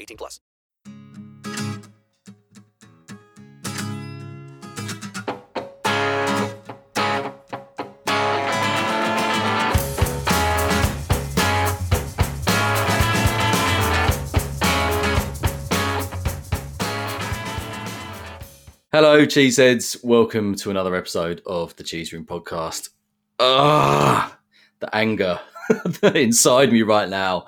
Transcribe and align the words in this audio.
18 0.00 0.16
plus. 0.16 0.40
Hello, 18.92 19.26
cheeseheads. 19.26 20.02
Welcome 20.02 20.54
to 20.54 20.70
another 20.70 20.94
episode 20.94 21.42
of 21.44 21.76
the 21.76 21.84
Cheese 21.84 22.14
Room 22.14 22.24
Podcast. 22.24 22.88
Ah, 23.38 24.38
the 24.80 24.96
anger 24.96 25.38
inside 26.14 26.72
me 26.72 26.80
right 26.80 27.06
now 27.06 27.44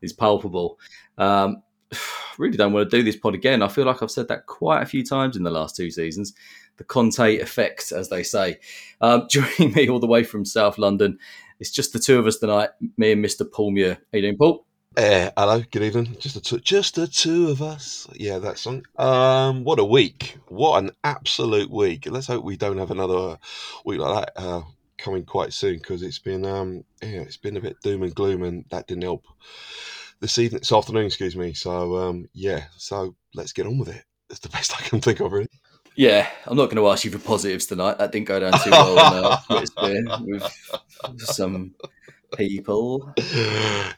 is 0.00 0.14
palpable. 0.14 0.78
Um, 1.18 1.62
really 2.38 2.56
don't 2.56 2.72
want 2.72 2.90
to 2.90 2.96
do 2.96 3.02
this 3.02 3.16
pod 3.16 3.34
again. 3.34 3.62
I 3.62 3.68
feel 3.68 3.86
like 3.86 4.02
I've 4.02 4.10
said 4.10 4.28
that 4.28 4.46
quite 4.46 4.82
a 4.82 4.86
few 4.86 5.04
times 5.04 5.36
in 5.36 5.42
the 5.42 5.50
last 5.50 5.76
two 5.76 5.90
seasons. 5.90 6.34
The 6.76 6.84
Conte 6.84 7.38
effect, 7.38 7.92
as 7.92 8.08
they 8.08 8.22
say. 8.22 8.58
Um, 9.00 9.26
joining 9.30 9.72
me 9.72 9.88
all 9.88 10.00
the 10.00 10.06
way 10.06 10.24
from 10.24 10.44
South 10.44 10.78
London, 10.78 11.18
it's 11.58 11.70
just 11.70 11.92
the 11.92 11.98
two 11.98 12.18
of 12.18 12.26
us 12.26 12.38
tonight. 12.38 12.70
Me 12.96 13.12
and 13.12 13.24
Mr. 13.24 13.50
Paul 13.50 13.70
Muir. 13.70 13.94
How 13.94 14.16
you 14.16 14.22
doing, 14.22 14.36
Paul? 14.36 14.66
Uh, 14.96 15.30
hello, 15.36 15.62
good 15.70 15.82
evening. 15.82 16.16
Just 16.18 16.36
the 16.36 16.40
two, 16.40 16.58
just 16.58 16.94
the 16.94 17.06
two 17.06 17.50
of 17.50 17.60
us. 17.60 18.06
Yeah, 18.14 18.38
that 18.38 18.56
song. 18.56 18.82
Um, 18.96 19.62
what 19.62 19.78
a 19.78 19.84
week! 19.84 20.38
What 20.48 20.82
an 20.82 20.90
absolute 21.04 21.70
week. 21.70 22.08
Let's 22.10 22.28
hope 22.28 22.42
we 22.42 22.56
don't 22.56 22.78
have 22.78 22.90
another 22.90 23.36
week 23.84 24.00
like 24.00 24.24
that 24.24 24.42
uh, 24.42 24.62
coming 24.96 25.26
quite 25.26 25.52
soon 25.52 25.74
because 25.74 26.02
it's 26.02 26.18
been 26.18 26.46
um, 26.46 26.82
yeah, 27.02 27.20
it's 27.20 27.36
been 27.36 27.58
a 27.58 27.60
bit 27.60 27.76
doom 27.82 28.04
and 28.04 28.14
gloom, 28.14 28.42
and 28.42 28.64
that 28.70 28.86
didn't 28.86 29.02
help 29.02 29.26
this 30.20 30.38
evening, 30.38 30.60
this 30.60 30.72
afternoon, 30.72 31.06
excuse 31.06 31.36
me. 31.36 31.52
So 31.52 31.96
um, 31.96 32.28
yeah, 32.32 32.64
so 32.76 33.14
let's 33.34 33.52
get 33.52 33.66
on 33.66 33.78
with 33.78 33.88
it. 33.88 34.04
It's 34.30 34.40
the 34.40 34.48
best 34.56 34.74
I 34.78 34.82
can 34.82 35.00
think 35.00 35.20
of, 35.20 35.32
really. 35.32 35.48
Yeah, 35.96 36.28
I'm 36.46 36.58
not 36.58 36.66
going 36.66 36.76
to 36.76 36.88
ask 36.88 37.04
you 37.04 37.10
for 37.10 37.18
positives 37.18 37.66
tonight. 37.66 37.96
That 37.98 38.12
didn't 38.12 38.28
go 38.28 38.38
down 38.38 38.52
too 38.62 38.70
well 38.70 38.98
on 38.98 39.38
uh, 39.48 40.20
with 41.08 41.20
some 41.20 41.74
people. 42.36 43.14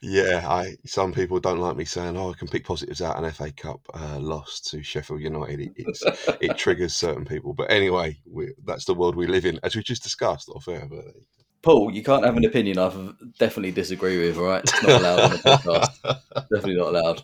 yeah, 0.01 0.47
I 0.49 0.77
some 0.87 1.13
people 1.13 1.41
don't 1.41 1.59
like 1.59 1.77
me 1.77 1.85
saying, 1.85 2.17
"Oh, 2.17 2.31
I 2.31 2.35
can 2.35 2.47
pick 2.47 2.65
positives 2.65 3.03
out 3.03 3.23
an 3.23 3.29
FA 3.33 3.51
Cup 3.51 3.81
uh, 3.95 4.19
loss 4.21 4.61
to 4.71 4.83
Sheffield 4.83 5.21
United." 5.21 5.61
It, 5.61 5.73
it's, 5.77 6.05
it 6.41 6.57
triggers 6.57 6.95
certain 6.95 7.25
people, 7.25 7.53
but 7.53 7.71
anyway, 7.71 8.17
we, 8.31 8.53
that's 8.65 8.85
the 8.85 8.95
world 8.95 9.17
we 9.17 9.27
live 9.27 9.45
in, 9.45 9.59
as 9.65 9.75
we 9.75 9.83
just 9.83 10.05
discussed. 10.05 10.49
Off 10.51 10.69
air, 10.69 10.87
but 10.89 11.05
Paul, 11.63 11.93
you 11.93 12.05
can't 12.05 12.25
have 12.25 12.37
an 12.37 12.45
opinion 12.45 12.79
I've 12.79 13.17
definitely 13.39 13.73
disagree 13.73 14.19
with. 14.19 14.39
All 14.39 14.45
right, 14.45 14.63
it's 14.63 14.83
not 14.83 15.01
allowed 15.01 15.21
on 15.21 15.31
the 15.31 15.37
podcast. 15.39 16.23
definitely 16.53 16.77
not 16.77 16.95
allowed. 16.95 17.23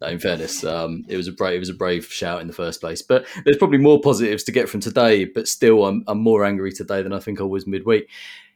No, 0.00 0.06
in 0.08 0.20
fairness, 0.20 0.62
um, 0.64 1.04
it 1.08 1.16
was 1.16 1.26
a 1.26 1.32
brave, 1.32 1.56
it 1.56 1.60
was 1.60 1.70
a 1.70 1.74
brave 1.74 2.06
shout 2.06 2.40
in 2.40 2.46
the 2.46 2.52
first 2.52 2.80
place. 2.80 3.02
But 3.02 3.26
there's 3.44 3.56
probably 3.56 3.78
more 3.78 4.00
positives 4.00 4.44
to 4.44 4.52
get 4.52 4.68
from 4.68 4.80
today. 4.80 5.24
But 5.24 5.48
still, 5.48 5.84
I'm, 5.86 6.04
I'm 6.06 6.20
more 6.20 6.44
angry 6.44 6.72
today 6.72 7.02
than 7.02 7.12
I 7.12 7.18
think 7.18 7.40
I 7.40 7.44
was 7.44 7.66
midweek. 7.66 8.08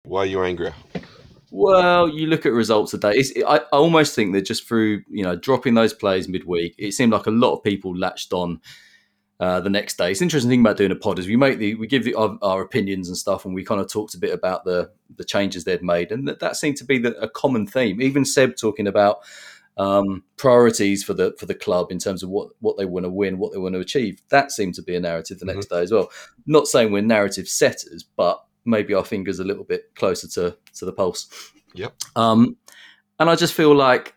why 0.05 0.21
are 0.21 0.27
you 0.27 0.43
angry? 0.45 0.73
Well, 1.51 2.09
you 2.09 2.27
look 2.27 2.47
at 2.47 2.53
results 2.53 2.93
today. 2.93 3.13
It's, 3.15 3.33
I, 3.47 3.57
I 3.57 3.61
almost 3.73 4.15
think 4.15 4.35
that 4.35 4.43
just 4.43 4.69
through 4.69 5.03
you 5.09 5.25
know 5.25 5.35
dropping 5.35 5.75
those 5.75 5.95
plays 5.95 6.29
midweek, 6.29 6.75
it 6.79 6.93
seemed 6.93 7.13
like 7.13 7.27
a 7.27 7.33
lot 7.33 7.55
of 7.55 7.65
people 7.65 7.97
latched 7.97 8.33
on 8.33 8.61
uh, 9.41 9.61
the 9.61 9.71
next 9.71 9.99
day. 9.99 10.11
It's 10.11 10.23
interesting 10.23 10.51
thing 10.51 10.61
about 10.61 10.77
doing 10.77 10.91
a 10.91 10.97
pod 10.97 11.19
is 11.19 11.29
we 11.29 11.37
make 11.37 11.59
the 11.59 11.75
we 11.77 11.87
give 11.87 12.05
the, 12.05 12.15
our, 12.15 12.37
our 12.43 12.63
opinions 12.63 13.09
and 13.09 13.17
stuff, 13.17 13.45
and 13.45 13.55
we 13.55 13.65
kind 13.65 13.81
of 13.81 13.91
talked 13.91 14.15
a 14.15 14.19
bit 14.19 14.33
about 14.33 14.65
the 14.65 14.91
the 15.17 15.25
changes 15.25 15.65
they'd 15.65 15.83
made, 15.83 16.11
and 16.11 16.27
that, 16.27 16.41
that 16.41 16.57
seemed 16.57 16.77
to 16.79 16.85
be 16.85 16.99
the, 16.99 17.17
a 17.21 17.29
common 17.29 17.67
theme. 17.67 18.03
Even 18.03 18.25
Seb 18.25 18.57
talking 18.57 18.87
about 18.87 19.19
um, 19.77 20.25
priorities 20.37 21.05
for 21.05 21.15
the 21.15 21.35
for 21.39 21.47
the 21.47 21.55
club 21.55 21.93
in 21.93 21.99
terms 21.99 22.23
of 22.23 22.31
what 22.31 22.51
what 22.61 22.77
they 22.77 22.85
want 22.85 23.05
to 23.05 23.11
win, 23.11 23.39
what 23.39 23.53
they 23.53 23.59
want 23.59 23.75
to 23.75 23.81
achieve. 23.81 24.21
That 24.31 24.51
seemed 24.51 24.75
to 24.75 24.83
be 24.83 24.97
a 24.97 25.01
narrative 25.01 25.39
the 25.39 25.47
next 25.47 25.67
day 25.67 25.83
as 25.83 25.93
well. 25.93 26.11
Not 26.47 26.67
saying 26.67 26.91
we're 26.91 27.03
narrative 27.03 27.49
setters, 27.49 28.03
but 28.03 28.45
maybe 28.65 28.93
our 28.93 29.05
fingers 29.05 29.39
a 29.39 29.45
little 29.45 29.65
bit 29.65 29.95
closer 29.95 30.29
to 30.29 30.57
to 30.75 30.85
the 30.85 30.93
pulse. 30.93 31.29
Yep. 31.75 31.95
Um, 32.17 32.57
and 33.21 33.31
I 33.31 33.37
just 33.37 33.55
feel 33.55 33.75
like 33.75 34.15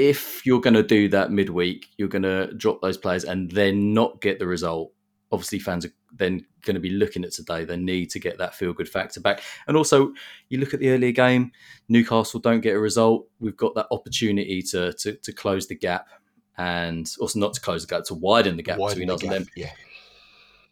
if 0.00 0.46
you're 0.46 0.62
going 0.62 0.74
to 0.74 0.82
do 0.82 1.08
that 1.10 1.30
midweek, 1.30 1.88
you're 1.98 2.08
going 2.08 2.22
to 2.22 2.52
drop 2.54 2.80
those 2.80 2.96
players 2.96 3.24
and 3.24 3.50
then 3.50 3.92
not 3.92 4.22
get 4.22 4.38
the 4.38 4.46
result. 4.46 4.92
Obviously, 5.30 5.58
fans 5.58 5.84
are 5.84 5.92
then 6.16 6.46
going 6.62 6.74
to 6.74 6.80
be 6.80 6.88
looking 6.88 7.22
at 7.22 7.32
today. 7.32 7.64
They 7.64 7.76
need 7.76 8.08
to 8.10 8.18
get 8.18 8.38
that 8.38 8.54
feel 8.54 8.72
good 8.72 8.88
factor 8.88 9.20
back. 9.20 9.42
And 9.68 9.76
also, 9.76 10.14
you 10.48 10.58
look 10.58 10.72
at 10.72 10.80
the 10.80 10.88
earlier 10.88 11.12
game, 11.12 11.52
Newcastle 11.88 12.40
don't 12.40 12.62
get 12.62 12.74
a 12.74 12.80
result. 12.80 13.28
We've 13.40 13.56
got 13.56 13.74
that 13.74 13.88
opportunity 13.90 14.62
to 14.70 14.94
to, 14.94 15.12
to 15.16 15.32
close 15.32 15.68
the 15.68 15.76
gap 15.76 16.08
and 16.56 17.08
also 17.20 17.38
not 17.38 17.52
to 17.54 17.60
close 17.60 17.86
the 17.86 17.94
gap, 17.94 18.04
to 18.04 18.14
widen 18.14 18.56
the 18.56 18.62
gap 18.62 18.78
Widen 18.78 19.00
between 19.00 19.14
us 19.14 19.22
and 19.22 19.32
them. 19.32 19.46
Yeah. 19.54 19.72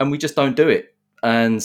And 0.01 0.11
we 0.11 0.17
just 0.17 0.35
don't 0.35 0.57
do 0.57 0.69
it. 0.69 0.97
And 1.23 1.63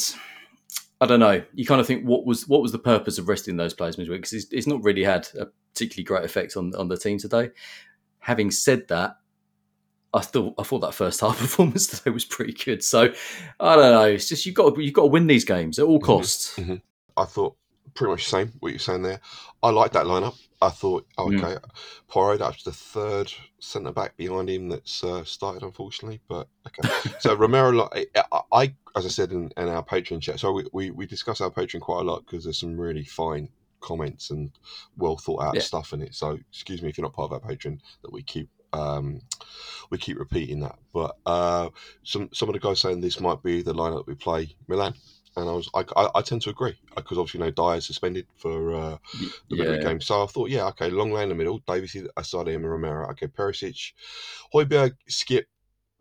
I 1.03 1.05
don't 1.05 1.19
know. 1.19 1.43
You 1.53 1.65
kind 1.65 1.81
of 1.81 1.87
think 1.87 2.05
what 2.05 2.25
was 2.25 2.47
what 2.47 2.61
was 2.61 2.71
the 2.71 2.79
purpose 2.79 3.17
of 3.17 3.27
resting 3.27 3.57
those 3.57 3.73
players 3.73 3.97
midweek? 3.97 4.21
Because 4.21 4.33
it's, 4.33 4.53
it's 4.53 4.67
not 4.67 4.83
really 4.83 5.03
had 5.03 5.27
a 5.37 5.47
particularly 5.73 6.05
great 6.05 6.23
effect 6.23 6.55
on 6.55 6.73
on 6.75 6.87
the 6.87 6.97
team 6.97 7.17
today. 7.17 7.51
Having 8.19 8.51
said 8.51 8.87
that, 8.87 9.17
I 10.13 10.21
thought 10.21 10.53
I 10.57 10.63
thought 10.63 10.79
that 10.79 10.93
first 10.93 11.19
half 11.21 11.37
performance 11.37 11.87
today 11.87 12.11
was 12.11 12.23
pretty 12.23 12.53
good. 12.53 12.83
So 12.83 13.13
I 13.59 13.75
don't 13.75 13.91
know. 13.91 14.05
It's 14.05 14.29
just 14.29 14.45
you've 14.45 14.55
got 14.55 14.75
to, 14.75 14.81
you've 14.81 14.93
got 14.93 15.01
to 15.03 15.07
win 15.09 15.27
these 15.27 15.43
games 15.43 15.77
at 15.77 15.85
all 15.85 15.99
costs. 15.99 16.57
Mhm. 16.57 16.81
I 17.17 17.25
thought 17.25 17.57
pretty 17.95 18.11
much 18.11 18.25
the 18.25 18.29
same 18.31 18.53
what 18.59 18.71
you're 18.71 18.79
saying 18.79 19.03
there. 19.03 19.21
I 19.63 19.69
like 19.71 19.93
that 19.93 20.05
lineup. 20.05 20.37
I 20.61 20.69
thought, 20.69 21.07
oh, 21.17 21.27
Mm. 21.27 21.39
okay, 21.39 21.57
Porro, 22.07 22.37
that's 22.37 22.63
the 22.63 22.71
third 22.71 23.33
centre 23.59 23.91
back 23.91 24.17
behind 24.17 24.49
him 24.49 24.69
that's 24.69 25.03
uh, 25.03 25.23
started, 25.25 25.63
unfortunately. 25.63 26.21
But 26.27 26.47
okay, 26.67 26.87
so 27.19 27.35
Romero, 27.35 27.89
I, 27.93 28.07
I, 28.51 28.75
as 28.95 29.05
I 29.05 29.09
said 29.09 29.31
in, 29.31 29.51
in 29.57 29.67
our 29.69 29.83
Patreon 29.83 30.21
chat, 30.21 30.39
so 30.39 30.51
we, 30.53 30.65
we, 30.73 30.91
we 30.91 31.05
discuss 31.05 31.41
our 31.41 31.51
Patreon 31.51 31.81
quite 31.81 32.01
a 32.01 32.03
lot 32.03 32.25
because 32.25 32.45
there's 32.45 32.59
some 32.59 32.79
really 32.79 33.03
fine 33.05 33.49
comments 33.81 34.31
and 34.31 34.51
well 34.97 35.17
thought 35.17 35.43
out 35.43 35.55
Yeah. 35.55 35.61
stuff 35.61 35.93
in 35.93 36.01
it. 36.01 36.15
So 36.15 36.39
excuse 36.51 36.81
me 36.81 36.89
if 36.89 36.97
you're 36.97 37.03
not 37.05 37.13
part 37.13 37.31
of 37.31 37.43
our 37.43 37.51
Patreon 37.51 37.79
that 38.03 38.13
we 38.13 38.23
keep 38.23 38.49
um, 38.73 39.21
we 39.89 39.97
keep 39.97 40.19
repeating 40.19 40.61
that. 40.61 40.77
But 40.93 41.17
uh, 41.25 41.69
some 42.03 42.29
some 42.33 42.49
of 42.49 42.53
the 42.53 42.59
guys 42.59 42.81
saying 42.81 43.01
this 43.01 43.19
might 43.21 43.43
be 43.43 43.61
the 43.61 43.73
lineup 43.73 44.07
we 44.07 44.15
play 44.15 44.55
Milan, 44.67 44.95
and 45.35 45.49
I 45.49 45.53
was 45.53 45.69
I, 45.73 45.83
I, 45.95 46.09
I 46.15 46.21
tend 46.21 46.41
to 46.43 46.49
agree 46.49 46.75
because 46.95 47.17
obviously 47.17 47.39
you 47.39 47.45
know 47.45 47.51
Dier 47.51 47.81
suspended 47.81 48.27
for 48.35 48.73
uh, 48.75 48.97
the 49.49 49.55
middle 49.57 49.73
of 49.73 49.79
the 49.79 49.85
Yeah. 49.85 49.89
game. 49.89 50.01
So 50.01 50.23
I 50.23 50.27
thought, 50.27 50.49
yeah, 50.49 50.67
okay, 50.67 50.89
Lenglet 50.89 51.23
in 51.23 51.29
the 51.29 51.35
middle, 51.35 51.59
Davies, 51.67 51.95
Asadi, 52.17 52.55
and 52.55 52.69
Romero. 52.69 53.09
Okay, 53.11 53.27
Perisic, 53.27 53.93
Højbjerg, 54.53 54.93
Skip, 55.07 55.47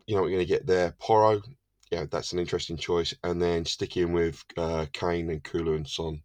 you 0.07 0.15
know, 0.17 0.23
we're 0.23 0.29
going 0.31 0.41
to 0.41 0.45
get 0.47 0.67
there. 0.67 0.95
Porro, 0.99 1.43
yeah, 1.91 2.07
that's 2.11 2.33
an 2.33 2.39
interesting 2.39 2.77
choice. 2.77 3.15
And 3.23 3.41
then 3.41 3.65
sticking 3.65 4.13
with 4.13 4.45
uh, 4.57 4.87
Kane 4.93 5.31
and 5.31 5.43
Kulu 5.43 5.75
and 5.75 5.89
Son 5.89 6.23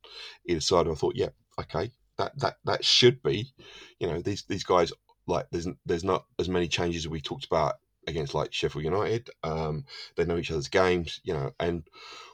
either 0.48 0.62
side. 0.62 0.88
I 0.88 0.94
thought, 0.94 1.16
yeah, 1.16 1.30
okay, 1.60 1.92
that 2.18 2.38
that 2.40 2.56
that 2.66 2.86
should 2.86 3.22
be, 3.24 3.52
you 4.00 4.08
know, 4.08 4.22
these 4.22 4.44
these 4.48 4.64
guys 4.64 4.92
like 5.28 5.46
there's 5.52 5.68
there's 5.86 6.04
not 6.04 6.26
as 6.40 6.50
many 6.50 6.68
changes 6.68 7.06
as 7.06 7.10
we 7.10 7.22
talked 7.22 7.46
about 7.46 7.76
against 8.08 8.34
like 8.34 8.54
Sheffield 8.54 8.86
United. 8.86 9.30
Um, 9.44 9.86
they 10.16 10.26
know 10.26 10.38
each 10.38 10.52
other's 10.52 10.70
games, 10.70 11.20
you 11.24 11.34
know, 11.34 11.52
and 11.60 11.84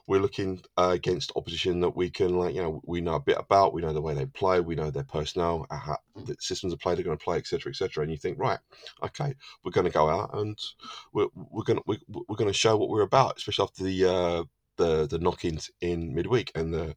we're 0.08 0.22
looking 0.22 0.62
uh, 0.78 0.92
against 0.94 1.32
opposition 1.36 1.80
that 1.80 1.96
we 1.96 2.10
can 2.10 2.38
like, 2.38 2.54
you 2.56 2.62
know, 2.62 2.82
we 2.86 3.02
know 3.02 3.16
a 3.16 3.20
bit 3.20 3.38
about. 3.40 3.74
We 3.74 3.82
know 3.82 3.94
the 3.94 4.02
way 4.02 4.14
they 4.14 4.26
play. 4.26 4.60
We 4.60 4.76
know 4.76 4.92
their 4.92 5.04
personnel, 5.04 5.66
uh, 5.70 5.78
how 5.78 5.98
the 6.16 6.36
systems 6.40 6.74
of 6.74 6.80
play 6.80 6.96
they're 6.96 7.04
going 7.04 7.18
to 7.18 7.24
play, 7.24 7.38
etc., 7.38 7.72
etc. 7.72 8.04
And 8.04 8.12
you 8.12 8.18
think, 8.18 8.38
right, 8.38 8.60
okay, 9.02 9.34
we're 9.64 9.72
going 9.72 9.86
to 9.86 9.92
go 9.92 10.10
out 10.10 10.32
and 10.34 10.58
we're 11.14 11.28
we're 11.36 11.64
going 11.64 11.78
to 11.78 11.84
we, 11.88 12.00
we're 12.08 12.36
going 12.36 12.52
to 12.52 12.58
show 12.58 12.78
what 12.78 12.90
we're 12.90 13.02
about, 13.02 13.38
especially 13.38 13.64
after 13.64 13.84
the 13.84 14.06
uh, 14.06 14.44
the 14.78 15.08
the 15.08 15.20
knock-ins 15.20 15.72
in 15.82 16.14
midweek 16.14 16.52
and 16.56 16.74
the 16.74 16.96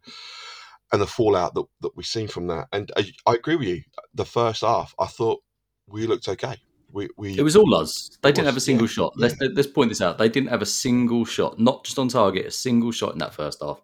and 0.92 1.00
the 1.00 1.06
fallout 1.06 1.54
that, 1.54 1.64
that 1.80 1.96
we've 1.96 2.06
seen 2.06 2.28
from 2.28 2.46
that. 2.48 2.68
And 2.72 2.90
I, 2.96 3.10
I 3.26 3.34
agree 3.34 3.56
with 3.56 3.68
you. 3.68 3.82
The 4.14 4.24
first 4.24 4.62
half, 4.62 4.94
I 4.98 5.06
thought 5.06 5.42
we 5.88 6.06
looked 6.06 6.28
okay. 6.28 6.56
We, 6.92 7.08
we 7.16 7.38
It 7.38 7.42
was 7.42 7.56
all 7.56 7.74
us. 7.74 8.10
They 8.22 8.30
didn't 8.30 8.44
was, 8.44 8.52
have 8.52 8.56
a 8.56 8.60
single 8.60 8.86
yeah, 8.86 8.92
shot. 8.92 9.12
Let's 9.16 9.36
let's 9.40 9.68
point 9.68 9.90
this 9.90 10.00
out. 10.00 10.18
They 10.18 10.28
didn't 10.28 10.50
have 10.50 10.62
a 10.62 10.66
single 10.66 11.24
shot, 11.24 11.58
not 11.58 11.84
just 11.84 11.98
on 11.98 12.08
target, 12.08 12.46
a 12.46 12.50
single 12.50 12.92
shot 12.92 13.12
in 13.12 13.18
that 13.18 13.34
first 13.34 13.62
half. 13.62 13.82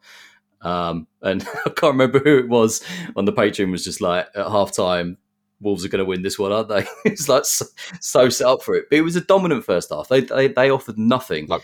Um, 0.62 1.06
and 1.20 1.42
I 1.66 1.70
can't 1.70 1.94
remember 1.94 2.20
who 2.20 2.38
it 2.38 2.48
was 2.48 2.82
on 3.16 3.24
the 3.24 3.32
Patreon 3.32 3.70
was 3.70 3.84
just 3.84 4.00
like 4.00 4.28
at 4.34 4.46
half 4.46 4.72
time, 4.72 5.18
Wolves 5.60 5.84
are 5.84 5.88
going 5.88 6.00
to 6.00 6.04
win 6.04 6.22
this 6.22 6.38
one, 6.38 6.52
aren't 6.52 6.68
they? 6.68 6.86
it's 7.04 7.28
like 7.28 7.44
so, 7.44 7.66
so 8.00 8.28
set 8.28 8.46
up 8.46 8.62
for 8.62 8.74
it. 8.74 8.86
But 8.90 8.98
it 8.98 9.02
was 9.02 9.16
a 9.16 9.20
dominant 9.20 9.64
first 9.64 9.90
half. 9.90 10.08
They 10.08 10.20
they, 10.20 10.48
they 10.48 10.70
offered 10.70 10.98
nothing. 10.98 11.46
Like 11.46 11.62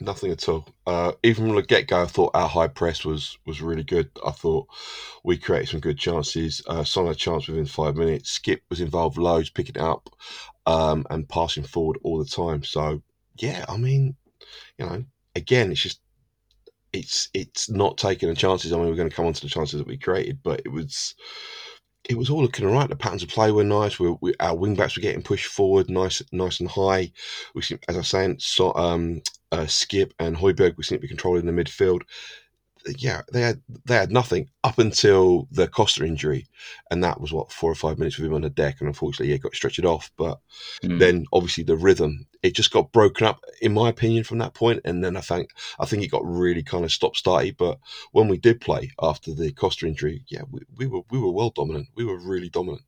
nothing 0.00 0.30
at 0.30 0.48
all. 0.48 0.66
Uh, 0.86 1.12
even 1.22 1.46
from 1.46 1.56
the 1.56 1.62
get 1.62 1.88
go, 1.88 2.02
I 2.02 2.06
thought 2.06 2.32
our 2.34 2.48
high 2.48 2.68
press 2.68 3.04
was 3.04 3.38
was 3.46 3.62
really 3.62 3.82
good. 3.82 4.10
I 4.26 4.30
thought 4.30 4.66
we 5.24 5.38
created 5.38 5.68
some 5.68 5.80
good 5.80 5.98
chances. 5.98 6.62
Uh, 6.66 6.84
Son 6.84 7.06
had 7.06 7.16
a 7.16 7.18
chance 7.18 7.48
within 7.48 7.66
five 7.66 7.96
minutes. 7.96 8.30
Skip 8.30 8.62
was 8.70 8.80
involved 8.80 9.18
loads, 9.18 9.50
picking 9.50 9.76
it 9.76 9.80
up 9.82 10.10
um, 10.66 11.06
and 11.10 11.28
passing 11.28 11.64
forward 11.64 11.98
all 12.02 12.18
the 12.18 12.24
time. 12.24 12.62
So 12.62 13.02
yeah, 13.36 13.64
I 13.68 13.76
mean, 13.76 14.16
you 14.78 14.86
know, 14.86 15.04
again, 15.34 15.72
it's 15.72 15.82
just 15.82 16.00
it's 16.92 17.28
it's 17.34 17.68
not 17.68 17.98
taking 17.98 18.28
the 18.28 18.34
chances. 18.34 18.72
I 18.72 18.76
mean, 18.76 18.88
we're 18.88 18.96
going 18.96 19.10
to 19.10 19.14
come 19.14 19.26
on 19.26 19.32
to 19.32 19.40
the 19.40 19.48
chances 19.48 19.78
that 19.78 19.86
we 19.88 19.98
created, 19.98 20.40
but 20.42 20.62
it 20.64 20.70
was 20.70 21.14
it 22.08 22.18
was 22.18 22.30
all 22.30 22.42
looking 22.42 22.66
all 22.66 22.72
right. 22.72 22.88
The 22.88 22.96
patterns 22.96 23.22
of 23.22 23.28
play 23.30 23.50
were 23.50 23.64
nice. 23.64 23.98
We, 23.98 24.14
we, 24.20 24.34
our 24.40 24.54
wing 24.54 24.74
backs 24.74 24.96
were 24.96 25.02
getting 25.02 25.22
pushed 25.22 25.46
forward, 25.46 25.88
nice, 25.88 26.22
nice 26.32 26.60
and 26.60 26.68
high. 26.68 27.12
We 27.54 27.62
seem, 27.62 27.78
as 27.88 27.96
I 27.96 27.98
was 27.98 28.08
saying, 28.08 28.40
um, 28.74 29.22
uh, 29.52 29.66
Skip 29.66 30.12
and 30.18 30.36
Højbjerg, 30.36 30.76
we 30.76 30.84
seem 30.84 30.98
to 30.98 31.02
be 31.02 31.08
controlling 31.08 31.46
the 31.46 31.52
midfield. 31.52 32.02
Yeah, 32.98 33.22
they 33.32 33.40
had 33.40 33.62
they 33.86 33.94
had 33.94 34.12
nothing 34.12 34.50
up 34.62 34.78
until 34.78 35.48
the 35.50 35.68
Costa 35.68 36.04
injury, 36.04 36.46
and 36.90 37.02
that 37.02 37.20
was 37.20 37.32
what 37.32 37.50
four 37.52 37.70
or 37.70 37.74
five 37.74 37.98
minutes 37.98 38.18
with 38.18 38.26
him 38.26 38.34
on 38.34 38.42
the 38.42 38.50
deck, 38.50 38.76
and 38.80 38.88
unfortunately, 38.88 39.32
he 39.32 39.38
got 39.38 39.54
stretched 39.54 39.84
off. 39.84 40.10
But 40.16 40.38
Mm. 40.82 40.98
then, 40.98 41.26
obviously, 41.32 41.64
the 41.64 41.76
rhythm 41.76 42.26
it 42.42 42.54
just 42.54 42.70
got 42.70 42.92
broken 42.92 43.26
up, 43.26 43.40
in 43.62 43.72
my 43.72 43.88
opinion, 43.88 44.22
from 44.22 44.38
that 44.38 44.52
point. 44.52 44.82
And 44.84 45.02
then 45.02 45.16
I 45.16 45.22
think 45.22 45.50
I 45.78 45.86
think 45.86 46.02
it 46.02 46.10
got 46.10 46.24
really 46.26 46.62
kind 46.62 46.84
of 46.84 46.92
stop 46.92 47.14
starty. 47.16 47.56
But 47.56 47.78
when 48.12 48.28
we 48.28 48.36
did 48.38 48.60
play 48.60 48.90
after 49.00 49.32
the 49.34 49.50
Costa 49.52 49.86
injury, 49.86 50.24
yeah, 50.28 50.42
we, 50.50 50.60
we 50.76 50.86
were 50.86 51.02
we 51.10 51.18
were 51.18 51.32
well 51.32 51.50
dominant. 51.50 51.88
We 51.94 52.04
were 52.04 52.18
really 52.18 52.50
dominant. 52.50 52.82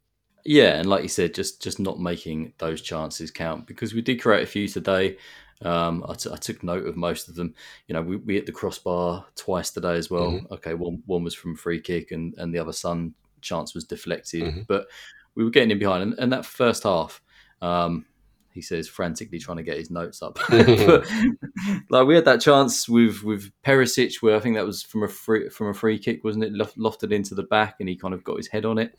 Yeah, 0.44 0.78
and 0.78 0.88
like 0.88 1.02
you 1.02 1.08
said, 1.08 1.34
just 1.34 1.60
just 1.62 1.80
not 1.80 1.98
making 1.98 2.52
those 2.58 2.80
chances 2.80 3.30
count 3.30 3.66
because 3.66 3.94
we 3.94 4.02
did 4.02 4.22
create 4.22 4.44
a 4.44 4.46
few 4.46 4.68
today. 4.68 5.16
Um, 5.62 6.04
I, 6.08 6.14
t- 6.14 6.30
I 6.32 6.36
took 6.36 6.62
note 6.62 6.86
of 6.86 6.96
most 6.96 7.28
of 7.28 7.34
them. 7.34 7.54
You 7.88 7.94
know, 7.94 8.02
we, 8.02 8.16
we 8.16 8.34
hit 8.34 8.44
the 8.46 8.52
crossbar 8.52 9.24
twice 9.36 9.70
today 9.70 9.96
as 9.96 10.10
well. 10.10 10.32
Mhm. 10.32 10.50
Okay, 10.52 10.74
one 10.74 11.02
one 11.06 11.24
was 11.24 11.34
from 11.34 11.56
free 11.56 11.80
kick, 11.80 12.10
and 12.12 12.34
and 12.36 12.54
the 12.54 12.58
other 12.58 12.72
Son 12.72 13.14
chance 13.40 13.74
was 13.74 13.84
deflected, 13.84 14.42
Mhm. 14.42 14.66
but 14.66 14.86
we 15.34 15.44
were 15.44 15.50
getting 15.50 15.70
in 15.70 15.78
behind. 15.78 16.02
And, 16.02 16.14
and 16.18 16.32
that 16.32 16.44
first 16.46 16.82
half, 16.82 17.22
um, 17.62 18.04
he 18.52 18.60
says 18.62 18.88
frantically 18.88 19.38
trying 19.38 19.58
to 19.58 19.62
get 19.62 19.76
his 19.78 19.90
notes 19.90 20.22
up. 20.22 20.38
but, 20.48 21.06
like 21.90 22.06
we 22.06 22.14
had 22.14 22.24
that 22.26 22.40
chance 22.40 22.88
with 22.88 23.22
with 23.22 23.50
Perisic, 23.64 24.22
where 24.22 24.36
I 24.36 24.40
think 24.40 24.56
that 24.56 24.66
was 24.66 24.82
from 24.82 25.02
a 25.04 25.08
free 25.08 25.48
from 25.48 25.68
a 25.68 25.74
free 25.74 25.98
kick, 25.98 26.22
wasn't 26.24 26.44
it? 26.44 26.52
Lof- 26.52 26.74
lofted 26.76 27.12
into 27.12 27.34
the 27.34 27.42
back, 27.44 27.76
and 27.80 27.88
he 27.88 27.96
kind 27.96 28.14
of 28.14 28.24
got 28.24 28.36
his 28.36 28.48
head 28.48 28.64
on 28.64 28.78
it. 28.78 28.98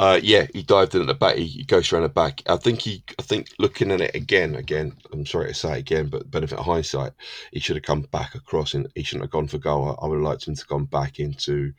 Uh, 0.00 0.20
yeah, 0.22 0.46
he 0.54 0.62
dived 0.62 0.94
in 0.94 1.00
at 1.00 1.08
the 1.08 1.14
back. 1.14 1.34
He, 1.34 1.46
he 1.46 1.64
goes 1.64 1.92
around 1.92 2.04
the 2.04 2.08
back. 2.08 2.40
I 2.46 2.56
think 2.56 2.82
he, 2.82 3.02
I 3.18 3.22
think 3.22 3.48
looking 3.58 3.90
at 3.90 4.00
it 4.00 4.14
again, 4.14 4.54
again. 4.54 4.92
I'm 5.12 5.26
sorry 5.26 5.48
to 5.48 5.54
say 5.54 5.76
again, 5.76 6.06
but 6.06 6.30
benefit 6.30 6.56
of 6.56 6.66
hindsight, 6.66 7.12
he 7.52 7.58
should 7.58 7.74
have 7.74 7.82
come 7.82 8.02
back 8.02 8.36
across, 8.36 8.74
and 8.74 8.88
he 8.94 9.02
shouldn't 9.02 9.24
have 9.24 9.32
gone 9.32 9.48
for 9.48 9.58
goal. 9.58 9.98
I, 10.00 10.06
would 10.06 10.18
have 10.18 10.24
liked 10.24 10.46
him 10.46 10.54
to 10.54 10.60
have 10.60 10.68
gone 10.68 10.84
back 10.84 11.18
into 11.18 11.72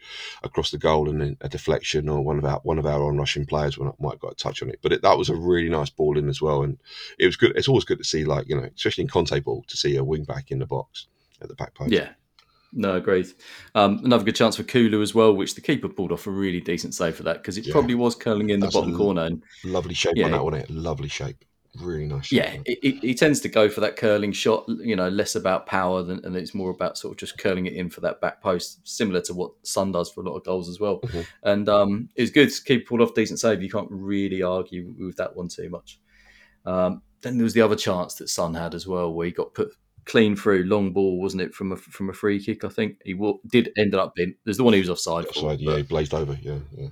across 0.43 0.69
the 0.69 0.77
goal 0.77 1.09
and 1.09 1.37
a 1.39 1.47
deflection, 1.47 2.09
or 2.09 2.21
one 2.21 2.37
of 2.37 2.43
our 2.43 2.59
one 2.63 2.77
of 2.77 2.85
our 2.85 3.01
on 3.03 3.17
rushing 3.17 3.45
players 3.45 3.79
might 3.79 4.11
have 4.11 4.19
got 4.19 4.33
a 4.33 4.35
touch 4.35 4.61
on 4.61 4.69
it. 4.69 4.79
But 4.81 4.91
it, 4.91 5.01
that 5.01 5.17
was 5.17 5.29
a 5.29 5.35
really 5.35 5.69
nice 5.69 5.89
ball 5.89 6.17
in 6.17 6.27
as 6.27 6.41
well, 6.41 6.63
and 6.63 6.77
it 7.19 7.25
was 7.25 7.37
good. 7.37 7.53
It's 7.55 7.69
always 7.69 7.85
good 7.85 7.99
to 7.99 8.03
see, 8.03 8.25
like 8.25 8.49
you 8.49 8.55
know, 8.57 8.67
especially 8.75 9.03
in 9.03 9.09
Conte 9.09 9.39
ball, 9.39 9.63
to 9.65 9.77
see 9.77 9.95
a 9.95 10.03
wing 10.03 10.25
back 10.25 10.51
in 10.51 10.59
the 10.59 10.65
box 10.65 11.07
at 11.41 11.47
the 11.47 11.55
back 11.55 11.73
post. 11.73 11.93
Yeah. 11.93 12.09
No, 12.71 12.95
agreed. 12.95 13.27
Um, 13.75 14.01
another 14.03 14.23
good 14.23 14.35
chance 14.35 14.55
for 14.55 14.63
Kulu 14.63 15.01
as 15.01 15.15
well, 15.15 15.35
which 15.35 15.55
the 15.55 15.61
keeper 15.61 15.89
pulled 15.89 16.11
off 16.11 16.27
a 16.27 16.31
really 16.31 16.59
decent 16.61 16.93
save 16.93 17.15
for 17.15 17.23
that 17.23 17.37
because 17.37 17.57
it 17.57 17.65
Yeah. 17.65 17.71
probably 17.73 17.95
was 17.95 18.15
curling 18.15 18.51
in 18.51 18.59
the 18.59 18.67
That's 18.67 18.75
a 18.75 18.79
bottom 18.79 18.95
corner. 18.95 19.23
And 19.23 19.43
lovely 19.63 19.93
shape 19.95 20.13
Yeah. 20.15 20.25
on 20.25 20.31
that 20.31 20.43
one. 20.43 20.53
It 20.53 20.69
lovely 20.69 21.07
shape, 21.09 21.43
really 21.81 22.05
nice. 22.05 22.27
Shape 22.27 22.37
yeah, 22.37 22.53
on 22.59 22.63
it. 22.67 22.99
he, 23.01 23.13
tends 23.15 23.39
to 23.41 23.49
go 23.49 23.69
for 23.69 23.81
that 23.81 23.95
curling 23.95 24.31
shot, 24.31 24.65
you 24.67 24.95
know, 24.95 25.09
less 25.09 25.35
about 25.35 25.65
power 25.65 26.03
than, 26.03 26.23
and 26.23 26.35
it's 26.35 26.53
more 26.53 26.69
about 26.69 26.95
sort 26.97 27.13
of 27.13 27.17
just 27.17 27.39
curling 27.39 27.65
it 27.65 27.73
in 27.73 27.89
for 27.89 28.01
that 28.01 28.21
back 28.21 28.39
post, 28.41 28.87
similar 28.87 29.21
to 29.21 29.33
what 29.33 29.51
Son 29.63 29.91
does 29.91 30.11
for 30.11 30.21
a 30.21 30.23
lot 30.29 30.35
of 30.35 30.43
goals 30.43 30.69
as 30.69 30.79
well. 30.79 30.99
Mhm. 31.01 31.25
And 31.43 31.69
um, 31.69 32.09
it 32.15 32.21
was 32.21 32.29
good. 32.31 32.51
Keeper 32.65 32.85
pulled 32.87 33.01
off 33.01 33.15
decent 33.15 33.39
save. 33.39 33.63
You 33.63 33.69
can't 33.69 33.89
really 33.89 34.43
argue 34.43 34.93
with 34.99 35.15
that 35.17 35.35
one 35.35 35.47
too 35.47 35.69
much. 35.69 35.99
Um, 36.65 37.01
then 37.21 37.37
there 37.37 37.43
was 37.43 37.53
the 37.53 37.61
other 37.61 37.75
chance 37.75 38.13
that 38.15 38.29
Son 38.29 38.53
had 38.53 38.75
as 38.75 38.85
well, 38.85 39.11
where 39.11 39.25
he 39.25 39.31
got 39.31 39.53
put 39.55 39.73
clean 40.09 40.35
through, 40.35 40.63
long 40.63 40.91
ball, 40.91 41.21
wasn't 41.21 41.43
it, 41.43 41.53
from 41.53 41.71
a 41.71 41.77
from 41.77 42.09
a 42.09 42.13
free 42.13 42.43
kick? 42.43 42.63
I 42.65 42.69
think 42.69 42.97
he 43.05 43.13
wa- 43.13 43.37
did 43.47 43.71
end 43.77 43.95
up 43.95 44.15
being. 44.15 44.35
There's 44.43 44.57
the 44.57 44.63
one 44.63 44.73
he 44.73 44.79
was 44.79 44.89
offside 44.89 45.25
for, 45.25 45.29
Offside, 45.45 45.59
yeah, 45.61 45.77
he 45.77 45.83
blazed 45.83 46.13
over. 46.13 46.37
Yeah, 46.41 46.59
yeah. 46.77 46.87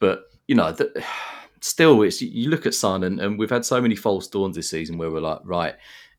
but 0.00 0.24
you 0.48 0.54
know, 0.56 0.72
the, 0.72 1.04
still, 1.60 2.02
it's 2.02 2.20
you 2.20 2.50
look 2.50 2.66
at 2.66 2.74
Son, 2.74 3.04
and, 3.04 3.20
and 3.20 3.38
we've 3.38 3.50
had 3.50 3.64
so 3.64 3.80
many 3.80 3.94
false 3.96 4.26
dawns 4.28 4.56
this 4.56 4.70
season 4.70 4.98
where 4.98 5.10
we're 5.10 5.20
like, 5.20 5.40
right, 5.44 5.74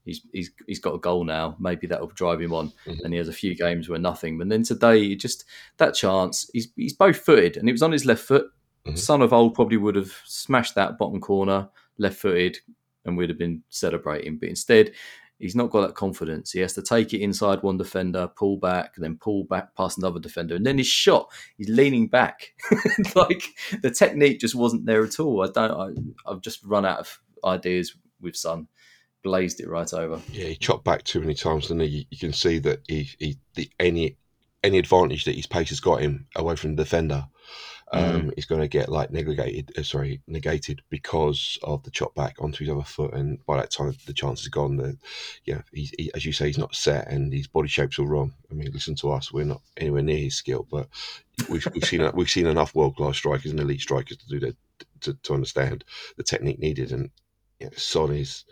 he's 0.06 0.22
he's 0.34 0.52
he's 0.68 0.80
got 0.80 0.94
a 0.96 1.00
goal 1.00 1.24
now, 1.24 1.56
maybe 1.60 1.88
that 1.88 2.00
will 2.00 2.08
drive 2.08 2.42
him 2.42 2.54
on, 2.54 2.72
Mhm. 2.86 3.02
and 3.04 3.14
he 3.14 3.18
has 3.18 3.28
a 3.30 3.34
few 3.34 3.56
games 3.56 3.90
where 3.90 4.00
nothing. 4.00 4.38
But 4.38 4.50
then 4.50 4.64
today, 4.64 5.00
he 5.00 5.16
just 5.16 5.46
that 5.78 5.94
chance, 5.96 6.50
he's 6.54 6.70
he's 6.75 6.94
both 6.94 7.18
footed, 7.18 7.58
and 7.58 7.68
it 7.68 7.72
was 7.74 7.82
on 7.84 7.92
his 7.92 8.06
left 8.06 8.24
foot. 8.24 8.48
Mhm. 8.88 8.98
Son 8.98 9.22
of 9.24 9.34
old 9.34 9.56
probably 9.56 9.78
would 9.78 9.96
have 9.96 10.14
smashed 10.25 10.75
that 10.75 10.98
bottom 11.00 11.20
corner, 11.20 11.70
left 11.98 12.18
footed, 12.20 12.60
and 13.04 13.18
we'd 13.18 13.30
have 13.30 13.40
been 13.40 13.64
celebrating. 13.70 14.38
But 14.38 14.50
instead, 14.50 14.92
he's 15.39 15.56
not 15.56 15.70
got 15.70 15.88
that 15.88 15.96
confidence. 15.96 16.51
He 16.51 16.60
has 16.60 16.74
to 16.74 16.82
take 16.82 17.13
it 17.13 17.22
inside 17.22 17.63
one 17.63 17.77
defender, 17.77 18.27
pull 18.27 18.58
back, 18.58 18.96
then 18.98 19.18
pull 19.18 19.44
back 19.44 19.75
past 19.75 19.98
another 19.98 20.20
defender, 20.20 20.56
and 20.56 20.65
then 20.65 20.77
his 20.77 20.88
shot, 20.88 21.32
he's 21.58 21.70
leaning 21.70 22.08
back. 22.08 22.54
like 23.15 23.44
the 23.82 23.92
technique 23.92 24.39
just 24.39 24.56
wasn't 24.56 24.86
there 24.86 25.04
at 25.04 25.20
all. 25.20 25.44
I 25.44 25.51
don't. 25.51 25.72
I, 26.27 26.32
I've 26.32 26.42
just 26.42 26.63
run 26.63 26.86
out 26.86 27.00
of 27.00 27.20
ideas 27.44 27.96
with 28.22 28.36
Son. 28.36 28.68
Blazed 29.24 29.60
it 29.60 29.70
right 29.70 29.92
over. 29.92 30.22
Yeah, 30.32 30.50
he 30.50 30.56
chopped 30.56 30.84
back 30.84 31.04
too 31.04 31.20
many 31.20 31.34
times, 31.34 31.72
and 31.72 31.82
you, 31.82 32.06
you 32.10 32.18
can 32.18 32.34
see 32.34 32.60
that 32.60 32.82
he, 32.88 33.10
he 33.18 33.38
the 33.56 33.70
any 33.80 34.18
any 34.63 34.77
advantage 34.80 35.25
that 35.25 35.36
his 35.36 35.48
pace 35.48 35.70
has 35.70 35.80
got 35.80 36.01
him 36.01 36.27
away 36.36 36.56
from 36.56 36.75
the 36.75 36.84
defender 36.84 37.27
um, 37.92 38.32
is 38.36 38.46
going 38.46 38.62
to 38.62 38.68
get 38.68 38.89
like 38.89 39.12
negated. 39.12 39.72
Uh, 39.77 39.84
sorry, 39.84 40.22
negated 40.27 40.82
because 40.89 41.60
of 41.63 41.84
the 41.84 41.92
chop 41.92 42.15
back 42.15 42.36
onto 42.39 42.63
his 42.63 42.74
other 42.74 42.84
foot, 42.84 43.13
and 43.13 43.44
by 43.46 43.58
that 43.58 43.72
time 43.72 43.94
the 44.06 44.13
chance 44.13 44.42
is 44.42 44.48
gone. 44.48 44.77
That 44.77 44.98
yeah, 45.46 45.62
he's, 45.72 45.92
he, 45.98 46.12
as 46.15 46.25
you 46.25 46.34
say, 46.34 46.48
he's 46.48 46.58
not 46.58 46.75
set, 46.75 47.08
and 47.10 47.32
his 47.32 47.48
body 47.48 47.68
shape's 47.68 48.00
all 48.00 48.08
wrong. 48.08 48.34
I 48.51 48.56
mean, 48.56 48.72
listen 48.74 48.96
to 48.96 49.12
us; 49.12 49.32
we're 49.32 49.46
not 49.46 49.62
anywhere 49.77 50.01
near 50.01 50.18
his 50.18 50.36
skill, 50.36 50.68
but 50.70 50.88
we've, 51.50 51.68
we've 51.74 51.86
seen 51.86 52.10
we've 52.13 52.30
seen 52.30 52.48
enough 52.48 52.75
world 52.75 52.96
class 52.96 53.18
strikers 53.18 53.51
and 53.51 53.60
elite 53.60 53.82
strikers 53.82 54.18
to 54.18 54.27
do 54.27 54.39
that 54.39 54.56
to, 55.01 55.13
to 55.13 55.34
understand 55.34 55.84
the 56.18 56.24
technique 56.24 56.60
needed, 56.60 56.92
and 56.92 57.12
yeah, 57.60 57.70
Son 57.77 58.12
is 58.12 58.46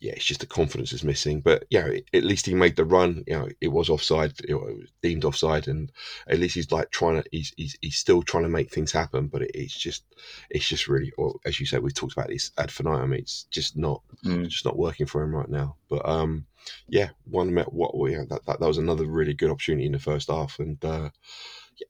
yeah, 0.00 0.12
it's 0.12 0.24
just 0.24 0.40
the 0.40 0.46
confidence 0.46 0.92
is 0.92 1.04
missing. 1.04 1.40
But 1.40 1.64
yeah, 1.70 1.88
at 2.14 2.24
least 2.24 2.46
he 2.46 2.54
made 2.54 2.76
the 2.76 2.84
run. 2.84 3.24
You 3.26 3.34
know, 3.38 3.48
it 3.60 3.68
was 3.68 3.88
offside. 3.90 4.34
It 4.48 4.54
was 4.54 4.92
deemed 5.02 5.24
offside, 5.24 5.68
and 5.68 5.90
at 6.28 6.38
least 6.38 6.54
he's 6.54 6.70
like 6.72 6.90
trying 6.90 7.22
to. 7.22 7.28
He's 7.32 7.52
he's, 7.56 7.76
he's 7.82 7.96
still 7.96 8.22
trying 8.22 8.44
to 8.44 8.48
make 8.50 8.70
things 8.70 8.92
happen. 8.92 9.28
But 9.28 9.42
it, 9.42 9.50
it's 9.54 9.76
just 9.76 10.04
it's 10.50 10.68
just 10.68 10.88
really, 10.88 11.12
or 11.18 11.34
as 11.44 11.58
you 11.60 11.66
said, 11.66 11.82
we've 11.82 11.94
talked 11.94 12.12
about 12.14 12.28
this 12.28 12.52
ad 12.58 12.66
infinitum. 12.66 13.12
It's 13.14 13.44
just 13.44 13.76
not 13.76 14.02
Mm. 14.24 14.48
just 14.48 14.64
not 14.64 14.78
working 14.78 15.06
for 15.06 15.22
him 15.22 15.34
right 15.34 15.48
now. 15.48 15.76
But 15.88 16.08
um, 16.08 16.46
yeah, 16.88 17.10
one 17.24 17.54
met 17.54 17.72
what 17.72 17.96
we 17.98 18.12
yeah, 18.12 18.24
that, 18.30 18.44
that 18.46 18.60
that 18.60 18.66
was 18.66 18.78
another 18.78 19.06
really 19.06 19.34
good 19.34 19.50
opportunity 19.50 19.86
in 19.86 19.92
the 19.92 19.98
first 19.98 20.30
half, 20.30 20.58
and 20.58 20.82
uh, 20.84 21.10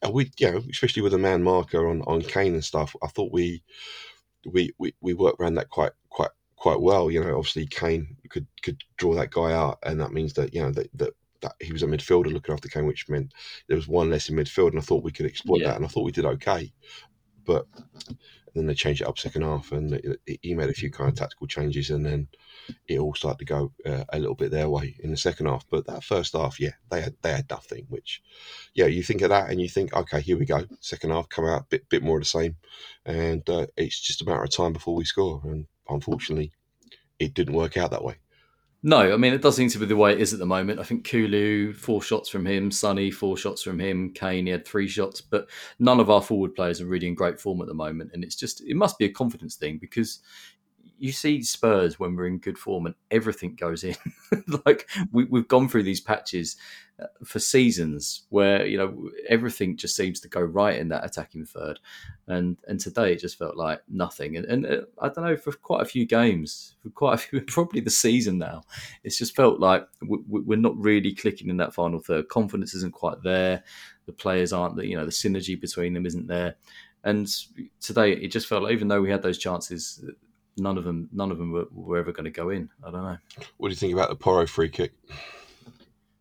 yeah, 0.02 0.10
we 0.10 0.30
yeah, 0.38 0.58
especially 0.70 1.02
with 1.02 1.14
a 1.14 1.18
man 1.18 1.42
marker 1.42 1.88
on 1.88 2.02
on 2.02 2.22
Kane 2.22 2.54
and 2.54 2.64
stuff. 2.64 2.94
I 3.02 3.08
thought 3.08 3.32
we 3.32 3.62
we 4.46 4.72
we, 4.78 4.94
we 5.00 5.14
worked 5.14 5.40
around 5.40 5.54
that 5.56 5.70
quite 5.70 5.92
quite 6.58 6.80
well. 6.80 7.10
You 7.10 7.22
know, 7.24 7.36
obviously 7.38 7.66
Kane 7.66 8.16
could 8.28 8.46
could 8.62 8.82
draw 8.96 9.14
that 9.14 9.30
guy 9.30 9.52
out, 9.52 9.78
and 9.82 10.00
that 10.00 10.12
means 10.12 10.34
that 10.34 10.52
you 10.54 10.62
know 10.62 10.70
that 10.72 10.90
that, 10.94 11.12
that 11.40 11.54
he 11.60 11.72
was 11.72 11.82
a 11.82 11.86
midfielder 11.86 12.32
looking 12.32 12.52
after 12.54 12.68
Kane, 12.68 12.86
which 12.86 13.08
meant 13.08 13.32
there 13.68 13.76
was 13.76 13.88
one 13.88 14.10
less 14.10 14.28
in 14.28 14.36
midfield, 14.36 14.70
and 14.70 14.78
I 14.78 14.82
thought 14.82 15.04
we 15.04 15.12
could 15.12 15.26
exploit 15.26 15.60
Yeah. 15.60 15.68
that, 15.68 15.76
and 15.76 15.84
I 15.84 15.88
thought 15.88 16.04
we 16.04 16.12
did 16.12 16.24
okay, 16.26 16.72
but 17.44 17.66
then 18.54 18.66
they 18.66 18.74
changed 18.74 19.02
it 19.02 19.06
up 19.08 19.18
second 19.18 19.42
half, 19.42 19.72
and 19.72 19.92
it, 19.92 20.20
it- 20.26 20.40
he 20.42 20.54
made 20.54 20.70
a 20.70 20.74
few 20.74 20.90
kind 20.90 21.10
of 21.10 21.16
tactical 21.16 21.46
changes, 21.46 21.90
and 21.90 22.04
then 22.04 22.28
it 22.88 22.98
all 22.98 23.14
started 23.14 23.38
to 23.38 23.44
go 23.44 23.72
uh, 23.86 24.04
a 24.12 24.18
little 24.18 24.34
bit 24.34 24.50
their 24.50 24.68
way 24.68 24.96
in 25.02 25.10
the 25.10 25.16
second 25.16 25.46
half. 25.46 25.64
But 25.70 25.86
that 25.86 26.04
first 26.04 26.32
half, 26.34 26.58
yeah, 26.60 26.72
they 26.90 27.00
had 27.00 27.14
they 27.22 27.30
had 27.32 27.48
nothing. 27.50 27.86
Which, 27.88 28.20
yeah, 28.74 28.86
you 28.86 29.02
think 29.02 29.22
of 29.22 29.30
that 29.30 29.50
and 29.50 29.60
you 29.60 29.68
think, 29.68 29.94
okay, 29.94 30.20
here 30.20 30.38
we 30.38 30.44
go. 30.44 30.64
Second 30.80 31.10
half, 31.10 31.28
come 31.28 31.46
out 31.46 31.70
bit 31.70 31.88
bit 31.88 32.02
more 32.02 32.18
of 32.18 32.22
the 32.22 32.28
same, 32.28 32.56
and 33.06 33.48
uh, 33.48 33.66
it's 33.76 34.00
just 34.00 34.22
a 34.22 34.24
matter 34.24 34.42
of 34.42 34.50
time 34.50 34.72
before 34.72 34.94
we 34.96 35.04
score. 35.04 35.40
And 35.44 35.66
unfortunately, 35.88 36.52
it 37.18 37.34
didn't 37.34 37.54
work 37.54 37.76
out 37.76 37.90
that 37.90 38.04
way. 38.04 38.16
No, 38.84 39.12
I 39.12 39.16
mean 39.16 39.32
it 39.32 39.42
does 39.42 39.56
seem 39.56 39.68
to 39.70 39.78
be 39.78 39.86
the 39.86 39.96
way 39.96 40.12
it 40.12 40.20
is 40.20 40.32
at 40.32 40.38
the 40.38 40.46
moment. 40.46 40.78
I 40.78 40.84
think 40.84 41.04
Kulu 41.04 41.72
four 41.72 42.00
shots 42.00 42.28
from 42.28 42.46
him, 42.46 42.70
Sonny 42.70 43.10
four 43.10 43.36
shots 43.36 43.60
from 43.60 43.80
him, 43.80 44.12
Kane 44.12 44.46
he 44.46 44.52
had 44.52 44.64
three 44.64 44.86
shots, 44.86 45.20
but 45.20 45.48
none 45.80 45.98
of 45.98 46.10
our 46.10 46.22
forward 46.22 46.54
players 46.54 46.80
are 46.80 46.86
really 46.86 47.08
in 47.08 47.16
great 47.16 47.40
form 47.40 47.60
at 47.60 47.66
the 47.66 47.74
moment, 47.74 48.12
and 48.14 48.22
it's 48.22 48.36
just 48.36 48.60
it 48.60 48.76
must 48.76 48.96
be 48.96 49.04
a 49.06 49.12
confidence 49.12 49.56
thing 49.56 49.78
because 49.78 50.20
you 50.98 51.12
see 51.12 51.42
Spurs 51.42 51.98
when 51.98 52.16
we're 52.16 52.26
in 52.26 52.38
good 52.38 52.58
form 52.58 52.86
and 52.86 52.94
everything 53.10 53.54
goes 53.54 53.84
in. 53.84 53.96
like 54.66 54.88
we, 55.12 55.24
we've 55.24 55.48
gone 55.48 55.68
through 55.68 55.84
these 55.84 56.00
patches 56.00 56.56
uh, 57.00 57.06
for 57.24 57.38
seasons 57.38 58.22
where 58.30 58.66
you 58.66 58.76
know 58.76 59.10
everything 59.28 59.76
just 59.76 59.94
seems 59.94 60.20
to 60.20 60.28
go 60.28 60.40
right 60.40 60.78
in 60.78 60.88
that 60.88 61.04
attacking 61.04 61.44
third, 61.46 61.78
and 62.26 62.56
and 62.66 62.80
today 62.80 63.12
it 63.12 63.20
just 63.20 63.38
felt 63.38 63.56
like 63.56 63.80
nothing. 63.88 64.36
And, 64.36 64.46
and 64.46 64.66
uh, 64.66 64.80
I 65.00 65.08
don't 65.08 65.24
know 65.24 65.36
for 65.36 65.52
quite 65.52 65.82
a 65.82 65.86
few 65.86 66.06
games, 66.06 66.74
for 66.82 66.90
quite 66.90 67.14
a 67.14 67.18
few, 67.18 67.40
probably 67.46 67.80
the 67.80 67.90
season 67.90 68.38
now, 68.38 68.62
it's 69.04 69.18
just 69.18 69.36
felt 69.36 69.60
like 69.60 69.86
we- 70.02 70.18
we're 70.28 70.58
not 70.58 70.76
really 70.76 71.14
clicking 71.14 71.48
in 71.48 71.56
that 71.58 71.74
final 71.74 72.00
third. 72.00 72.28
Confidence 72.28 72.74
isn't 72.74 72.92
quite 72.94 73.22
there. 73.22 73.62
The 74.06 74.12
players 74.12 74.52
aren't, 74.52 74.82
you 74.82 74.96
know, 74.96 75.04
the 75.04 75.10
synergy 75.12 75.60
between 75.60 75.92
them 75.92 76.06
isn't 76.06 76.26
there. 76.26 76.56
And 77.04 77.32
today 77.80 78.12
it 78.12 78.32
just 78.32 78.48
felt 78.48 78.64
like 78.64 78.72
even 78.72 78.88
though 78.88 79.00
we 79.00 79.10
had 79.10 79.22
those 79.22 79.38
chances, 79.38 80.04
none 80.58 80.78
of 80.78 80.84
them, 80.84 81.08
none 81.12 81.30
of 81.30 81.38
them 81.38 81.52
were, 81.52 81.66
were 81.72 81.98
ever 81.98 82.12
going 82.12 82.24
to 82.24 82.30
go 82.30 82.50
in. 82.50 82.68
I 82.84 82.90
don't 82.90 83.02
know. 83.02 83.18
What 83.56 83.68
do 83.68 83.72
you 83.72 83.76
think 83.76 83.92
about 83.92 84.08
the 84.08 84.16
Porro 84.16 84.46
free 84.46 84.68
kick? 84.68 84.92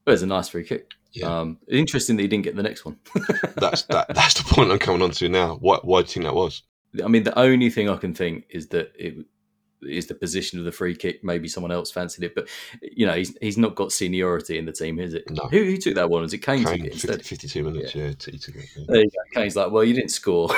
But 0.06 0.14
it's 0.14 0.24
a 0.24 0.28
nice 0.28 0.50
free 0.50 0.64
kick. 0.64 0.92
Yeah. 1.14 1.40
Um, 1.40 1.58
interesting 1.68 2.16
that 2.18 2.22
he 2.22 2.28
didn't 2.28 2.44
get 2.44 2.56
the 2.56 2.64
next 2.64 2.86
one. 2.86 2.98
That's 3.56 3.84
that, 3.84 4.14
that's 4.14 4.36
the 4.36 4.44
point 4.44 4.72
I'm 4.72 4.78
coming 4.78 5.02
on 5.02 5.12
to 5.12 5.30
now. 5.30 5.56
Why, 5.56 5.80
why 5.82 6.02
do 6.02 6.08
you 6.08 6.14
think 6.14 6.26
that 6.26 6.36
was? 6.36 6.64
I 7.04 7.08
mean, 7.08 7.24
the 7.24 7.38
only 7.38 7.70
thing 7.70 7.90
I 7.90 7.98
can 7.98 8.14
think 8.14 8.46
is 8.50 8.68
that 8.68 8.92
it 8.96 9.26
is 9.82 10.08
the 10.08 10.16
position 10.16 10.60
of 10.60 10.66
the 10.66 10.72
free 10.72 10.96
kick. 10.96 11.24
Maybe 11.24 11.48
someone 11.48 11.72
else 11.72 11.92
fancied 11.92 12.24
it, 12.24 12.36
but 12.36 12.48
you 12.82 13.06
know, 13.06 13.14
he's 13.14 13.36
he's 13.42 13.58
not 13.58 13.76
got 13.76 13.92
seniority 13.92 14.58
in 14.58 14.66
the 14.66 14.72
team, 14.72 15.00
is 15.00 15.14
it? 15.14 15.30
No. 15.30 15.48
Who, 15.48 15.64
who 15.64 15.78
took 15.78 15.96
that 15.96 16.10
one? 16.10 16.22
Was 16.22 16.34
it 16.34 16.40
Kane? 16.40 16.66
Kane, 16.66 16.86
it 16.86 16.96
50, 16.96 17.24
52 17.24 17.64
minutes, 17.64 17.96
yeah, 17.96 18.08
he 18.08 18.38
took 18.38 18.56
it. 18.56 18.66
yeah. 18.76 18.84
There 18.88 19.02
you 19.02 19.10
go. 19.10 19.40
Kane's 19.40 19.56
like, 19.56 19.72
well, 19.72 19.84
you 19.84 19.94
didn't 19.94 20.12
score, 20.12 20.50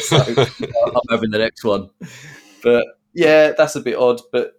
so 0.00 0.16
I'm 0.26 1.00
having 1.10 1.30
the 1.30 1.38
next 1.38 1.64
one. 1.64 1.90
But 2.66 2.84
yeah, 3.14 3.52
that's 3.56 3.76
a 3.76 3.80
bit 3.80 3.96
odd. 3.96 4.20
But 4.32 4.54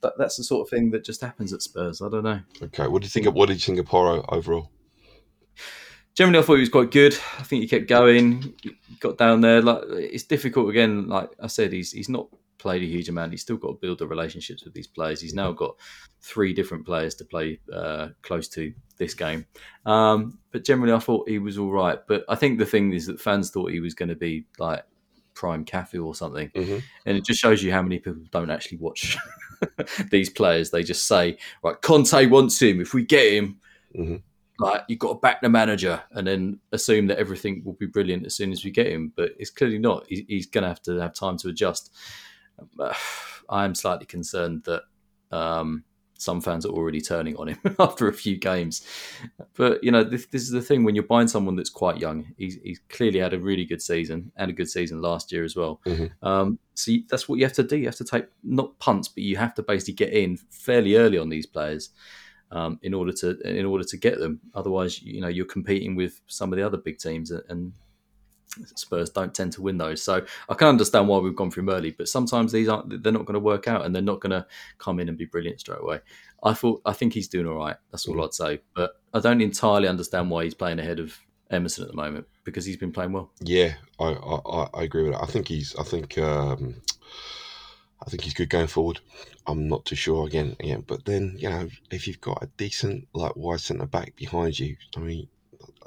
that, 0.00 0.14
that's 0.16 0.38
the 0.38 0.44
sort 0.44 0.66
of 0.66 0.70
thing 0.70 0.90
that 0.92 1.04
just 1.04 1.20
happens 1.20 1.52
at 1.52 1.60
Spurs. 1.60 2.00
I 2.00 2.08
don't 2.08 2.24
know. 2.24 2.40
Okay, 2.62 2.86
what 2.86 3.02
do 3.02 3.06
you 3.06 3.10
think? 3.10 3.26
Of, 3.26 3.34
what 3.34 3.48
did 3.48 3.54
you 3.56 3.60
think 3.60 3.78
of 3.78 3.86
Porro 3.86 4.24
overall? 4.30 4.70
generally, 6.14 6.38
I 6.38 6.42
thought 6.42 6.54
he 6.54 6.60
was 6.60 6.68
quite 6.70 6.90
good. 6.90 7.14
I 7.38 7.42
think 7.42 7.62
he 7.62 7.68
kept 7.68 7.86
going, 7.86 8.54
got 9.00 9.18
down 9.18 9.42
there. 9.42 9.60
Like 9.60 9.82
it's 9.88 10.22
difficult 10.22 10.70
again. 10.70 11.06
Like 11.06 11.30
I 11.38 11.48
said, 11.48 11.72
he's 11.72 11.92
he's 11.92 12.08
not 12.08 12.28
played 12.58 12.82
a 12.82 12.86
huge 12.86 13.10
amount. 13.10 13.32
He's 13.32 13.42
still 13.42 13.58
got 13.58 13.68
to 13.68 13.74
build 13.74 13.98
the 13.98 14.06
relationships 14.06 14.64
with 14.64 14.72
these 14.72 14.86
players. 14.86 15.20
He's 15.20 15.34
now 15.34 15.52
got 15.52 15.76
three 16.22 16.54
different 16.54 16.86
players 16.86 17.14
to 17.16 17.24
play 17.26 17.60
uh, 17.70 18.08
close 18.22 18.48
to 18.48 18.72
this 18.96 19.12
game. 19.12 19.44
Um, 19.84 20.38
but 20.50 20.64
generally, 20.64 20.94
I 20.94 20.98
thought 20.98 21.28
he 21.28 21.38
was 21.38 21.58
all 21.58 21.70
right. 21.70 21.98
But 22.08 22.24
I 22.26 22.36
think 22.36 22.58
the 22.58 22.64
thing 22.64 22.92
is 22.92 23.06
that 23.06 23.20
fans 23.20 23.50
thought 23.50 23.70
he 23.70 23.80
was 23.80 23.94
going 23.94 24.08
to 24.08 24.14
be 24.14 24.46
like 24.58 24.84
prime 25.34 25.64
Cafu 25.64 26.04
or 26.04 26.14
something, 26.14 26.50
Mhm. 26.54 26.82
and 27.06 27.16
it 27.16 27.24
just 27.24 27.40
shows 27.40 27.62
you 27.62 27.72
how 27.72 27.82
many 27.82 27.98
people 27.98 28.22
don't 28.30 28.50
actually 28.50 28.78
watch 28.78 29.16
these 30.10 30.30
players. 30.30 30.70
They 30.70 30.82
just 30.82 31.06
say, 31.06 31.38
"Right, 31.62 31.80
Conte 31.82 32.26
wants 32.26 32.60
him. 32.60 32.80
If 32.80 32.94
we 32.94 33.04
get 33.04 33.32
him." 33.32 33.60
Mhm. 33.96 34.22
like 34.60 34.82
you've 34.88 35.00
got 35.00 35.08
to 35.14 35.18
back 35.18 35.40
the 35.42 35.48
manager 35.48 36.00
and 36.12 36.24
then 36.24 36.60
assume 36.70 37.08
that 37.08 37.18
everything 37.18 37.60
will 37.64 37.72
be 37.72 37.86
brilliant 37.86 38.24
as 38.24 38.36
soon 38.36 38.52
as 38.52 38.64
we 38.64 38.70
get 38.70 38.86
him. 38.86 39.12
But 39.16 39.32
it's 39.36 39.50
clearly 39.50 39.78
not. 39.80 40.06
He, 40.08 40.24
he's 40.28 40.46
going 40.46 40.62
to 40.62 40.68
have 40.68 40.80
to 40.82 40.96
have 40.98 41.12
time 41.12 41.36
to 41.38 41.48
adjust. 41.48 41.92
I 43.48 43.64
am 43.64 43.74
slightly 43.74 44.06
concerned 44.06 44.62
that 44.64 44.82
um, 45.32 45.82
some 46.24 46.40
fans 46.40 46.64
are 46.66 46.70
already 46.70 47.00
turning 47.00 47.36
on 47.36 47.48
him 47.48 47.58
after 47.78 48.08
a 48.08 48.12
few 48.12 48.36
games. 48.36 48.86
But 49.56 49.84
you 49.84 49.90
know, 49.90 50.02
this, 50.02 50.26
this 50.26 50.42
is 50.42 50.50
the 50.50 50.62
thing 50.62 50.84
when 50.84 50.94
you're 50.94 51.04
buying 51.04 51.28
someone 51.28 51.56
that's 51.56 51.70
quite 51.70 51.98
young. 51.98 52.32
He's, 52.36 52.58
he's 52.62 52.80
clearly 52.88 53.18
had 53.20 53.34
a 53.34 53.38
really 53.38 53.64
good 53.64 53.82
season 53.82 54.32
and 54.36 54.50
a 54.50 54.54
good 54.54 54.70
season 54.70 55.00
last 55.00 55.30
year 55.30 55.44
as 55.44 55.54
well. 55.54 55.80
Mhm. 55.86 56.10
Um, 56.22 56.58
so 56.74 56.90
you, 56.90 57.04
that's 57.08 57.28
what 57.28 57.38
you 57.38 57.44
have 57.44 57.52
to 57.54 57.62
do. 57.62 57.76
You 57.76 57.86
have 57.86 57.96
to 57.96 58.04
take 58.04 58.26
not 58.42 58.78
punts, 58.78 59.08
but 59.08 59.22
you 59.22 59.36
have 59.36 59.54
to 59.54 59.62
basically 59.62 59.94
get 59.94 60.12
in 60.12 60.36
fairly 60.50 60.96
early 60.96 61.18
on 61.18 61.28
these 61.28 61.46
players 61.46 61.90
um, 62.50 62.78
in 62.82 62.94
order 62.94 63.12
to 63.12 63.38
in 63.40 63.66
order 63.66 63.84
to 63.84 63.96
get 63.96 64.18
them. 64.18 64.40
Otherwise, 64.54 65.02
you 65.02 65.20
know, 65.20 65.28
you're 65.28 65.44
competing 65.44 65.94
with 65.94 66.20
some 66.26 66.52
of 66.52 66.56
the 66.56 66.66
other 66.66 66.78
big 66.78 66.98
teams, 66.98 67.30
and 67.30 67.72
Spurs 68.76 69.10
don't 69.10 69.34
tend 69.34 69.52
to 69.54 69.62
win 69.62 69.78
those. 69.78 70.02
So 70.02 70.24
I 70.48 70.54
can 70.54 70.68
understand 70.68 71.08
why 71.08 71.18
we've 71.18 71.36
gone 71.36 71.50
through 71.50 71.70
early, 71.70 71.90
but 71.90 72.08
sometimes 72.08 72.52
these 72.52 72.68
aren't. 72.68 73.02
They're 73.02 73.12
not 73.12 73.24
going 73.26 73.34
to 73.34 73.40
work 73.40 73.68
out, 73.68 73.84
and 73.84 73.94
they're 73.94 74.02
not 74.02 74.20
going 74.20 74.30
to 74.32 74.46
come 74.78 75.00
in 75.00 75.08
and 75.08 75.18
be 75.18 75.24
brilliant 75.26 75.60
straight 75.60 75.80
away. 75.80 76.00
I 76.42 76.52
thought 76.54 76.82
I 76.84 76.92
think 76.92 77.14
he's 77.14 77.28
doing 77.28 77.46
all 77.46 77.56
right. 77.56 77.76
That's 77.90 78.06
all 78.06 78.22
I'd 78.24 78.34
say. 78.34 78.60
But 78.74 79.00
I 79.12 79.20
don't 79.20 79.40
entirely 79.40 79.88
understand 79.88 80.30
why 80.30 80.44
he's 80.44 80.54
playing 80.54 80.78
ahead 80.78 81.00
of 81.00 81.16
Emerson 81.50 81.84
at 81.84 81.90
the 81.90 81.96
moment 81.96 82.26
because 82.44 82.64
he's 82.64 82.76
been 82.76 82.92
playing 82.92 83.12
well. 83.12 83.30
Yeah, 83.40 83.74
I, 83.98 84.04
I, 84.04 84.40
I- 84.62 84.68
I 84.74 84.82
agree 84.82 85.04
with 85.04 85.12
that. 85.12 85.22
I 85.22 85.26
think 85.26 85.48
he's. 85.48 85.74
I 85.76 85.82
think. 85.84 86.18
Um, 86.18 86.76
I 88.06 88.10
think 88.10 88.22
he's 88.22 88.34
good 88.34 88.50
going 88.50 88.66
forward. 88.66 89.00
I'm 89.46 89.66
not 89.68 89.86
too 89.86 89.96
sure 89.96 90.26
again. 90.26 90.56
Again, 90.60 90.84
but 90.86 91.06
then 91.06 91.36
you 91.38 91.48
know, 91.48 91.68
if 91.90 92.06
you've 92.06 92.20
got 92.20 92.42
a 92.42 92.46
decent 92.58 93.08
like 93.14 93.34
wide 93.36 93.60
centre 93.60 93.86
back 93.86 94.14
behind 94.16 94.58
you, 94.58 94.76
I 94.96 95.00
mean, 95.00 95.28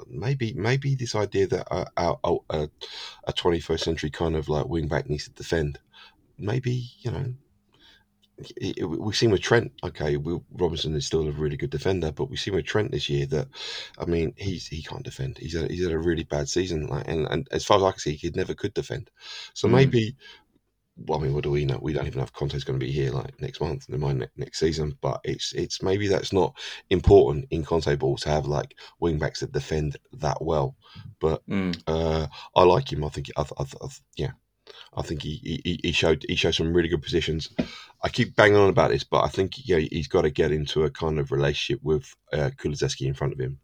maybe 0.08 0.52
maybe 0.54 0.94
this 0.94 1.14
idea 1.14 1.46
that 1.48 1.66
a, 1.70 1.86
a, 1.96 2.36
a, 2.50 2.68
a 3.24 3.32
21st 3.32 3.80
century 3.80 4.10
kind 4.10 4.36
of 4.36 4.48
like 4.48 4.66
wing 4.68 4.88
back 4.88 5.08
needs 5.08 5.24
to 5.24 5.30
defend. 5.30 5.78
Maybe 6.38 6.90
you 7.00 7.10
know. 7.10 7.34
We've 8.80 9.16
seen 9.16 9.32
with 9.32 9.40
Trent. 9.40 9.72
Okay, 9.82 10.16
Will 10.16 10.44
Robinson 10.52 10.94
is 10.94 11.04
still 11.06 11.26
a 11.26 11.32
really 11.32 11.56
good 11.56 11.70
defender, 11.70 12.12
but 12.12 12.26
we've 12.30 12.38
seen 12.38 12.54
with 12.54 12.66
Trent 12.66 12.92
this 12.92 13.08
year 13.08 13.26
that, 13.26 13.48
I 13.98 14.04
mean, 14.04 14.32
he's 14.36 14.68
he 14.68 14.80
can't 14.80 15.02
defend. 15.02 15.38
He's 15.38 15.58
had, 15.60 15.68
he's 15.70 15.82
had 15.82 15.92
a 15.92 15.98
really 15.98 16.22
bad 16.22 16.48
season, 16.48 16.86
like, 16.86 17.08
and, 17.08 17.26
and 17.26 17.48
as 17.50 17.64
far 17.64 17.78
as 17.78 17.82
I 17.82 17.90
can 17.90 17.98
see, 17.98 18.14
he 18.14 18.30
never 18.30 18.54
could 18.54 18.74
defend. 18.74 19.10
So 19.54 19.66
Mm. 19.66 19.72
maybe, 19.72 20.16
well, 21.06 21.20
I 21.20 21.22
mean, 21.22 21.34
what 21.34 21.44
do 21.44 21.50
we 21.50 21.64
know? 21.64 21.78
We 21.80 21.92
don't 21.92 22.06
even 22.06 22.18
know 22.18 22.24
if 22.24 22.32
Conte's 22.32 22.64
going 22.64 22.78
to 22.78 22.84
be 22.84 22.92
here 22.92 23.10
like 23.12 23.40
next 23.40 23.60
month, 23.60 23.88
never 23.88 24.00
mind 24.04 24.18
ne- 24.20 24.28
next 24.36 24.58
season. 24.58 24.96
But 25.00 25.20
it's 25.24 25.52
it's 25.52 25.82
maybe 25.82 26.08
that's 26.08 26.32
not 26.32 26.56
important 26.90 27.46
in 27.50 27.64
Conte 27.64 27.94
ball 27.96 28.16
to 28.18 28.28
have 28.28 28.46
like 28.46 28.74
wing 29.00 29.18
backs 29.18 29.40
that 29.40 29.52
defend 29.52 29.96
that 30.14 30.42
well. 30.42 30.76
But 31.20 31.46
Mm. 31.46 31.80
uh, 31.86 32.26
I 32.56 32.62
like 32.64 32.92
him. 32.92 33.04
I 33.04 33.08
think 33.08 33.30
I, 33.36 33.42
I, 33.42 33.62
I, 33.62 33.88
yeah, 34.16 34.32
I 34.96 35.02
think 35.02 35.22
he, 35.22 35.60
he 35.64 35.80
he 35.82 35.92
showed 35.92 36.24
he 36.28 36.34
showed 36.34 36.54
some 36.54 36.72
really 36.74 36.88
good 36.88 37.02
positions. 37.02 37.50
I 38.02 38.08
keep 38.08 38.36
banging 38.36 38.56
on 38.56 38.70
about 38.70 38.90
this, 38.90 39.04
but 39.04 39.24
I 39.24 39.28
think 39.28 39.66
yeah, 39.68 39.78
he's 39.78 40.08
got 40.08 40.22
to 40.22 40.30
get 40.30 40.52
into 40.52 40.84
a 40.84 40.90
kind 40.90 41.18
of 41.18 41.32
relationship 41.32 41.82
with 41.82 42.14
uh, 42.32 42.50
Kulusevski 42.56 43.06
in 43.06 43.14
front 43.14 43.32
of 43.32 43.40
him. 43.40 43.58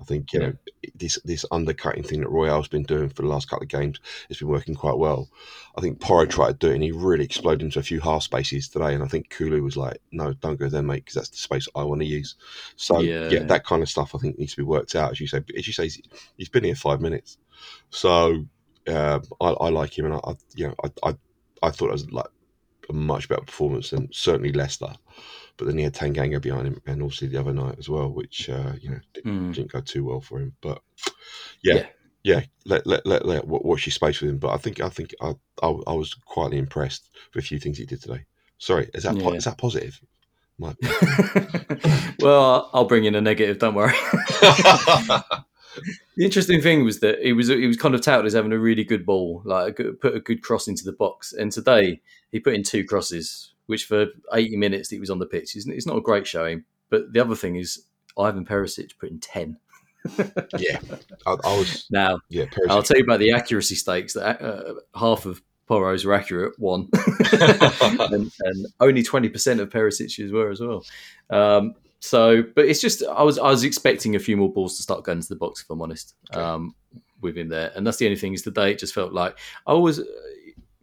I 0.00 0.04
think 0.04 0.32
you 0.32 0.40
know 0.40 0.52
this 0.94 1.18
this 1.24 1.44
undercutting 1.50 2.02
thing 2.02 2.20
that 2.20 2.28
Royal's 2.30 2.68
been 2.68 2.82
doing 2.82 3.08
for 3.10 3.22
the 3.22 3.28
last 3.28 3.48
couple 3.48 3.64
of 3.64 3.68
games 3.68 4.00
has 4.28 4.38
been 4.38 4.48
working 4.48 4.74
quite 4.74 4.98
well. 4.98 5.28
I 5.76 5.80
think 5.80 6.00
Porro 6.00 6.26
tried 6.26 6.60
to 6.60 6.66
do 6.66 6.70
it 6.72 6.74
and 6.74 6.82
he 6.82 6.90
really 6.92 7.24
exploded 7.24 7.62
into 7.62 7.78
a 7.78 7.82
few 7.82 8.00
half 8.00 8.22
spaces 8.24 8.68
today. 8.68 8.94
And 8.94 9.02
I 9.04 9.06
think 9.06 9.30
Kulu 9.30 9.62
was 9.62 9.76
like, 9.76 10.00
"No, 10.10 10.32
don't 10.32 10.58
go 10.58 10.68
there, 10.68 10.82
mate, 10.82 11.04
because 11.04 11.14
that's 11.14 11.28
the 11.30 11.36
space 11.36 11.68
I 11.76 11.84
want 11.84 12.00
to 12.00 12.06
use." 12.06 12.34
So 12.76 13.00
Yeah. 13.00 13.28
yeah. 13.30 13.42
that 13.44 13.64
kind 13.64 13.82
of 13.82 13.88
stuff 13.88 14.14
I 14.14 14.18
think 14.18 14.38
needs 14.38 14.52
to 14.52 14.62
be 14.62 14.66
worked 14.66 14.96
out. 14.96 15.12
As 15.12 15.20
you 15.20 15.26
say, 15.28 15.42
as 15.56 15.66
you 15.66 15.72
say, 15.72 15.84
he's- 15.84 16.00
he's 16.36 16.48
been 16.48 16.64
here 16.64 16.74
five 16.74 17.00
minutes, 17.00 17.38
so 17.90 18.46
uh, 18.88 19.20
I, 19.40 19.48
I 19.50 19.68
like 19.70 19.96
him, 19.98 20.06
and 20.06 20.14
I, 20.14 20.18
I 20.24 20.34
you 20.54 20.68
know 20.68 20.74
I, 20.84 21.08
I 21.10 21.16
I 21.62 21.70
thought 21.70 21.88
it 21.88 21.92
was 21.92 22.10
like 22.10 22.26
a 22.88 22.92
much 22.92 23.28
better 23.28 23.42
performance 23.44 23.90
than 23.90 24.08
certainly 24.12 24.52
Leicester. 24.52 24.92
But 25.56 25.66
then 25.66 25.76
he 25.78 25.84
had 25.84 25.94
Tanganga 25.94 26.40
behind 26.40 26.66
him, 26.66 26.80
and 26.86 27.02
obviously 27.02 27.28
the 27.28 27.38
other 27.38 27.52
night 27.52 27.76
as 27.78 27.88
well, 27.88 28.08
which 28.10 28.48
uh, 28.48 28.72
you 28.80 28.90
know 28.90 29.00
didn't, 29.14 29.50
Mm. 29.50 29.54
didn't 29.54 29.72
go 29.72 29.80
too 29.80 30.04
well 30.04 30.20
for 30.20 30.38
him. 30.40 30.54
But 30.62 30.80
yeah, 31.62 31.74
Yeah. 31.74 31.86
yeah, 32.24 32.40
let 32.64 32.86
let 32.86 33.04
let, 33.06 33.26
let 33.26 33.46
watch 33.46 33.86
your 33.86 33.92
space 33.92 34.20
with 34.20 34.30
him. 34.30 34.38
But 34.38 34.50
I 34.52 34.56
think 34.56 34.80
I 34.80 34.88
think 34.88 35.14
I, 35.20 35.34
I 35.62 35.68
I 35.86 35.92
was 35.92 36.14
quietly 36.14 36.58
impressed 36.58 37.10
with 37.34 37.44
a 37.44 37.46
few 37.46 37.58
things 37.58 37.78
he 37.78 37.84
did 37.86 38.00
today. 38.02 38.24
Sorry, 38.58 38.88
is 38.94 39.02
that 39.04 39.14
po- 39.18 39.30
Yeah. 39.32 39.36
is 39.38 39.44
that 39.44 39.58
positive? 39.58 40.00
Well, 42.18 42.70
I'll 42.72 42.84
bring 42.84 43.04
in 43.04 43.14
a 43.16 43.20
negative. 43.20 43.58
Don't 43.58 43.74
worry. 43.74 43.94
The 46.16 46.24
interesting 46.24 46.60
thing 46.60 46.84
was 46.84 47.00
that 47.00 47.20
he 47.20 47.32
was 47.32 47.48
he 47.48 47.66
was 47.66 47.76
kind 47.76 47.94
of 47.94 48.00
touted 48.00 48.26
as 48.26 48.34
having 48.34 48.52
a 48.52 48.58
really 48.58 48.84
good 48.84 49.06
ball, 49.06 49.42
like 49.44 49.68
a 49.68 49.72
good, 49.72 50.00
put 50.00 50.14
a 50.14 50.20
good 50.20 50.42
cross 50.42 50.68
into 50.68 50.84
the 50.84 50.92
box. 50.92 51.32
And 51.32 51.50
today 51.50 52.00
he 52.30 52.40
put 52.40 52.54
in 52.54 52.62
two 52.62 52.84
crosses, 52.84 53.52
which 53.66 53.84
for 53.84 54.06
80 54.32 54.56
minutes 54.56 54.90
he 54.90 54.98
was 54.98 55.10
on 55.10 55.18
the 55.18 55.26
pitch, 55.26 55.56
it's 55.56 55.86
not 55.86 55.96
a 55.96 56.00
great 56.00 56.26
showing. 56.26 56.64
But 56.90 57.12
the 57.12 57.20
other 57.20 57.36
thing 57.36 57.56
is 57.56 57.84
Ivan 58.18 58.44
Perisic 58.44 58.98
put 58.98 59.10
in 59.10 59.18
10. 59.18 59.58
yeah, 60.58 60.80
I, 61.26 61.36
I 61.44 61.56
was 61.56 61.86
Now, 61.90 62.18
yeah. 62.28 62.46
I'll 62.68 62.82
tell 62.82 62.98
you 62.98 63.04
about 63.04 63.20
the 63.20 63.32
accuracy 63.32 63.76
stakes. 63.76 64.14
That 64.14 64.42
uh, 64.42 64.74
half 64.98 65.26
of 65.26 65.40
Porro's 65.68 66.04
were 66.04 66.12
accurate, 66.12 66.58
one, 66.58 66.88
and, 67.32 68.30
and 68.40 68.66
only 68.80 69.02
twenty 69.02 69.28
percent 69.28 69.60
of 69.60 69.70
Perisic's 69.70 70.32
were 70.32 70.50
as 70.50 70.60
well. 70.60 70.84
Um, 71.30 71.74
so, 72.02 72.42
but 72.42 72.64
it's 72.64 72.80
just 72.80 73.04
I 73.04 73.22
was 73.22 73.38
I 73.38 73.48
was 73.48 73.62
expecting 73.62 74.16
a 74.16 74.18
few 74.18 74.36
more 74.36 74.52
balls 74.52 74.76
to 74.76 74.82
start 74.82 75.04
going 75.04 75.20
to 75.20 75.28
the 75.28 75.36
box, 75.36 75.62
if 75.62 75.70
I'm 75.70 75.80
honest, 75.80 76.16
um, 76.32 76.74
with 77.20 77.38
him 77.38 77.48
there, 77.48 77.70
and 77.76 77.86
that's 77.86 77.98
the 77.98 78.06
only 78.06 78.18
thing 78.18 78.34
is 78.34 78.42
today 78.42 78.72
it 78.72 78.80
just 78.80 78.92
felt 78.92 79.12
like 79.12 79.38
I 79.68 79.70
always 79.70 80.00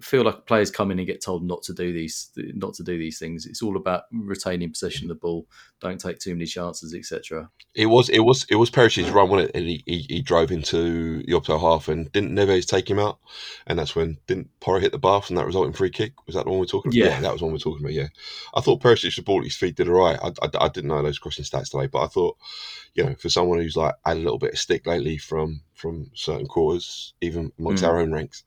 feel 0.01 0.24
like 0.24 0.46
players 0.46 0.72
come 0.72 0.91
in 0.91 1.00
and 1.00 1.08
get 1.08 1.22
told 1.22 1.44
not 1.44 1.62
to 1.63 1.74
do 1.74 1.91
these 1.91 2.32
not 2.36 2.74
to 2.75 2.84
do 2.84 2.98
these 2.98 3.20
things. 3.20 3.46
It's 3.46 3.62
all 3.62 3.77
about 3.77 4.03
retaining 4.12 4.70
possession 4.70 5.06
of 5.06 5.10
the 5.10 5.20
ball, 5.20 5.48
don't 5.82 6.00
take 6.00 6.20
too 6.20 6.34
many 6.34 6.46
chances, 6.46 6.94
etc. 6.94 7.50
It 7.74 7.88
was 7.88 8.10
it 8.10 8.20
was 8.20 8.46
it 8.50 8.56
was 8.56 8.70
Perisic's 8.70 9.10
run, 9.10 9.29
wasn't 9.29 9.50
it? 9.50 9.56
And 9.58 9.68
he, 9.68 9.84
he, 9.86 10.06
he 10.10 10.22
drove 10.22 10.51
into 10.51 11.24
the 11.24 11.34
opposite 11.34 11.60
half 11.60 11.88
and 11.88 12.12
didn't 12.12 12.36
Neves 12.36 12.68
take 12.68 12.89
him 12.89 13.00
out, 13.00 13.20
and 13.68 13.77
that's 13.77 13.96
when 13.96 14.18
didn't 14.27 14.50
Porro 14.60 14.79
hit 14.79 14.91
the 14.91 14.98
bar 14.98 15.22
from 15.22 15.36
that 15.36 15.46
resulting 15.46 15.74
free 15.74 15.89
kick? 15.89 16.13
Was 16.25 16.36
that 16.36 16.46
the 16.46 16.51
one 16.51 16.60
we're 16.60 16.65
talking 16.65 16.91
about? 16.91 17.12
Yeah. 17.12 17.22
that 17.22 17.32
was 17.32 17.39
the 17.39 17.46
one 17.46 17.53
we're 17.53 17.60
talking 17.60 17.84
about. 17.84 17.94
Yeah, 17.94 18.08
I 18.53 18.62
thought 18.62 18.82
Perisic 18.82 19.15
the 19.15 19.22
ball 19.22 19.39
at 19.39 19.46
his 19.46 19.56
feet 19.56 19.75
did 19.75 19.89
all 19.89 19.96
right. 19.96 20.20
I, 20.22 20.29
I, 20.41 20.65
I 20.65 20.68
didn't 20.70 20.89
know 20.89 21.01
those 21.01 21.20
crossing 21.20 21.46
stats 21.46 21.72
today, 21.72 21.88
but 21.88 22.03
I 22.03 22.08
thought 22.08 22.38
you 22.96 23.03
know 23.03 23.15
for 23.15 23.29
someone 23.29 23.60
who's 23.60 23.77
like 23.77 23.96
had 24.06 24.18
a 24.18 24.20
little 24.20 24.39
bit 24.39 24.53
of 24.53 24.60
stick 24.60 24.88
lately 24.88 25.18
from 25.18 25.62
from 25.80 26.10
certain 26.14 26.46
quarters, 26.48 27.14
even 27.22 27.52
amongst 27.58 27.84
Mm. 27.84 27.88
our 27.88 28.00
own 28.00 28.12
ranks, 28.12 28.44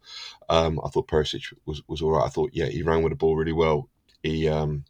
um, 0.48 0.78
I 0.84 0.88
thought 0.90 1.08
Perisic 1.08 1.42
was 1.66 1.82
was 1.88 2.02
all 2.02 2.12
right. 2.12 2.26
I 2.26 2.28
thought 2.28 2.50
yeah 2.52 2.66
he 2.66 2.82
ran 2.82 3.02
with 3.02 3.12
the 3.12 3.16
ball 3.16 3.36
really 3.36 3.52
well. 3.52 3.88
He 4.22 4.48
um 4.48 4.84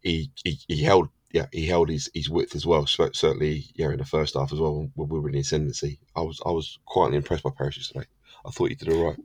he 0.00 0.30
he, 0.44 0.58
he 0.68 0.82
held 0.82 1.08
yeah, 1.32 1.46
he 1.52 1.66
held 1.66 1.90
his, 1.90 2.10
his 2.14 2.30
width 2.30 2.54
as 2.56 2.64
well. 2.64 2.86
So 2.86 3.10
certainly, 3.12 3.66
yeah, 3.74 3.90
in 3.90 3.98
the 3.98 4.04
first 4.06 4.34
half 4.34 4.50
as 4.50 4.58
well, 4.58 4.88
when 4.94 5.08
we 5.10 5.20
were 5.20 5.28
in 5.28 5.34
the 5.34 5.40
ascendancy, 5.40 5.98
I 6.16 6.22
was 6.22 6.40
I 6.46 6.50
was 6.50 6.78
quietly 6.86 7.18
impressed 7.18 7.42
by 7.44 7.50
Perisic 7.50 7.88
today. 7.88 8.06
I 8.46 8.50
thought 8.50 8.70
he 8.70 8.74
did 8.76 8.88
all 8.88 9.04
right. 9.08 9.16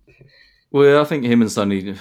Well, 0.72 1.00
I 1.02 1.06
think 1.06 1.24
him 1.24 1.42
and 1.42 1.52
Sonny 1.52 1.96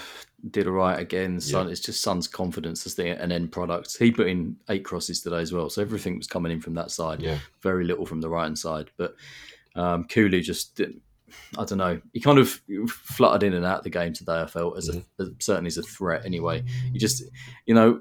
did 0.50 0.66
all 0.66 0.72
right 0.72 0.98
again. 0.98 1.38
Son, 1.40 1.66
Yeah. 1.66 1.72
It's 1.72 1.80
just 1.80 2.02
Son's 2.02 2.26
confidence 2.26 2.84
as 2.86 2.94
the, 2.96 3.10
an 3.22 3.30
end 3.30 3.52
product. 3.52 3.96
He 3.98 4.10
put 4.10 4.26
in 4.28 4.56
eight 4.70 4.82
crosses 4.84 5.20
today 5.20 5.40
as 5.40 5.52
well, 5.52 5.68
so 5.70 5.82
everything 5.82 6.16
was 6.16 6.26
coming 6.26 6.50
in 6.50 6.60
from 6.60 6.74
that 6.74 6.90
side. 6.90 7.20
Yeah, 7.20 7.38
Very 7.60 7.84
little 7.84 8.06
from 8.06 8.20
the 8.22 8.28
right 8.30 8.44
hand 8.44 8.58
side, 8.58 8.90
but 8.96 9.14
um, 9.74 10.04
Kulu 10.04 10.42
just 10.42 10.76
did, 10.76 11.00
I 11.58 11.64
don't 11.64 11.78
know. 11.78 12.00
He 12.12 12.20
kind 12.20 12.38
of 12.38 12.60
fluttered 12.88 13.42
in 13.42 13.54
and 13.54 13.64
out 13.64 13.78
of 13.78 13.84
the 13.84 13.90
game 13.90 14.12
today. 14.12 14.40
I 14.40 14.46
felt 14.46 14.78
as, 14.78 14.88
a, 14.88 14.92
mm-hmm. 14.92 15.22
as 15.22 15.30
certainly 15.40 15.68
as 15.68 15.78
a 15.78 15.82
threat. 15.82 16.24
Anyway, 16.24 16.64
you 16.92 16.98
just 17.00 17.22
you 17.66 17.74
know 17.74 18.00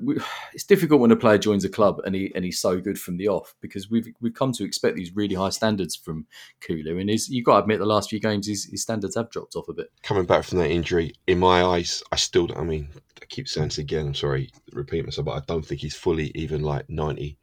it's 0.53 0.63
difficult 0.63 1.01
when 1.01 1.11
a 1.11 1.15
player 1.15 1.37
joins 1.37 1.65
a 1.65 1.69
club 1.69 1.99
and 2.05 2.15
he 2.15 2.31
and 2.35 2.45
he's 2.45 2.59
so 2.59 2.79
good 2.79 2.99
from 2.99 3.17
the 3.17 3.27
off 3.27 3.55
because 3.61 3.89
we've 3.89 4.07
we've 4.21 4.33
come 4.33 4.51
to 4.53 4.63
expect 4.63 4.95
these 4.95 5.15
really 5.15 5.35
high 5.35 5.49
standards 5.49 5.95
from 5.95 6.25
Kulu, 6.61 6.97
and 6.97 7.09
his, 7.09 7.29
you've 7.29 7.45
got 7.45 7.57
to 7.57 7.61
admit 7.63 7.79
the 7.79 7.85
last 7.85 8.09
few 8.09 8.19
games 8.19 8.47
his, 8.47 8.65
his 8.65 8.81
standards 8.81 9.15
have 9.15 9.29
dropped 9.29 9.55
off 9.55 9.67
a 9.67 9.73
bit. 9.73 9.91
coming 10.03 10.25
back 10.25 10.43
from 10.43 10.59
that 10.59 10.71
injury, 10.71 11.13
in 11.27 11.39
my 11.39 11.63
eyes, 11.63 12.03
I 12.11 12.15
still. 12.15 12.47
I 12.55 12.63
mean, 12.63 12.89
I 13.21 13.25
keep 13.25 13.47
saying 13.47 13.69
this 13.69 13.77
again. 13.77 14.07
I'm 14.07 14.15
sorry, 14.15 14.51
repeat 14.73 15.05
myself, 15.05 15.25
but 15.25 15.37
I 15.37 15.41
don't 15.47 15.65
think 15.65 15.81
he's 15.81 15.95
fully 15.95 16.31
even 16.35 16.61
like 16.61 16.89
ninety 16.89 17.37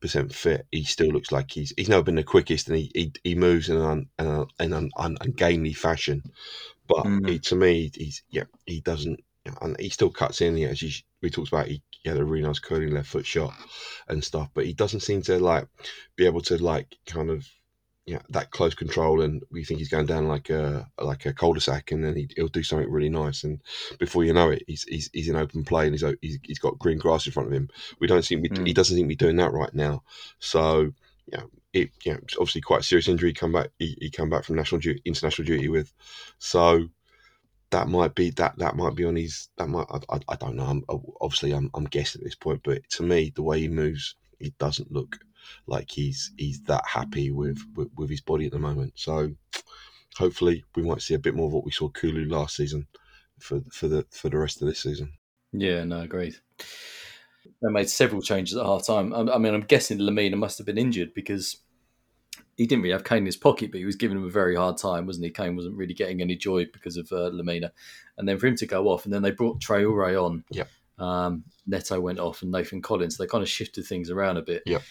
percent 0.00 0.34
fit. 0.34 0.66
He 0.70 0.84
still 0.84 1.08
looks 1.08 1.32
like 1.32 1.50
he's 1.50 1.72
he's 1.76 1.88
never 1.88 2.02
been 2.02 2.16
the 2.16 2.24
quickest, 2.24 2.68
and 2.68 2.76
he 2.76 2.90
he, 2.94 3.12
he 3.24 3.34
moves 3.34 3.68
in 3.68 3.76
an 3.76 4.08
un, 4.18 4.48
in 4.58 4.72
an 4.72 4.90
ungainly 5.30 5.72
fashion. 5.72 6.22
But 6.86 7.06
Mm. 7.06 7.28
he, 7.28 7.38
to 7.38 7.56
me, 7.56 7.90
he's 7.94 8.22
yeah, 8.30 8.44
he 8.66 8.80
doesn't. 8.80 9.20
And 9.62 9.78
he 9.80 9.88
still 9.88 10.10
cuts 10.10 10.40
in. 10.40 10.56
Yeah, 10.56 10.68
as 10.68 10.82
you, 10.82 10.90
we 11.22 11.30
talked 11.30 11.48
about, 11.48 11.66
he, 11.68 11.82
he 12.02 12.08
had 12.08 12.18
a 12.18 12.24
really 12.24 12.46
nice 12.46 12.58
curling 12.58 12.92
left 12.92 13.08
foot 13.08 13.26
shot 13.26 13.54
and 14.08 14.22
stuff. 14.22 14.50
But 14.54 14.66
he 14.66 14.74
doesn't 14.74 15.00
seem 15.00 15.22
to 15.22 15.38
like 15.38 15.66
be 16.16 16.26
able 16.26 16.42
to 16.42 16.62
like 16.62 16.96
kind 17.06 17.30
of 17.30 17.48
yeah, 18.06 18.20
that 18.30 18.50
close 18.50 18.74
control, 18.74 19.20
and 19.20 19.42
we 19.52 19.64
think 19.64 19.78
he's 19.78 19.88
going 19.90 20.06
down 20.06 20.26
like 20.26 20.50
a 20.50 20.88
like 21.00 21.26
a 21.26 21.32
cul-de-sac, 21.32 21.92
and 21.92 22.02
then 22.04 22.16
he, 22.16 22.28
he'll 22.34 22.48
do 22.48 22.62
something 22.62 22.90
really 22.90 23.08
nice, 23.08 23.44
and 23.44 23.60
before 23.98 24.24
you 24.24 24.32
know 24.32 24.50
it, 24.50 24.64
he's 24.66 24.82
he's, 24.84 25.10
he's 25.12 25.28
in 25.28 25.36
open 25.36 25.64
play, 25.64 25.86
and 25.86 25.94
he's, 25.94 26.04
he's 26.20 26.38
he's 26.42 26.58
got 26.58 26.78
green 26.78 26.98
grass 26.98 27.26
in 27.26 27.32
front 27.32 27.48
of 27.48 27.52
him. 27.54 27.68
We 28.00 28.06
don't 28.08 28.24
seem 28.24 28.42
we, 28.42 28.48
Mm. 28.48 28.66
he 28.66 28.72
doesn't 28.72 28.96
seem 28.96 29.04
to 29.04 29.08
be 29.08 29.16
doing 29.16 29.36
that 29.36 29.52
right 29.52 29.72
now. 29.74 30.02
So 30.40 30.92
yeah, 31.32 31.42
it 31.72 31.90
yeah, 32.04 32.16
it's 32.22 32.36
obviously 32.36 32.60
quite 32.60 32.80
a 32.80 32.84
serious 32.84 33.08
injury. 33.08 33.32
Come 33.32 33.52
back, 33.52 33.68
he, 33.78 33.96
he 34.00 34.10
come 34.10 34.30
back 34.30 34.44
from 34.44 34.56
national 34.56 34.80
duty, 34.80 35.00
international 35.04 35.46
duty 35.46 35.68
with, 35.68 35.92
so 36.38 36.88
that 37.70 37.88
might 37.88 38.14
be 38.14 38.30
that 38.30 38.58
that 38.58 38.76
might 38.76 38.94
be 38.94 39.04
on 39.04 39.16
his 39.16 39.48
that 39.56 39.68
might 39.68 39.86
I, 39.90 40.20
I, 40.28 40.36
don't 40.36 40.56
know. 40.56 40.64
I'm 40.64 40.84
obviously 41.20 41.52
I'm 41.52 41.70
I'm 41.74 41.84
guessing 41.84 42.20
at 42.20 42.24
this 42.24 42.34
point, 42.34 42.60
but 42.64 42.82
to 42.90 43.02
me, 43.02 43.32
the 43.34 43.42
way 43.42 43.60
he 43.60 43.68
moves, 43.68 44.16
it 44.40 44.56
doesn't 44.58 44.92
look 44.92 45.18
like 45.66 45.90
he's 45.90 46.32
he's 46.36 46.60
that 46.62 46.84
happy 46.86 47.30
with, 47.30 47.58
with 47.74 47.88
with 47.96 48.10
his 48.10 48.20
body 48.20 48.46
at 48.46 48.52
the 48.52 48.58
moment. 48.58 48.92
So 48.96 49.30
hopefully 50.16 50.64
we 50.74 50.82
might 50.82 51.02
see 51.02 51.14
a 51.14 51.18
bit 51.18 51.34
more 51.34 51.46
of 51.46 51.52
what 51.52 51.64
we 51.64 51.70
saw 51.70 51.88
Kulu 51.88 52.28
last 52.28 52.56
season 52.56 52.86
for 53.38 53.60
for 53.70 53.88
the 53.88 54.04
for 54.10 54.28
the 54.28 54.38
rest 54.38 54.60
of 54.60 54.68
this 54.68 54.80
season. 54.80 55.12
Yeah, 55.52 55.84
no, 55.84 56.00
agreed. 56.00 56.36
They 57.62 57.70
made 57.70 57.90
several 57.90 58.22
changes 58.22 58.56
at 58.56 58.66
half 58.66 58.86
time. 58.86 59.12
I, 59.12 59.34
I 59.34 59.38
mean, 59.38 59.54
I'm 59.54 59.62
guessing 59.62 59.98
Lemina 59.98 60.36
must 60.36 60.58
have 60.58 60.66
been 60.66 60.78
injured 60.78 61.14
because 61.14 61.58
he 62.56 62.66
didn't 62.66 62.82
really 62.82 62.92
have 62.92 63.04
Kane 63.04 63.18
in 63.18 63.26
his 63.26 63.36
pocket, 63.36 63.70
but 63.70 63.78
he 63.78 63.86
was 63.86 63.96
giving 63.96 64.16
him 64.16 64.24
a 64.24 64.30
very 64.30 64.54
hard 64.56 64.76
time, 64.76 65.06
wasn't 65.06 65.24
he? 65.24 65.30
Kane 65.30 65.56
wasn't 65.56 65.76
really 65.76 65.94
getting 65.94 66.20
any 66.20 66.36
joy 66.36 66.66
because 66.66 66.96
of 66.96 67.10
uh, 67.12 67.30
Lemina. 67.30 67.70
And 68.18 68.28
then 68.28 68.38
for 68.38 68.46
him 68.46 68.56
to 68.56 68.66
go 68.66 68.88
off, 68.88 69.04
and 69.04 69.14
then 69.14 69.22
they 69.22 69.30
brought 69.30 69.60
Traore 69.60 70.22
on. 70.22 70.44
Yep. 70.50 70.68
Um, 70.98 71.44
Neto 71.66 71.98
went 72.00 72.18
off, 72.18 72.42
and 72.42 72.50
Nathan 72.50 72.82
Collins. 72.82 73.16
They 73.16 73.26
kind 73.26 73.42
of 73.42 73.48
shifted 73.48 73.86
things 73.86 74.10
around 74.10 74.36
a 74.36 74.42
bit. 74.42 74.62
Yep. 74.66 74.82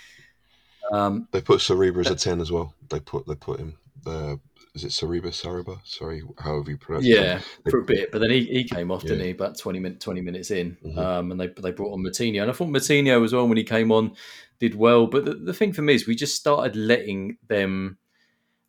Um, 0.91 1.27
They 1.31 1.41
put 1.41 1.59
Cerebra 1.59 2.05
as 2.05 2.11
a 2.11 2.15
ten 2.15 2.41
as 2.41 2.51
well. 2.51 2.73
They 2.89 2.99
put 2.99 3.27
they 3.27 3.35
put 3.35 3.59
him. 3.59 3.77
Uh, 4.05 4.37
is 4.75 4.83
it 4.83 4.91
Cerebra? 4.91 5.29
Cerebra? 5.31 5.79
Sorry, 5.83 6.21
however 6.37 6.71
you 6.71 6.77
pronounce 6.77 7.05
it. 7.05 7.09
yeah, 7.09 7.41
for 7.69 7.79
a 7.79 7.83
bit, 7.83 8.11
but 8.11 8.19
then 8.19 8.29
he, 8.31 8.45
he 8.45 8.63
came 8.63 8.91
off, 8.91 9.01
didn't 9.01 9.21
he? 9.21 9.31
About 9.31 9.57
twenty 9.57 9.79
minutes 9.79 10.03
twenty 10.03 10.21
minutes 10.21 10.51
in, 10.51 10.77
Mhm. 10.85 10.97
um, 10.97 11.31
and 11.31 11.39
they 11.39 11.47
they 11.47 11.71
brought 11.71 11.93
on 11.93 12.03
Moutinho, 12.03 12.41
and 12.41 12.49
I 12.51 12.53
thought 12.53 12.69
Moutinho 12.69 13.23
as 13.23 13.33
well 13.33 13.47
when 13.47 13.57
he 13.57 13.63
came 13.63 13.91
on 13.91 14.15
did 14.59 14.75
well. 14.75 15.07
But 15.07 15.25
the, 15.25 15.33
the 15.35 15.53
thing 15.53 15.73
for 15.73 15.81
me 15.81 15.93
is 15.95 16.05
we 16.07 16.15
just 16.15 16.35
started 16.35 16.75
letting 16.75 17.37
them 17.47 17.97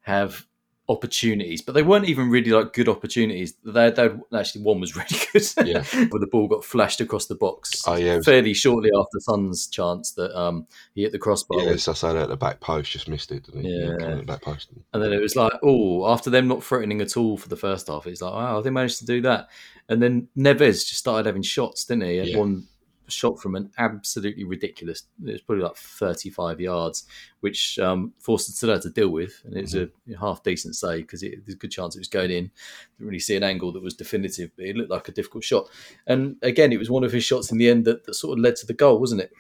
have 0.02 0.46
opportunities, 0.90 1.62
but 1.62 1.72
they 1.74 1.83
weren't 1.83 2.09
even 2.09 2.29
really 2.31 2.50
like 2.50 2.72
good 2.72 2.88
opportunities. 2.88 3.55
They 3.64 3.90
they 3.90 4.11
actually 4.37 4.62
one 4.62 4.81
was 4.81 4.96
really 4.96 5.09
good, 5.33 5.42
Yeah. 5.66 5.83
where 6.11 6.20
the 6.20 6.26
ball 6.31 6.48
got 6.48 6.64
flashed 6.64 7.00
across 7.00 7.26
the 7.26 7.35
box. 7.35 7.83
Oh, 7.87 7.94
yeah, 7.94 8.16
was- 8.16 8.26
fairly 8.26 8.53
shortly 8.53 8.90
after 8.98 9.18
Son's 9.20 9.66
chance 9.68 10.12
that 10.12 10.38
um, 10.38 10.66
he 10.94 11.03
hit 11.03 11.12
the 11.12 11.18
crossbar. 11.18 11.61
Yes, 11.61 11.87
Yeah, 11.87 11.92
Sasada 11.94 12.22
at 12.24 12.29
the 12.29 12.37
back 12.37 12.61
post 12.61 12.90
just 12.92 13.09
missed 13.09 13.33
it. 13.33 13.44
Didn't 13.44 13.62
he? 13.64 13.70
Yeah. 13.70 13.92
at 14.11 14.16
the 14.18 14.24
back 14.24 14.42
post. 14.42 14.68
And 14.92 15.03
then 15.03 15.12
it 15.12 15.20
was 15.20 15.37
like, 15.37 15.53
oh, 15.62 16.11
after 16.12 16.29
them 16.31 16.48
not 16.48 16.62
threatening 16.64 17.00
at 17.00 17.16
all 17.16 17.37
for 17.37 17.48
the 17.48 17.57
first 17.57 17.88
half, 17.88 18.07
it's 18.07 18.20
like, 18.20 18.35
wow, 18.35 18.61
they 18.61 18.70
managed 18.70 18.98
to 18.98 19.07
do 19.07 19.20
that. 19.22 19.48
And 19.88 20.03
then 20.03 20.29
Neves 20.37 20.87
just 20.87 20.96
started 20.98 21.26
having 21.26 21.42
shots, 21.42 21.85
didn't 21.85 22.03
he? 22.05 22.11
He 22.12 22.16
had 22.18 22.29
Yeah. 22.29 22.38
one 22.38 22.66
shot 23.12 23.40
from 23.40 23.55
an 23.55 23.70
absolutely 23.79 24.44
ridiculous, 24.44 25.05
it 25.25 25.33
was 25.33 25.42
probably 25.42 25.64
like 25.64 25.77
35 25.77 26.61
yards, 26.61 27.07
which 27.40 27.79
um, 27.79 28.12
forced 28.18 28.55
Salah 28.57 28.81
to 28.81 28.90
deal 28.90 29.09
with. 29.11 29.40
And 29.44 29.57
it 29.57 29.62
was 29.62 29.75
Mm-hmm. 29.75 30.14
a 30.14 30.18
half 30.18 30.42
decent 30.42 30.77
save 30.77 31.03
because 31.07 31.20
there's 31.20 31.55
a 31.55 31.59
good 31.59 31.70
chance 31.70 31.94
it 31.94 32.01
was 32.01 32.09
going 32.09 32.31
in. 32.31 32.51
Didn't 32.99 33.09
really 33.09 33.18
see 33.18 33.37
an 33.37 33.42
angle 33.42 33.73
that 33.73 33.83
was 33.83 33.94
definitive, 33.94 34.51
but 34.57 34.66
it 34.66 34.77
looked 34.77 34.90
like 34.90 35.09
a 35.09 35.12
difficult 35.12 35.44
shot. 35.44 35.68
And 36.07 36.37
again, 36.42 36.73
it 36.73 36.79
was 36.79 36.90
one 36.90 37.05
of 37.05 37.12
his 37.12 37.25
shots 37.25 37.51
in 37.53 37.59
the 37.59 37.68
end 37.68 37.85
that, 37.85 38.05
that 38.05 38.14
sort 38.14 38.38
of 38.38 38.42
led 38.42 38.57
to 38.57 38.66
the 38.66 38.75
goal, 38.75 38.99
wasn't 38.99 39.20
it? 39.23 39.33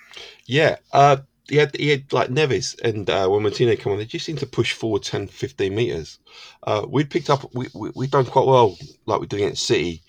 Yeah, 0.46 0.76
uh, 0.92 1.18
he 1.50 1.56
had 1.56 1.76
he 1.76 1.88
had 1.88 2.12
like 2.12 2.28
Neves 2.28 2.80
and 2.80 3.10
uh, 3.10 3.28
when 3.28 3.42
Moutinho 3.42 3.78
come 3.78 3.92
on, 3.92 3.98
they 3.98 4.04
just 4.06 4.24
seemed 4.24 4.38
to 4.38 4.46
push 4.46 4.72
forward 4.72 5.02
10, 5.02 5.26
15 5.26 5.74
meters. 5.74 6.18
Uh, 6.62 6.86
we'd 6.88 7.10
picked 7.10 7.28
up, 7.28 7.44
we, 7.54 7.66
we 7.74 7.90
we'd 7.94 8.10
done 8.10 8.24
quite 8.24 8.46
well, 8.46 8.78
like 9.06 9.20
we 9.20 9.26
did 9.26 9.40
against 9.40 9.66
City, 9.66 10.02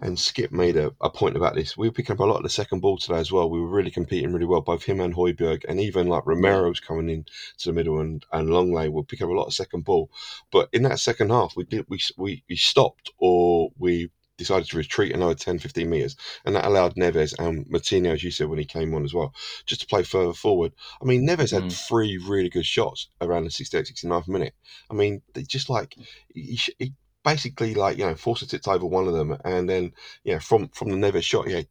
and 0.00 0.18
Skip 0.18 0.52
made 0.52 0.76
a, 0.76 0.92
a 1.00 1.10
point 1.10 1.36
about 1.36 1.54
this. 1.54 1.76
We 1.76 1.88
were 1.88 1.92
picking 1.92 2.14
up 2.14 2.20
a 2.20 2.24
lot 2.24 2.36
of 2.36 2.44
the 2.44 2.48
second 2.48 2.80
ball 2.80 2.96
today 2.96 3.18
as 3.18 3.32
well. 3.32 3.50
We 3.50 3.60
were 3.60 3.68
really 3.68 3.90
competing 3.90 4.32
really 4.32 4.46
well, 4.46 4.60
both 4.60 4.84
him 4.84 5.00
and 5.00 5.14
Højbjerg, 5.14 5.64
and 5.68 5.80
even 5.80 6.06
like 6.06 6.26
Romero 6.26 6.68
was 6.68 6.80
coming 6.80 7.10
in 7.10 7.24
to 7.58 7.68
the 7.68 7.72
middle 7.72 8.00
and 8.00 8.24
and 8.32 8.48
Lenglet 8.48 8.92
were 8.92 9.02
picking 9.02 9.26
up 9.26 9.32
a 9.32 9.36
lot 9.36 9.46
of 9.46 9.54
second 9.54 9.84
ball. 9.84 10.10
But 10.52 10.68
in 10.72 10.82
that 10.84 11.00
second 11.00 11.30
half, 11.30 11.56
we 11.56 11.64
did 11.64 11.86
we 11.88 12.00
we, 12.16 12.44
we 12.48 12.56
stopped 12.56 13.10
or 13.18 13.70
we 13.78 14.10
decided 14.36 14.68
to 14.68 14.76
retreat 14.76 15.14
another 15.14 15.34
10, 15.34 15.58
15 15.58 15.88
metres. 15.88 16.16
And 16.44 16.54
that 16.56 16.64
allowed 16.64 16.96
Neves 16.96 17.34
and 17.38 17.66
Moutinho, 17.66 18.12
as 18.12 18.24
you 18.24 18.30
said, 18.30 18.48
when 18.48 18.58
he 18.58 18.64
came 18.64 18.94
on 18.94 19.04
as 19.04 19.14
well, 19.14 19.32
just 19.66 19.80
to 19.82 19.86
play 19.86 20.02
further 20.02 20.32
forward. 20.32 20.72
I 21.00 21.04
mean, 21.04 21.26
Neves 21.26 21.52
had 21.52 21.64
Mm. 21.64 21.72
three 21.88 22.16
really 22.18 22.48
good 22.48 22.66
shots 22.66 23.08
around 23.20 23.44
the 23.44 23.50
68, 23.50 23.86
69th 23.86 24.28
minute. 24.28 24.54
I 24.90 24.94
mean, 24.94 25.22
they 25.34 25.42
just 25.42 25.70
like, 25.70 25.94
he, 26.34 26.58
he 26.78 26.94
basically 27.22 27.74
like, 27.74 27.96
you 27.96 28.04
know, 28.04 28.14
forced 28.14 28.42
a 28.42 28.46
tip 28.46 28.66
over 28.68 28.86
one 28.86 29.06
of 29.06 29.14
them. 29.14 29.36
And 29.44 29.68
then, 29.68 29.92
you 30.24 30.34
know, 30.34 30.40
from, 30.40 30.68
from 30.68 30.90
the 30.90 30.96
Neves 30.96 31.22
shot, 31.22 31.48
yeah, 31.48 31.62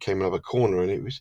came 0.00 0.20
another 0.20 0.38
corner 0.38 0.82
and 0.82 0.90
it 0.90 1.02
was, 1.02 1.20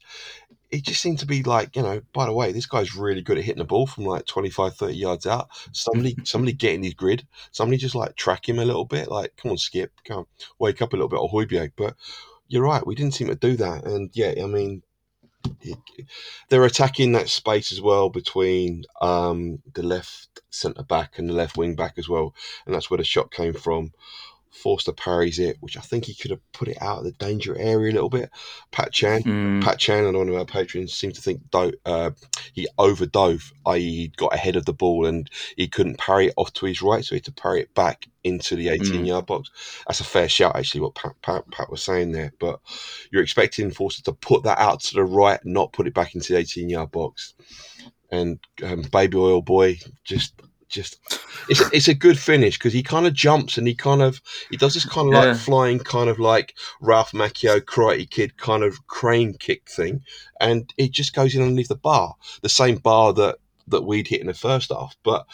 it 0.71 0.83
just 0.83 1.01
seemed 1.01 1.19
to 1.19 1.25
be 1.25 1.43
like, 1.43 1.75
you 1.75 1.81
know, 1.81 2.01
by 2.13 2.25
the 2.25 2.33
way, 2.33 2.51
this 2.51 2.65
guy's 2.65 2.95
really 2.95 3.21
good 3.21 3.37
at 3.37 3.43
hitting 3.43 3.59
the 3.59 3.65
ball 3.65 3.85
from 3.85 4.05
like 4.05 4.25
25, 4.25 4.75
30 4.75 4.93
yards 4.95 5.27
out. 5.27 5.49
Somebody, 5.73 6.15
somebody 6.23 6.53
get 6.53 6.75
in 6.75 6.83
his 6.83 6.93
grid. 6.93 7.27
Somebody 7.51 7.77
just 7.77 7.95
like 7.95 8.15
track 8.15 8.47
him 8.47 8.59
a 8.59 8.65
little 8.65 8.85
bit. 8.85 9.09
Like, 9.09 9.35
come 9.35 9.51
on, 9.51 9.57
Skip, 9.57 9.91
come 10.05 10.19
on, 10.19 10.25
wake 10.59 10.81
up 10.81 10.93
a 10.93 10.95
little 10.95 11.09
bit, 11.09 11.19
or 11.19 11.29
Højbjerg. 11.29 11.73
But 11.75 11.95
you're 12.47 12.63
right, 12.63 12.85
we 12.85 12.95
didn't 12.95 13.13
seem 13.15 13.27
to 13.27 13.35
do 13.35 13.57
that. 13.57 13.85
And 13.85 14.09
yeah, 14.13 14.33
I 14.41 14.45
mean, 14.45 14.81
it, 15.61 15.77
they're 16.49 16.65
attacking 16.65 17.11
that 17.13 17.29
space 17.29 17.71
as 17.71 17.81
well 17.81 18.09
between 18.09 18.85
um, 19.01 19.59
the 19.73 19.83
left 19.83 20.41
centre 20.49 20.83
back 20.83 21.17
and 21.17 21.29
the 21.29 21.33
left 21.33 21.57
wing 21.57 21.75
back 21.75 21.95
as 21.97 22.07
well, 22.07 22.33
and 22.65 22.73
that's 22.73 22.89
where 22.89 22.97
the 22.97 23.03
shot 23.03 23.31
came 23.31 23.53
from. 23.53 23.91
Forster 24.51 24.91
parries 24.91 25.39
it, 25.39 25.57
which 25.61 25.77
I 25.77 25.81
think 25.81 26.05
he 26.05 26.13
could 26.13 26.31
have 26.31 26.39
put 26.51 26.67
it 26.67 26.81
out 26.81 26.99
of 26.99 27.03
the 27.05 27.11
danger 27.13 27.57
area 27.57 27.91
a 27.91 27.95
little 27.95 28.09
bit. 28.09 28.29
Pat 28.71 28.91
Chan, 28.91 29.23
Mm. 29.23 29.63
Pat 29.63 29.79
Chan, 29.79 30.03
and 30.05 30.17
one 30.17 30.27
of 30.29 30.35
our 30.35 30.45
patrons 30.45 30.93
seemed 30.93 31.15
to 31.15 31.21
think 31.21 31.41
do- 31.51 31.73
uh, 31.85 32.11
he 32.53 32.67
overdove, 32.77 33.51
i.e., 33.67 34.11
got 34.17 34.33
ahead 34.33 34.55
of 34.55 34.65
the 34.65 34.73
ball 34.73 35.05
and 35.05 35.29
he 35.55 35.67
couldn't 35.67 35.97
parry 35.97 36.27
it 36.27 36.33
off 36.37 36.51
to 36.53 36.65
his 36.65 36.81
right, 36.81 37.03
so 37.03 37.15
he 37.15 37.17
had 37.17 37.25
to 37.25 37.31
parry 37.31 37.61
it 37.61 37.73
back 37.73 38.07
into 38.23 38.55
the 38.55 38.69
18 38.69 39.03
Mm. 39.03 39.07
yard 39.07 39.25
box. 39.25 39.49
That's 39.87 39.99
a 40.01 40.03
fair 40.03 40.27
shout, 40.29 40.55
actually, 40.55 40.81
what 40.81 40.95
Pat, 40.95 41.13
Pat, 41.21 41.49
Pat 41.51 41.69
was 41.71 41.81
saying 41.81 42.11
there. 42.11 42.33
But 42.39 42.59
you're 43.11 43.23
expecting 43.23 43.71
Forster 43.71 44.03
to 44.03 44.13
put 44.13 44.43
that 44.43 44.59
out 44.59 44.81
to 44.81 44.95
the 44.95 45.03
right, 45.03 45.39
not 45.45 45.73
put 45.73 45.87
it 45.87 45.93
back 45.93 46.13
into 46.13 46.33
the 46.33 46.39
18 46.39 46.69
yard 46.69 46.91
box. 46.91 47.33
And 48.11 48.39
um, 48.63 48.81
Baby 48.91 49.17
Oil 49.17 49.41
Boy 49.41 49.79
just. 50.03 50.33
Just, 50.71 50.99
it's 51.49 51.59
a, 51.61 51.69
it's 51.73 51.87
a 51.89 51.93
good 51.93 52.17
finish 52.17 52.57
because 52.57 52.71
he 52.73 52.81
kind 52.81 53.05
of 53.05 53.13
jumps 53.13 53.57
and 53.57 53.67
he 53.67 53.75
kind 53.75 54.01
of 54.01 54.21
he 54.49 54.55
does 54.57 54.73
this 54.73 54.85
kind 54.85 55.07
of 55.09 55.13
Yeah. 55.13 55.31
like 55.31 55.37
flying 55.37 55.79
kind 55.79 56.09
of 56.09 56.17
like 56.17 56.55
Ralph 56.79 57.11
Macchio 57.11 57.59
Karate 57.59 58.09
Kid 58.09 58.37
kind 58.37 58.63
of 58.63 58.87
crane 58.87 59.33
kick 59.33 59.69
thing, 59.69 60.01
and 60.39 60.73
it 60.77 60.91
just 60.91 61.13
goes 61.13 61.35
in 61.35 61.41
underneath 61.41 61.67
the 61.67 61.75
bar, 61.75 62.15
the 62.41 62.49
same 62.49 62.77
bar 62.77 63.11
that 63.13 63.37
that 63.67 63.83
we'd 63.83 64.07
hit 64.07 64.21
in 64.21 64.27
the 64.27 64.33
first 64.33 64.71
half. 64.71 64.95
But 65.03 65.25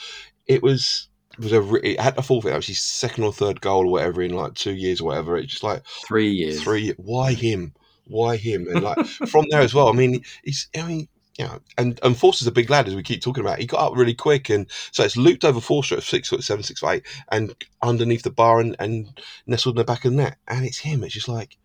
it 0.47 0.63
was 0.63 1.07
it 1.33 1.39
was 1.43 1.53
a 1.53 1.73
it 1.87 1.99
had 1.99 2.15
to 2.15 2.23
forfeit 2.23 2.53
actually 2.53 2.73
second 2.73 3.23
or 3.23 3.31
third 3.31 3.61
goal 3.61 3.85
or 3.85 3.91
whatever 3.91 4.23
in 4.23 4.33
like 4.33 4.55
two 4.55 4.73
years 4.73 5.01
or 5.01 5.05
whatever. 5.09 5.37
It's 5.37 5.51
just 5.51 5.63
like 5.63 5.83
Three 6.07 6.31
years. 6.31 6.63
three. 6.63 6.93
Why 6.97 7.33
him? 7.33 7.73
Why 8.07 8.37
him? 8.37 8.67
And 8.69 8.81
like 8.81 9.05
from 9.05 9.45
there 9.51 9.61
as 9.61 9.73
well. 9.75 9.89
I 9.89 9.91
mean, 9.91 10.23
he's. 10.43 10.67
I 10.75 10.81
mean. 10.87 11.07
You 11.37 11.45
know, 11.45 11.59
and 11.77 11.99
and 12.01 12.17
Forster's 12.17 12.47
a 12.47 12.51
big 12.51 12.69
lad 12.69 12.87
as 12.87 12.95
we 12.95 13.03
keep 13.03 13.21
talking 13.21 13.43
about. 13.43 13.59
He 13.59 13.67
got 13.67 13.79
up 13.91 13.95
really 13.95 14.15
quick, 14.15 14.49
and 14.49 14.65
so 14.91 15.03
it's 15.03 15.15
looped 15.17 15.45
over 15.45 15.61
Forster 15.61 15.97
at 15.97 16.03
six 16.03 16.29
foot 16.29 16.43
seven, 16.43 16.63
six 16.63 16.79
foot 16.79 16.95
eight, 16.95 17.05
and 17.31 17.53
underneath 17.83 18.23
the 18.23 18.31
bar 18.31 18.59
and, 18.59 18.75
and 18.79 19.19
nestled 19.45 19.75
in 19.75 19.77
the 19.77 19.83
back 19.85 20.03
of 20.05 20.11
the 20.11 20.17
net, 20.17 20.37
and 20.47 20.65
it's 20.65 20.79
him. 20.79 21.03
It's 21.03 21.13
just 21.13 21.27
like, 21.27 21.57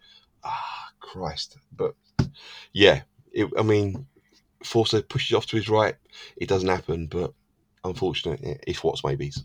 ah, 0.44 0.90
Christ. 1.00 1.56
But 1.74 1.94
yeah, 2.72 3.02
it, 3.32 3.48
I 3.58 3.62
mean, 3.62 4.06
Forster 4.62 5.00
pushes 5.00 5.34
off 5.34 5.46
to 5.46 5.56
his 5.56 5.70
right. 5.70 5.94
It 6.36 6.50
doesn't 6.50 6.68
happen, 6.68 7.06
but 7.06 7.32
unfortunately, 7.82 8.58
it's 8.66 8.84
what's 8.84 9.04
maybes. 9.04 9.42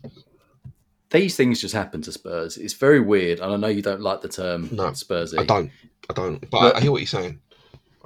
These 1.10 1.36
things 1.36 1.62
just 1.62 1.74
happen 1.74 2.02
to 2.02 2.12
Spurs. 2.12 2.58
It's 2.58 2.74
very 2.74 3.00
weird, 3.00 3.40
and 3.40 3.50
I 3.50 3.56
know 3.56 3.68
you 3.68 3.80
don't 3.80 4.02
like 4.02 4.20
the 4.20 4.28
term 4.28 4.68
No, 4.72 4.90
Spursy. 4.90 5.38
I 5.38 5.44
don't, 5.44 5.70
I 6.10 6.12
don't. 6.12 6.38
But, 6.42 6.50
But- 6.50 6.76
I 6.76 6.80
hear 6.80 6.92
what 6.92 7.00
you're 7.00 7.06
saying. 7.06 7.40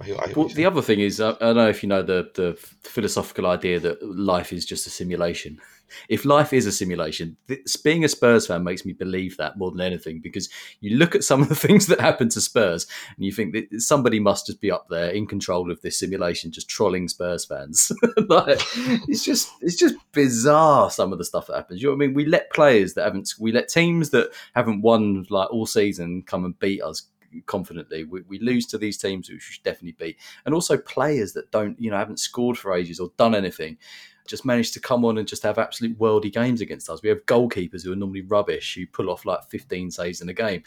I 0.03 0.05
hear, 0.05 0.17
I 0.21 0.27
hear 0.27 0.37
Well, 0.37 0.49
the 0.49 0.67
other 0.67 0.83
thing 0.83 1.01
is, 1.01 1.21
I 1.21 1.33
don't 1.33 1.57
know 1.57 1.69
if 1.69 1.83
you 1.83 1.89
know 1.89 2.03
the 2.03 2.31
the 2.35 2.55
philosophical 2.83 3.47
idea 3.47 3.79
that 3.81 4.03
life 4.03 4.53
is 4.53 4.65
just 4.65 4.87
a 4.87 4.91
simulation. 4.91 5.59
If 6.09 6.25
life 6.25 6.55
is 6.55 6.65
a 6.65 6.73
simulation, 6.73 7.37
this, 7.49 7.77
being 7.77 8.03
a 8.03 8.09
Spurs 8.09 8.47
fan 8.47 8.65
makes 8.65 8.87
me 8.87 8.95
believe 8.95 9.37
that 9.37 9.59
more 9.59 9.71
than 9.71 9.83
anything 9.83 10.21
because 10.21 10.49
you 10.81 10.97
look 10.97 11.15
at 11.15 11.23
some 11.23 11.43
of 11.43 11.51
the 11.51 11.55
things 11.67 11.87
that 11.89 12.01
happen 12.01 12.31
to 12.31 12.41
Spurs 12.41 12.87
and 13.15 13.27
you 13.27 13.31
think 13.31 13.53
that 13.53 13.83
somebody 13.83 14.19
must 14.19 14.47
just 14.47 14.63
be 14.63 14.71
up 14.71 14.87
there 14.89 15.11
in 15.11 15.27
control 15.27 15.71
of 15.71 15.83
this 15.83 15.99
simulation, 15.99 16.51
just 16.51 16.71
trolling 16.71 17.09
Spurs 17.09 17.45
fans. 17.45 17.93
like, 18.29 18.63
it's 19.07 19.23
just 19.23 19.51
it's 19.61 19.77
just 19.77 19.95
bizarre 20.13 20.91
some 20.91 21.13
of 21.13 21.19
the 21.19 21.27
stuff 21.27 21.49
that 21.49 21.57
happens. 21.57 21.83
You 21.83 21.89
know 21.89 21.97
what 21.97 22.05
I 22.05 22.07
mean? 22.07 22.15
We 22.15 22.25
let 22.25 22.51
players 22.51 22.95
that 22.95 23.05
haven't, 23.05 23.35
we 23.39 23.53
let 23.53 23.69
teams 23.69 24.09
that 24.11 24.31
haven't 24.55 24.81
won 24.81 25.27
like 25.29 25.53
all 25.53 25.67
season 25.67 26.23
come 26.23 26.47
and 26.47 26.59
beat 26.59 26.83
us 26.83 27.03
confidently. 27.47 28.05
We, 28.05 28.23
we 28.23 28.39
lose 28.39 28.67
to 28.67 28.79
these 28.79 28.99
teams 28.99 29.29
which 29.29 29.37
we 29.37 29.41
should 29.41 29.63
definitely 29.63 29.97
beat, 29.99 30.19
and 30.45 30.55
also 30.55 30.77
players 30.77 31.33
that 31.33 31.51
don't, 31.51 31.81
you 31.81 31.91
know, 31.91 31.97
haven't 31.97 32.21
scored 32.21 32.59
for 32.59 32.75
ages 32.75 33.01
or 33.01 33.11
done 33.17 33.35
anything, 33.35 33.79
just 34.27 34.45
manage 34.45 34.71
to 34.73 34.81
come 34.81 35.05
on 35.05 35.19
and 35.19 35.27
just 35.27 35.43
have 35.43 35.59
absolute 35.59 35.99
worldy 35.99 36.33
games 36.33 36.61
against 36.61 36.89
us. 36.89 37.03
We 37.03 37.09
have 37.09 37.27
goalkeepers 37.27 37.85
who 37.85 37.93
are 37.93 37.97
normally 37.97 38.23
rubbish, 38.23 38.75
who 38.75 38.87
pull 38.87 39.11
off 39.11 39.25
like 39.25 39.49
15 39.51 39.91
saves 39.91 40.21
in 40.21 40.29
a 40.29 40.35
game. 40.35 40.63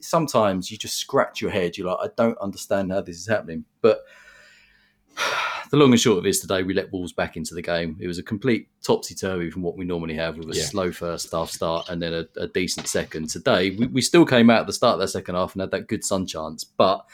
Sometimes 0.00 0.70
you 0.70 0.76
just 0.76 0.96
scratch 0.96 1.40
your 1.40 1.50
head. 1.50 1.76
You're 1.76 1.88
like, 1.88 2.10
I 2.10 2.12
don't 2.16 2.38
understand 2.38 2.92
how 2.92 3.00
this 3.00 3.18
is 3.18 3.26
happening, 3.26 3.64
but. 3.80 4.00
The 5.68 5.76
long 5.76 5.90
and 5.90 6.00
short 6.00 6.18
of 6.18 6.26
it 6.26 6.28
is 6.28 6.38
today 6.38 6.62
we 6.62 6.74
let 6.74 6.92
Wolves 6.92 7.12
back 7.12 7.36
into 7.36 7.52
the 7.52 7.60
game. 7.60 7.96
It 7.98 8.06
was 8.06 8.18
a 8.18 8.22
complete 8.22 8.68
topsy 8.84 9.16
turvy 9.16 9.50
from 9.50 9.62
what 9.62 9.76
we 9.76 9.84
normally 9.84 10.14
have 10.14 10.38
with 10.38 10.48
a 10.52 10.56
Yeah. 10.56 10.62
slow 10.64 10.92
first 10.92 11.32
half 11.32 11.50
start 11.50 11.88
and 11.88 12.00
then 12.00 12.14
a, 12.14 12.24
a 12.36 12.46
decent 12.46 12.86
second. 12.86 13.30
Today 13.30 13.70
we, 13.70 13.88
we 13.88 14.00
still 14.00 14.24
came 14.24 14.48
out 14.48 14.60
at 14.60 14.68
the 14.68 14.72
start 14.72 14.94
of 14.94 15.00
that 15.00 15.08
second 15.08 15.34
half 15.34 15.54
and 15.54 15.60
had 15.62 15.72
that 15.72 15.88
good 15.88 16.04
Son 16.04 16.24
chance, 16.24 16.62
but 16.62 17.04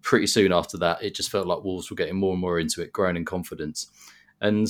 pretty 0.00 0.26
soon 0.26 0.52
after 0.54 0.78
that 0.78 1.02
it 1.02 1.14
just 1.14 1.30
felt 1.30 1.46
like 1.46 1.64
Wolves 1.64 1.90
were 1.90 1.96
getting 1.96 2.16
more 2.16 2.32
and 2.32 2.40
more 2.40 2.58
into 2.58 2.80
it, 2.80 2.94
growing 2.94 3.14
in 3.16 3.26
confidence. 3.26 3.88
And 4.40 4.66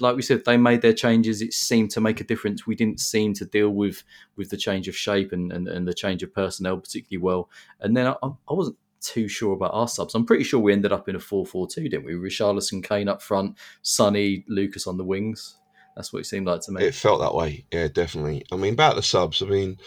like 0.00 0.16
we 0.16 0.22
said, 0.22 0.44
they 0.44 0.56
made 0.56 0.82
their 0.82 0.92
changes. 0.92 1.42
It 1.42 1.52
seemed 1.52 1.92
to 1.92 2.00
make 2.00 2.20
a 2.20 2.24
difference. 2.24 2.66
We 2.66 2.74
didn't 2.74 2.98
seem 2.98 3.32
to 3.34 3.44
deal 3.46 3.70
with 3.70 4.02
with 4.34 4.50
the 4.50 4.56
change 4.56 4.88
of 4.88 4.96
shape 4.96 5.30
and, 5.30 5.52
and, 5.52 5.68
and 5.68 5.86
the 5.86 5.94
change 5.94 6.24
of 6.24 6.34
personnel 6.34 6.78
particularly 6.78 7.22
well. 7.22 7.48
And 7.80 7.96
then 7.96 8.08
I, 8.08 8.16
I 8.24 8.52
wasn't 8.52 8.76
too 9.00 9.28
sure 9.28 9.54
about 9.54 9.74
our 9.74 9.88
subs. 9.88 10.14
I'm 10.14 10.26
pretty 10.26 10.44
sure 10.44 10.60
we 10.60 10.72
ended 10.72 10.92
up 10.92 11.08
in 11.08 11.16
a 11.16 11.20
4 11.20 11.46
4 11.46 11.66
2, 11.68 11.88
didn't 11.88 12.04
we? 12.04 12.12
Richarlison, 12.12 12.82
Kane 12.82 13.08
up 13.08 13.22
front, 13.22 13.56
Sonny, 13.82 14.44
Lucas 14.48 14.86
on 14.86 14.96
the 14.96 15.04
wings. 15.04 15.56
That's 15.96 16.12
what 16.12 16.20
it 16.20 16.26
seemed 16.26 16.46
like 16.46 16.60
to 16.62 16.72
me. 16.72 16.84
It 16.84 16.94
felt 16.94 17.20
that 17.20 17.34
way, 17.34 17.64
yeah, 17.72 17.88
definitely. 17.88 18.44
I 18.52 18.56
mean, 18.56 18.74
about 18.74 18.96
the 18.96 19.02
subs, 19.02 19.42
I 19.42 19.46
mean, 19.46 19.78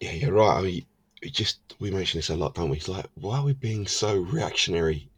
yeah, 0.00 0.12
you're 0.12 0.32
right. 0.32 0.58
I 0.58 0.62
mean, 0.62 0.86
just 1.32 1.58
we 1.80 1.90
mention 1.90 2.18
this 2.18 2.30
a 2.30 2.36
lot, 2.36 2.54
don't 2.54 2.70
we? 2.70 2.76
It's 2.76 2.88
like, 2.88 3.06
why 3.14 3.38
are 3.38 3.44
we 3.44 3.54
being 3.54 3.86
so 3.86 4.16
reactionary? 4.16 5.08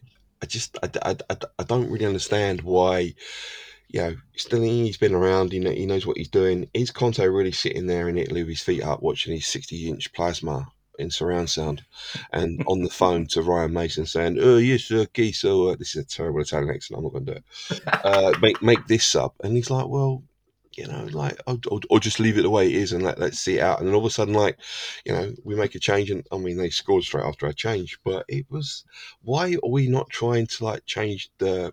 I 0.43 0.47
just, 0.47 0.79
I, 0.83 0.91
I, 1.03 1.17
I, 1.29 1.37
I 1.59 1.63
don't 1.65 1.91
really 1.91 2.07
understand 2.07 2.63
why. 2.63 3.15
You 3.89 4.01
know, 4.01 4.17
Stellini's 4.37 4.97
been 4.97 5.15
around. 5.15 5.53
He, 5.53 5.61
kn- 5.61 5.77
he 5.77 5.87
knows 5.87 6.07
what 6.07 6.17
he's 6.17 6.29
doing. 6.29 6.69
Is 6.75 6.91
Conte 6.91 7.25
really 7.25 7.53
sitting 7.53 7.87
there 7.87 8.09
in 8.09 8.19
Italy 8.19 8.43
with 8.43 8.51
his 8.51 8.61
feet 8.61 8.83
up, 8.83 9.01
watching 9.01 9.33
his 9.33 9.45
60-inch 9.45 10.13
plasma 10.13 10.67
in 10.99 11.11
surround 11.11 11.51
sound, 11.51 11.85
and 12.33 12.63
on 12.67 12.83
the 12.83 12.91
phone 12.91 13.27
to 13.29 13.43
Ryan 13.43 13.73
Mason 13.73 14.07
saying, 14.07 14.39
"Oh 14.41 14.59
yes, 14.59 14.91
okay, 14.91 15.33
so 15.33 15.69
uh, 15.69 15.77
this 15.77 15.95
is 15.97 16.05
a 16.05 16.07
terrible 16.07 16.41
Italian 16.41 16.75
accent. 16.75 16.99
I'm 16.99 17.05
not 17.05 17.13
going 17.13 17.27
to 17.27 17.35
do 17.35 17.39
it. 17.39 17.83
Uh, 17.87 18.33
make 18.43 18.63
make 18.63 18.87
this 18.87 19.05
sub." 19.05 19.33
And 19.43 19.57
he's 19.57 19.71
like, 19.71 19.89
"Well, 19.89 20.23
you 20.77 20.87
know, 20.87 21.05
like, 21.13 21.41
or, 21.47 21.59
or, 21.69 21.81
or 21.91 22.01
just 22.01 22.21
leave 22.21 22.39
it 22.39 22.43
the 22.43 22.51
way 22.51 22.67
it 22.67 22.75
is 22.75 22.93
and 22.93 23.03
let 23.03 23.19
let's 23.19 23.39
see 23.39 23.59
it 23.59 23.63
out." 23.63 23.79
And 23.79 23.89
then 23.89 23.95
all 23.95 24.01
of 24.01 24.07
a 24.07 24.11
sudden, 24.11 24.35
like, 24.35 24.59
you 25.05 25.13
know, 25.13 25.35
we 25.45 25.55
make 25.55 25.75
a 25.75 25.81
change, 25.81 26.11
and 26.11 26.27
I 26.33 26.39
mean, 26.39 26.57
they 26.57 26.71
scored 26.71 27.05
straight 27.05 27.25
after 27.25 27.47
a 27.47 27.55
change, 27.55 27.99
but 28.05 28.25
it 28.29 28.47
was 28.51 28.85
why 29.23 29.55
are 29.63 29.71
we 29.71 29.89
not 29.89 30.11
trying 30.11 30.47
to 30.47 30.65
like 30.65 30.85
change 30.87 31.31
the 31.39 31.73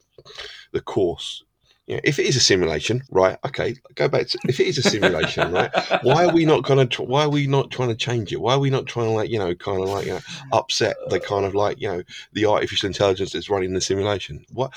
the 0.71 0.81
course? 0.81 1.43
You 1.88 1.96
know, 1.96 2.02
if 2.06 2.17
it 2.17 2.26
is 2.26 2.38
a 2.38 2.39
simulation, 2.39 3.04
right? 3.12 3.38
Okay, 3.46 3.76
go 3.96 4.08
back 4.08 4.28
to 4.28 4.39
if 4.48 4.60
it 4.62 4.67
is 4.67 4.78
a 4.78 4.84
simulation, 4.84 5.52
right? 5.52 5.69
Why 6.04 6.26
are 6.26 6.34
we 6.34 6.46
not 6.46 6.63
gonna? 6.63 6.86
Tr- 6.86 7.04
why 7.04 7.24
are 7.24 7.30
we 7.30 7.46
not 7.46 7.72
trying 7.72 7.89
to 7.89 7.96
change 7.96 8.32
it? 8.32 8.39
Why 8.39 8.54
are 8.54 8.60
we 8.60 8.69
not 8.69 8.86
trying 8.86 9.08
to 9.08 9.12
like 9.12 9.30
you 9.30 9.38
know, 9.38 9.54
kind 9.54 9.82
of 9.82 9.89
like 9.89 10.06
you 10.06 10.13
know, 10.13 10.22
upset 10.54 10.96
the 11.10 11.19
kind 11.19 11.43
of 11.46 11.56
like 11.56 11.82
you 11.82 11.89
know 11.89 12.04
the 12.32 12.46
artificial 12.46 12.88
intelligence 12.88 13.34
that's 13.34 13.50
running 13.50 13.74
the 13.74 13.82
simulation? 13.82 14.46
What? 14.54 14.72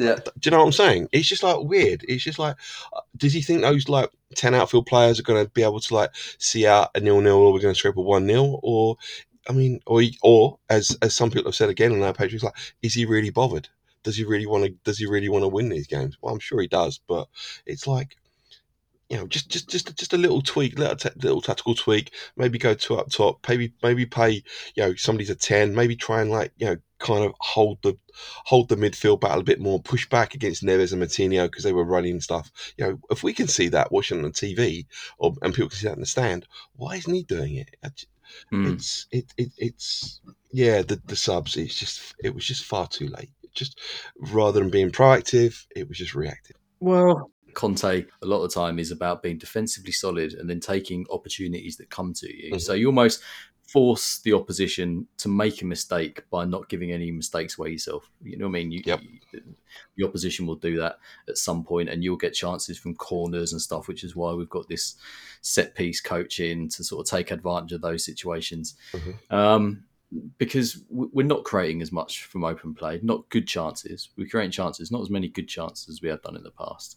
Yeah. 0.00 0.16
Do 0.16 0.30
you 0.42 0.50
know 0.50 0.58
what 0.58 0.66
I'm 0.66 0.72
saying? 0.72 1.08
It's 1.12 1.28
just 1.28 1.44
like 1.44 1.60
weird. 1.60 2.04
It's 2.08 2.24
just 2.24 2.40
like, 2.40 2.56
uh, 2.92 3.02
does 3.16 3.32
he 3.32 3.40
think 3.40 3.62
those 3.62 3.88
like 3.88 4.10
ten 4.34 4.52
outfield 4.52 4.86
players 4.86 5.20
are 5.20 5.24
going 5.24 5.44
to 5.44 5.50
be 5.52 5.62
able 5.62 5.80
to 5.80 5.94
like 5.94 6.10
see 6.38 6.66
out 6.66 6.90
a 6.96 7.00
nil 7.00 7.20
nil, 7.20 7.36
or 7.36 7.52
we're 7.52 7.60
going 7.60 7.72
to 7.72 7.78
scrape 7.78 7.96
a 7.96 8.02
one 8.02 8.26
nil, 8.26 8.58
or 8.64 8.96
I 9.48 9.52
mean, 9.52 9.78
or 9.86 10.02
or 10.22 10.58
as 10.68 10.98
as 11.02 11.14
some 11.14 11.30
people 11.30 11.50
have 11.50 11.56
said 11.56 11.68
again 11.68 11.92
on 11.92 12.02
our 12.02 12.12
page, 12.12 12.34
it's 12.34 12.42
like, 12.42 12.56
is 12.82 12.94
he 12.94 13.04
really 13.04 13.30
bothered? 13.30 13.68
Does 14.02 14.16
he 14.16 14.24
really 14.24 14.46
want 14.46 14.64
to? 14.64 14.70
Does 14.84 14.98
he 14.98 15.06
really 15.06 15.28
want 15.28 15.42
to 15.44 15.48
win 15.48 15.68
these 15.68 15.86
games? 15.86 16.16
Well, 16.20 16.32
I'm 16.32 16.40
sure 16.40 16.60
he 16.60 16.68
does, 16.68 17.00
but 17.06 17.28
it's 17.66 17.86
like, 17.86 18.16
you 19.08 19.16
know, 19.16 19.26
just 19.26 19.48
just 19.48 19.68
just 19.68 19.96
just 19.96 20.12
a 20.12 20.18
little 20.18 20.42
tweak, 20.42 20.78
little, 20.78 20.96
ta- 20.96 21.10
little 21.22 21.40
tactical 21.40 21.74
tweak. 21.74 22.12
Maybe 22.36 22.58
go 22.58 22.74
two 22.74 22.96
up 22.96 23.10
top. 23.10 23.46
Maybe 23.48 23.72
maybe 23.82 24.04
pay 24.06 24.42
you 24.74 24.82
know 24.82 24.94
somebody's 24.96 25.30
a 25.30 25.34
ten. 25.34 25.74
Maybe 25.74 25.96
try 25.96 26.20
and 26.20 26.30
like 26.30 26.52
you 26.58 26.66
know 26.66 26.76
kind 26.98 27.24
of 27.24 27.32
hold 27.40 27.78
the 27.82 27.96
hold 28.44 28.68
the 28.68 28.76
midfield 28.76 29.20
battle 29.20 29.40
a 29.40 29.44
bit 29.44 29.60
more. 29.60 29.80
Push 29.80 30.08
back 30.10 30.34
against 30.34 30.62
Neves 30.62 30.92
and 30.92 31.02
Moutinho 31.02 31.46
because 31.46 31.64
they 31.64 31.72
were 31.72 31.84
running 31.84 32.20
stuff. 32.20 32.50
You 32.76 32.84
know, 32.84 32.98
if 33.10 33.22
we 33.22 33.32
can 33.32 33.48
see 33.48 33.68
that 33.68 33.92
watching 33.92 34.18
on 34.18 34.24
the 34.24 34.30
TV, 34.30 34.86
or 35.18 35.34
and 35.42 35.54
people 35.54 35.70
can 35.70 35.78
see 35.78 35.86
that 35.88 35.94
in 35.94 36.00
the 36.00 36.06
stand, 36.06 36.46
why 36.76 36.96
isn't 36.96 37.12
he 37.14 37.22
doing 37.22 37.56
it? 37.56 37.76
I 37.84 37.88
j- 37.88 38.06
Mm. 38.52 38.74
It's 38.74 39.06
it, 39.10 39.32
it 39.38 39.52
it's 39.56 40.20
yeah 40.52 40.82
the 40.82 41.00
the 41.06 41.16
subs. 41.16 41.56
It's 41.56 41.74
just 41.78 42.14
it 42.22 42.34
was 42.34 42.44
just 42.44 42.64
far 42.64 42.86
too 42.86 43.08
late. 43.08 43.30
It 43.48 43.54
just 43.54 43.80
rather 44.32 44.60
than 44.60 44.70
being 44.70 44.90
proactive, 44.90 45.66
it 45.74 45.88
was 45.88 45.98
just 45.98 46.14
reactive. 46.14 46.56
Well, 46.80 47.30
Conte 47.54 48.04
a 48.22 48.26
lot 48.26 48.44
of 48.44 48.50
the 48.50 48.54
time 48.54 48.78
is 48.78 48.90
about 48.90 49.22
being 49.22 49.38
defensively 49.38 49.92
solid 49.92 50.34
and 50.34 50.48
then 50.48 50.60
taking 50.60 51.06
opportunities 51.10 51.76
that 51.78 51.90
come 51.90 52.12
to 52.14 52.26
you. 52.32 52.52
Mhm. 52.52 52.60
So 52.60 52.74
you 52.74 52.86
almost 52.86 53.20
force 53.66 54.20
the 54.20 54.32
opposition 54.32 55.06
to 55.18 55.28
make 55.28 55.60
a 55.60 55.64
mistake 55.66 56.22
by 56.30 56.44
not 56.44 56.68
giving 56.70 56.90
any 56.92 57.10
mistakes 57.10 57.58
away 57.58 57.70
yourself. 57.70 58.08
You 58.22 58.38
know 58.38 58.46
what 58.46 58.56
I 58.56 58.60
mean? 58.60 58.70
You, 58.70 58.82
Yep. 58.86 59.02
you- 59.02 59.42
the 59.96 60.06
opposition 60.06 60.46
will 60.46 60.56
do 60.56 60.76
that 60.78 60.98
at 61.28 61.36
some 61.36 61.62
point, 61.64 61.88
and 61.90 62.02
you'll 62.02 62.16
get 62.16 62.32
chances 62.32 62.78
from 62.78 62.94
corners 62.94 63.52
and 63.52 63.60
stuff, 63.60 63.86
which 63.86 64.04
is 64.04 64.16
why 64.16 64.32
we've 64.32 64.48
got 64.48 64.68
this 64.68 64.94
set 65.42 65.74
piece 65.74 66.00
coaching 66.00 66.68
to 66.70 66.82
sort 66.82 67.06
of 67.06 67.10
take 67.10 67.30
advantage 67.30 67.72
of 67.72 67.82
those 67.82 68.04
situations. 68.04 68.74
Um, 69.30 69.84
because 70.38 70.82
we're 70.88 71.26
not 71.26 71.44
creating 71.44 71.82
as 71.82 71.92
much 71.92 72.24
from 72.24 72.44
open 72.44 72.74
play, 72.74 72.98
not 73.02 73.28
good 73.28 73.46
chances. 73.46 74.08
We're 74.16 74.28
creating 74.28 74.52
chances, 74.52 74.90
not 74.90 75.02
as 75.02 75.10
many 75.10 75.28
good 75.28 75.48
chances 75.48 75.88
as 75.88 76.02
we 76.02 76.08
have 76.08 76.22
done 76.22 76.36
in 76.36 76.42
the 76.42 76.50
past. 76.50 76.96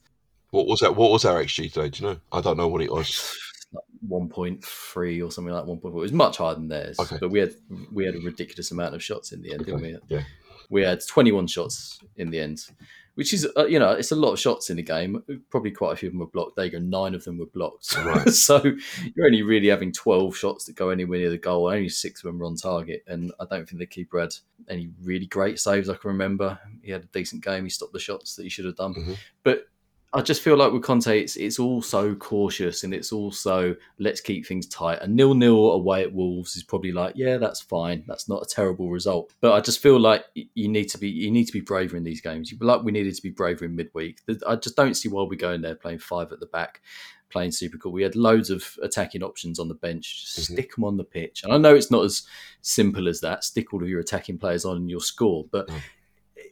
What 0.52 0.67
was 0.67 0.80
that? 0.80 0.95
What 0.95 1.12
was 1.12 1.26
our 1.26 1.41
XG 1.43 1.71
today? 1.71 1.89
Do 1.89 2.04
you 2.04 2.10
know? 2.12 2.19
I 2.32 2.41
don't 2.41 2.58
know 2.58 2.67
what 2.67 2.82
it 2.82 2.91
was. 2.91 3.38
Like 3.74 3.84
1.3 4.10 5.26
or 5.26 5.32
something 5.32 5.54
like 5.54 5.63
1.4. 5.65 5.86
It 5.86 5.93
was 5.93 6.12
much 6.13 6.38
higher 6.38 6.56
than 6.56 6.67
theirs, 6.67 7.00
Okay. 7.00 7.17
but 7.19 7.30
we 7.30 7.39
had 7.39 7.54
we 7.91 8.06
had 8.06 8.15
a 8.15 8.19
ridiculous 8.19 8.71
amount 8.71 8.95
of 8.95 9.04
shots 9.04 9.32
in 9.32 9.41
the 9.41 9.54
end, 9.54 9.65
didn't 9.65 9.82
we? 9.82 9.97
Yeah. 10.10 10.24
we 10.69 10.82
had 10.82 11.06
21 11.06 11.47
shots 11.47 12.00
in 12.17 12.30
the 12.30 12.39
end, 12.39 12.65
which 13.15 13.34
is, 13.34 13.47
uh, 13.58 13.65
you 13.65 13.78
know, 13.80 13.91
it's 13.91 14.12
a 14.12 14.15
lot 14.15 14.32
of 14.34 14.39
shots 14.39 14.69
in 14.69 14.78
the 14.78 14.84
game. 14.84 15.21
Probably 15.50 15.71
quite 15.71 15.93
a 15.93 15.95
few 15.95 16.08
of 16.10 16.13
them 16.13 16.19
were 16.19 16.28
blocked. 16.28 16.56
There 16.56 16.65
you 16.65 16.71
go, 16.71 16.80
nine 16.80 17.13
of 17.13 17.24
them 17.24 17.38
were 17.38 17.45
blocked. 17.45 17.95
Right. 18.06 18.30
so 18.30 18.62
you're 19.15 19.26
only 19.26 19.43
really 19.43 19.67
having 19.67 19.91
12 19.91 20.36
shots 20.36 20.65
that 20.65 20.76
go 20.76 20.89
anywhere 20.89 21.19
near 21.19 21.30
the 21.30 21.38
goal. 21.38 21.67
Only 21.67 21.89
six 21.89 22.24
of 22.24 22.28
them 22.30 22.39
were 22.39 22.45
on 22.45 22.56
target. 22.56 23.04
And 23.08 23.32
I 23.39 23.45
don't 23.50 23.67
think 23.67 23.80
the 23.80 23.86
keeper 23.86 24.19
had 24.19 24.34
any 24.69 24.89
really 25.04 25.26
great 25.28 25.60
saves 25.60 25.89
I 25.89 25.95
can 25.95 26.10
remember. 26.10 26.60
He 26.82 26.91
had 26.91 27.04
a 27.04 27.08
decent 27.08 27.43
game. 27.43 27.63
He 27.63 27.69
stopped 27.69 27.93
the 27.93 28.00
shots 28.00 28.36
that 28.36 28.43
he 28.43 28.50
should 28.50 28.65
have 28.65 28.76
done. 28.78 28.93
Mhm. 28.95 29.17
But 29.43 29.65
I 30.13 30.21
just 30.21 30.41
feel 30.41 30.58
like 30.58 30.74
with 30.74 30.84
Conte, 30.84 31.08
it's, 31.21 31.38
it's 31.38 31.58
all 31.58 31.82
so 31.82 32.13
cautious 32.15 32.84
and 32.84 32.93
it's 32.93 33.13
also 33.13 33.76
let's 33.97 34.19
keep 34.19 34.45
things 34.45 34.67
tight. 34.67 35.00
A 35.02 35.08
nil 35.08 35.34
nil 35.34 35.71
away 35.71 36.02
at 36.02 36.12
Wolves 36.13 36.58
is 36.58 36.63
probably 36.63 36.91
like, 36.91 37.13
yeah, 37.15 37.38
that's 37.38 37.62
fine. 37.62 38.04
That's 38.08 38.28
not 38.28 38.41
a 38.43 38.45
terrible 38.45 38.89
result. 38.89 39.32
But 39.39 39.54
I 39.54 39.62
just 39.62 39.80
feel 39.80 40.00
like 40.00 40.26
you 40.34 40.67
need 40.67 40.89
to 40.89 40.97
be 40.97 41.10
you 41.10 41.32
need 41.32 41.45
to 41.45 41.54
be 41.54 41.62
braver 41.62 41.95
in 41.95 42.04
these 42.04 42.19
games. 42.19 42.54
Like 42.60 42.84
we 42.84 42.91
needed 42.91 43.15
to 43.15 43.21
be 43.21 43.30
braver 43.30 43.63
in 43.63 43.76
midweek. 43.76 44.19
I 44.45 44.58
just 44.58 44.76
don't 44.76 44.95
see 44.95 45.08
why 45.08 45.24
we're 45.24 45.36
going 45.38 45.62
there 45.62 45.76
playing 45.76 46.00
five 46.00 46.34
at 46.34 46.41
the 46.41 46.45
back, 46.47 46.82
playing 47.30 47.52
super 47.54 47.78
cool. 47.78 47.93
We 47.93 48.04
had 48.04 48.17
loads 48.17 48.50
of 48.50 48.78
attacking 48.84 49.24
options 49.24 49.60
on 49.60 49.69
the 49.69 49.76
bench. 49.76 50.26
Just 50.36 50.50
Mhm. 50.50 50.54
stick 50.56 50.76
them 50.76 50.84
on 50.84 50.97
the 50.97 51.06
pitch. 51.06 51.43
And 51.45 51.54
I 51.54 51.58
know 51.58 51.74
it's 51.74 51.89
not 51.91 52.04
as 52.04 52.24
simple 52.62 53.08
as 53.08 53.21
that. 53.21 53.45
Stick 53.45 53.74
all 53.74 53.82
of 53.82 53.88
your 53.88 54.02
attacking 54.02 54.39
players 54.39 54.65
on 54.65 54.76
and 54.76 54.89
you'll 54.89 55.00
score. 55.00 55.45
But 55.50 55.69
Mm. 55.69 55.80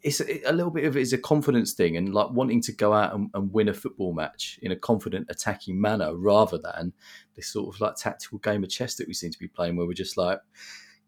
It's 0.04 0.22
a, 0.22 0.50
a 0.50 0.54
little 0.54 0.72
bit 0.72 0.86
of 0.86 0.98
it 0.98 1.02
is 1.02 1.14
a 1.14 1.18
confidence 1.18 1.74
thing 1.74 1.98
and 1.98 2.14
like 2.14 2.32
wanting 2.32 2.62
to 2.64 2.72
go 2.72 2.94
out 2.94 3.14
and, 3.14 3.30
and 3.34 3.52
win 3.52 3.70
a 3.70 3.74
football 3.74 4.14
match 4.14 4.60
in 4.62 4.72
a 4.72 4.76
confident 4.76 5.28
attacking 5.30 5.80
manner 5.80 6.16
rather 6.16 6.58
than 6.58 6.94
this 7.36 7.48
sort 7.48 7.74
of 7.74 7.82
like 7.82 7.96
tactical 7.96 8.40
game 8.40 8.64
of 8.64 8.70
chess 8.70 8.96
that 8.96 9.08
we 9.08 9.14
seem 9.14 9.32
to 9.32 9.40
be 9.40 9.48
playing 9.48 9.76
where 9.76 9.88
we're 9.88 9.94
just 9.94 10.18
like 10.18 10.40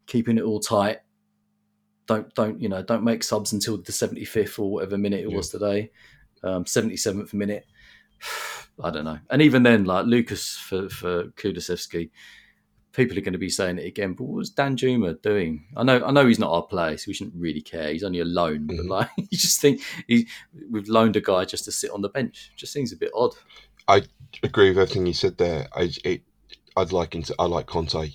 keeping 0.08 0.38
it 0.38 0.44
all 0.44 0.60
tight. 0.60 1.00
Don't 2.08 2.34
don't 2.36 2.62
you 2.62 2.70
know 2.70 2.82
don't 2.82 3.04
make 3.04 3.24
subs 3.24 3.54
until 3.54 3.78
the 3.78 3.92
75th 3.92 4.60
or 4.60 4.72
whatever 4.72 4.98
minute 4.98 5.22
it 5.22 5.32
was 5.32 5.50
today 5.50 5.92
um 6.44 6.66
77th 6.66 7.34
minute. 7.34 7.66
I 8.84 8.90
don't 8.90 9.06
know. 9.06 9.20
And 9.30 9.42
even 9.42 9.64
then 9.64 9.86
like 9.86 10.06
lucas 10.06 10.58
for 10.58 10.90
for 10.90 11.26
Kulusevski 11.26 12.10
people 12.94 13.18
are 13.18 13.22
going 13.22 13.34
to 13.34 13.40
be 13.40 13.50
saying 13.50 13.78
it 13.78 13.86
again. 13.86 14.14
But 14.14 14.26
what 14.26 14.38
was 14.38 14.52
Danjuma 14.54 15.22
doing? 15.22 15.66
I 15.78 15.84
know, 15.84 16.04
I 16.04 16.12
know 16.12 16.26
he's 16.28 16.40
not 16.40 16.52
our 16.52 16.64
player, 16.64 16.98
so 16.98 17.06
we 17.08 17.14
shouldn't 17.14 17.36
really 17.36 17.62
care. 17.62 17.92
He's 17.92 18.04
only 18.04 18.20
a 18.20 18.26
loan, 18.26 18.68
but 18.68 18.76
Mhm. 18.78 18.90
like 18.90 19.10
you 19.18 19.38
just 19.38 19.62
think 19.62 19.82
he, 20.08 20.28
we've 20.70 20.90
loaned 20.90 21.16
a 21.16 21.22
guy 21.22 21.46
just 21.46 21.66
to 21.66 21.72
sit 21.72 21.92
on 21.92 22.02
the 22.02 22.10
bench. 22.10 22.52
Just 22.58 22.74
seems 22.74 22.92
a 22.92 22.98
bit 22.98 23.12
odd. 23.16 23.34
I 23.88 24.04
agree 24.44 24.70
with 24.70 24.78
everything 24.80 25.06
you 25.06 25.14
said 25.14 25.38
there. 25.38 25.68
I, 25.74 25.92
it, 26.04 26.24
I'd 26.78 26.92
like 26.92 27.16
I 27.40 27.46
like 27.46 27.66
Conte 27.68 28.12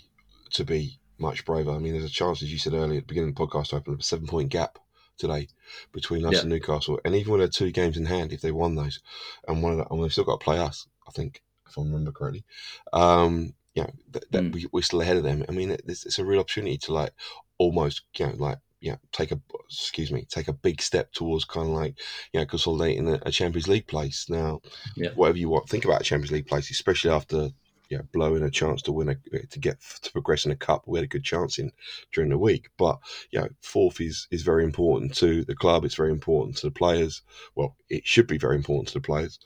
to 0.50 0.64
be 0.64 0.98
much 1.18 1.44
braver. 1.44 1.70
I 1.70 1.78
mean, 1.78 1.92
there's 1.92 2.04
a 2.04 2.10
chance, 2.10 2.42
as 2.42 2.52
you 2.52 2.58
said 2.58 2.72
earlier 2.74 2.98
at 2.98 3.04
the 3.04 3.12
beginning 3.12 3.30
of 3.30 3.34
the 3.36 3.46
podcast, 3.46 3.68
to 3.68 3.76
open 3.76 3.94
up 3.94 4.00
a 4.00 4.02
seven 4.02 4.26
point 4.26 4.48
gap 4.50 4.78
today 5.18 5.48
between 5.92 6.24
us 6.26 6.34
Yeah. 6.34 6.40
and 6.40 6.50
Newcastle. 6.50 7.00
And 7.04 7.14
even 7.14 7.32
with 7.32 7.40
their 7.40 7.48
two 7.48 7.70
games 7.70 7.96
in 7.96 8.04
hand, 8.04 8.32
if 8.32 8.42
they 8.42 8.52
won 8.52 8.74
those, 8.74 9.00
and 9.48 9.62
one 9.62 9.72
of 9.72 9.78
the, 9.78 9.86
and 9.92 10.02
they've 10.02 10.12
still 10.12 10.24
got 10.24 10.40
to 10.40 10.44
play 10.44 10.58
us, 10.58 10.86
I 11.08 11.10
think, 11.10 11.42
if 11.68 11.78
I 11.78 11.82
remember 11.82 12.12
correctly. 12.12 12.44
Um, 12.92 13.54
you 13.76 13.82
know, 13.82 13.90
that, 14.12 14.30
that 14.32 14.42
Mm. 14.44 14.54
we, 14.54 14.66
we're 14.72 14.82
still 14.82 15.02
ahead 15.02 15.18
of 15.18 15.22
them. 15.22 15.44
I 15.48 15.52
mean, 15.52 15.70
it's, 15.70 16.06
it's 16.06 16.18
a 16.18 16.24
real 16.24 16.40
opportunity 16.40 16.78
to 16.78 16.92
like 16.92 17.12
almost, 17.58 18.02
you 18.18 18.26
know, 18.26 18.34
like, 18.36 18.58
yeah, 18.80 18.96
take 19.12 19.32
a 19.32 19.40
excuse 19.70 20.10
me, 20.12 20.26
take 20.28 20.48
a 20.48 20.52
big 20.52 20.80
step 20.82 21.12
towards 21.12 21.44
kind 21.44 21.68
of 21.68 21.74
like 21.74 21.98
you 22.32 22.40
know 22.40 22.46
consolidating 22.46 23.08
a, 23.08 23.20
a 23.22 23.30
Champions 23.30 23.68
League 23.68 23.86
place. 23.86 24.26
Now, 24.28 24.60
Yeah. 24.96 25.10
whatever 25.14 25.38
you 25.38 25.48
want, 25.48 25.68
think 25.68 25.84
about 25.84 26.00
a 26.00 26.04
Champions 26.04 26.32
League 26.32 26.46
place, 26.46 26.70
especially 26.70 27.10
after 27.10 27.50
you 27.88 27.96
know, 27.96 28.04
blowing 28.12 28.42
a 28.42 28.50
chance 28.50 28.82
to 28.82 28.92
win 28.92 29.08
a 29.08 29.46
to 29.46 29.58
get 29.58 29.80
to 30.02 30.12
progress 30.12 30.44
in 30.44 30.50
a 30.50 30.56
cup. 30.56 30.84
We 30.86 30.98
had 30.98 31.04
a 31.04 31.08
good 31.08 31.24
chance 31.24 31.58
in 31.58 31.72
during 32.12 32.30
the 32.30 32.38
week, 32.38 32.70
but 32.76 32.98
you 33.30 33.40
know, 33.40 33.48
fourth 33.62 34.00
is 34.00 34.26
is 34.30 34.42
very 34.42 34.64
important 34.64 35.14
to 35.16 35.44
the 35.44 35.54
club. 35.54 35.84
It's 35.84 35.94
very 35.94 36.10
important 36.10 36.56
to 36.58 36.66
the 36.66 36.72
players. 36.72 37.22
Well, 37.54 37.76
it 37.88 38.06
should 38.06 38.26
be 38.26 38.38
very 38.38 38.56
important 38.56 38.88
to 38.88 38.94
the 38.94 39.00
players. 39.00 39.38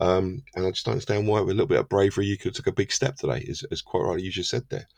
Um, 0.00 0.42
and 0.54 0.66
I 0.66 0.70
just 0.70 0.84
don't 0.84 0.92
understand 0.92 1.26
why 1.26 1.40
with 1.40 1.50
a 1.50 1.54
little 1.54 1.66
bit 1.66 1.80
of 1.80 1.88
bravery 1.88 2.26
you 2.26 2.36
could 2.36 2.54
took 2.54 2.66
a 2.66 2.72
big 2.72 2.92
step 2.92 3.16
today. 3.16 3.44
As, 3.48 3.64
as 3.70 3.82
quite 3.82 4.02
rightly 4.02 4.24
you 4.24 4.30
just 4.30 4.50
said 4.50 4.64
there, 4.68 4.88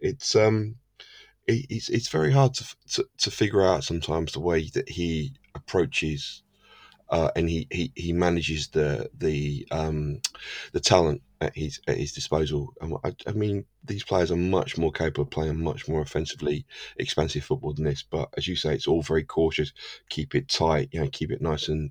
it's 0.00 0.36
um, 0.36 0.76
it, 1.46 1.66
it's 1.68 1.88
it's 1.88 2.08
very 2.08 2.32
hard 2.32 2.54
to, 2.54 2.76
to 2.92 3.06
to 3.18 3.30
figure 3.30 3.62
out 3.62 3.84
sometimes 3.84 4.32
the 4.32 4.40
way 4.40 4.68
that 4.74 4.88
he 4.88 5.32
approaches. 5.54 6.42
Uh, 7.10 7.30
and 7.36 7.50
he, 7.50 7.68
he, 7.70 7.92
he 7.94 8.12
manages 8.14 8.68
the 8.68 9.10
the 9.18 9.68
um, 9.70 10.20
the 10.72 10.80
talent 10.80 11.20
at 11.44 11.56
his 11.56 11.80
at 11.88 11.98
his 11.98 12.12
disposal. 12.12 12.74
And 12.80 12.96
I, 13.04 13.14
I 13.26 13.32
mean, 13.32 13.66
these 13.84 14.04
players 14.04 14.30
are 14.30 14.36
much 14.36 14.78
more 14.78 14.92
capable 14.92 15.24
of 15.24 15.30
playing 15.30 15.62
much 15.62 15.88
more 15.88 16.00
offensively 16.00 16.64
expansive 16.96 17.44
football 17.44 17.72
than 17.72 17.84
this. 17.84 18.02
But 18.02 18.28
as 18.36 18.48
you 18.48 18.56
say, 18.56 18.74
it's 18.74 18.88
all 18.88 19.02
very 19.02 19.24
cautious. 19.24 19.72
Keep 20.08 20.34
it 20.34 20.48
tight, 20.48 20.88
you 20.92 21.00
know, 21.00 21.08
keep 21.10 21.30
it 21.30 21.42
nice 21.42 21.68
and 21.68 21.90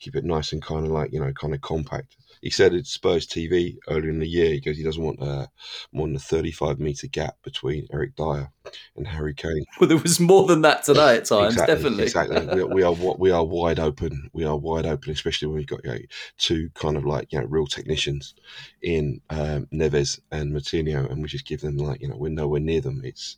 keep 0.00 0.16
it 0.16 0.24
nice 0.24 0.52
and 0.52 0.62
kind 0.62 0.86
of 0.86 0.92
like 0.92 1.12
you 1.12 1.20
know, 1.20 1.32
kind 1.32 1.54
of 1.54 1.60
compact. 1.60 2.16
He 2.40 2.50
said 2.50 2.74
at 2.74 2.86
Spurs 2.86 3.26
TV 3.26 3.76
earlier 3.88 4.10
in 4.10 4.18
the 4.18 4.28
year, 4.28 4.50
he 4.50 4.60
goes, 4.60 4.76
he 4.76 4.82
doesn't 4.82 5.02
want 5.02 5.22
uh, 5.22 5.46
more 5.92 6.06
than 6.06 6.16
a 6.16 6.18
35 6.18 6.78
metre 6.78 7.06
gap 7.06 7.36
between 7.42 7.86
Eric 7.90 8.16
Dier 8.16 8.50
and 8.96 9.06
Harry 9.06 9.34
Kane. 9.34 9.64
Well, 9.80 9.88
there 9.88 9.98
was 9.98 10.20
more 10.20 10.46
than 10.46 10.62
that 10.62 10.84
today 10.84 11.16
at 11.16 11.24
times. 11.24 11.54
Exactly, 11.54 11.74
definitely, 11.74 12.04
exactly. 12.04 12.46
We 12.54 12.60
are, 12.60 12.66
we 12.66 12.82
are 12.82 13.14
we 13.18 13.30
are 13.30 13.44
wide 13.44 13.78
open. 13.78 14.30
We 14.32 14.44
are 14.44 14.56
wide 14.56 14.86
open, 14.86 15.10
especially 15.10 15.48
when 15.48 15.56
we've 15.56 15.66
got 15.66 15.84
you 15.84 15.90
know, 15.90 15.98
two 16.38 16.70
kind 16.74 16.96
of 16.96 17.04
like 17.04 17.32
you 17.32 17.40
know 17.40 17.46
real 17.46 17.66
technicians 17.66 18.34
in 18.82 19.20
um, 19.30 19.66
Neves 19.72 20.20
and 20.30 20.52
Moutinho, 20.52 21.10
and 21.10 21.22
we 21.22 21.28
just 21.34 21.46
give 21.46 21.60
them 21.60 21.76
like 21.76 22.00
you 22.00 22.08
know 22.08 22.16
we're 22.16 22.28
nowhere 22.30 22.60
near 22.60 22.80
them. 22.80 23.02
It's 23.04 23.36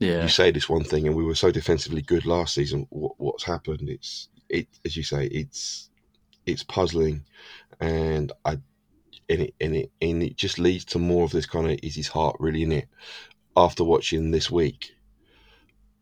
yeah. 0.00 0.22
you 0.22 0.28
say 0.28 0.50
this 0.50 0.68
one 0.68 0.82
thing, 0.82 1.06
and 1.06 1.16
we 1.16 1.24
were 1.24 1.36
so 1.36 1.52
defensively 1.52 2.02
good 2.02 2.26
last 2.26 2.54
season. 2.54 2.86
What, 2.90 3.12
what's 3.18 3.44
happened? 3.44 3.88
It's 3.88 4.28
it 4.48 4.66
as 4.84 4.96
you 4.96 5.04
say. 5.04 5.26
It's 5.26 5.90
it's 6.44 6.64
puzzling, 6.64 7.24
and 7.78 8.32
I 8.44 8.58
and 9.28 9.42
it 9.42 9.54
and 9.60 9.76
it 9.76 9.92
and 10.02 10.22
it 10.24 10.36
just 10.36 10.58
leads 10.58 10.84
to 10.86 10.98
more 10.98 11.24
of 11.24 11.30
this 11.30 11.46
kind 11.46 11.70
of 11.70 11.78
is 11.84 11.94
his 11.94 12.08
heart 12.08 12.36
really 12.40 12.64
in 12.64 12.72
it? 12.72 12.88
After 13.56 13.84
watching 13.84 14.32
this 14.32 14.50
week, 14.50 14.92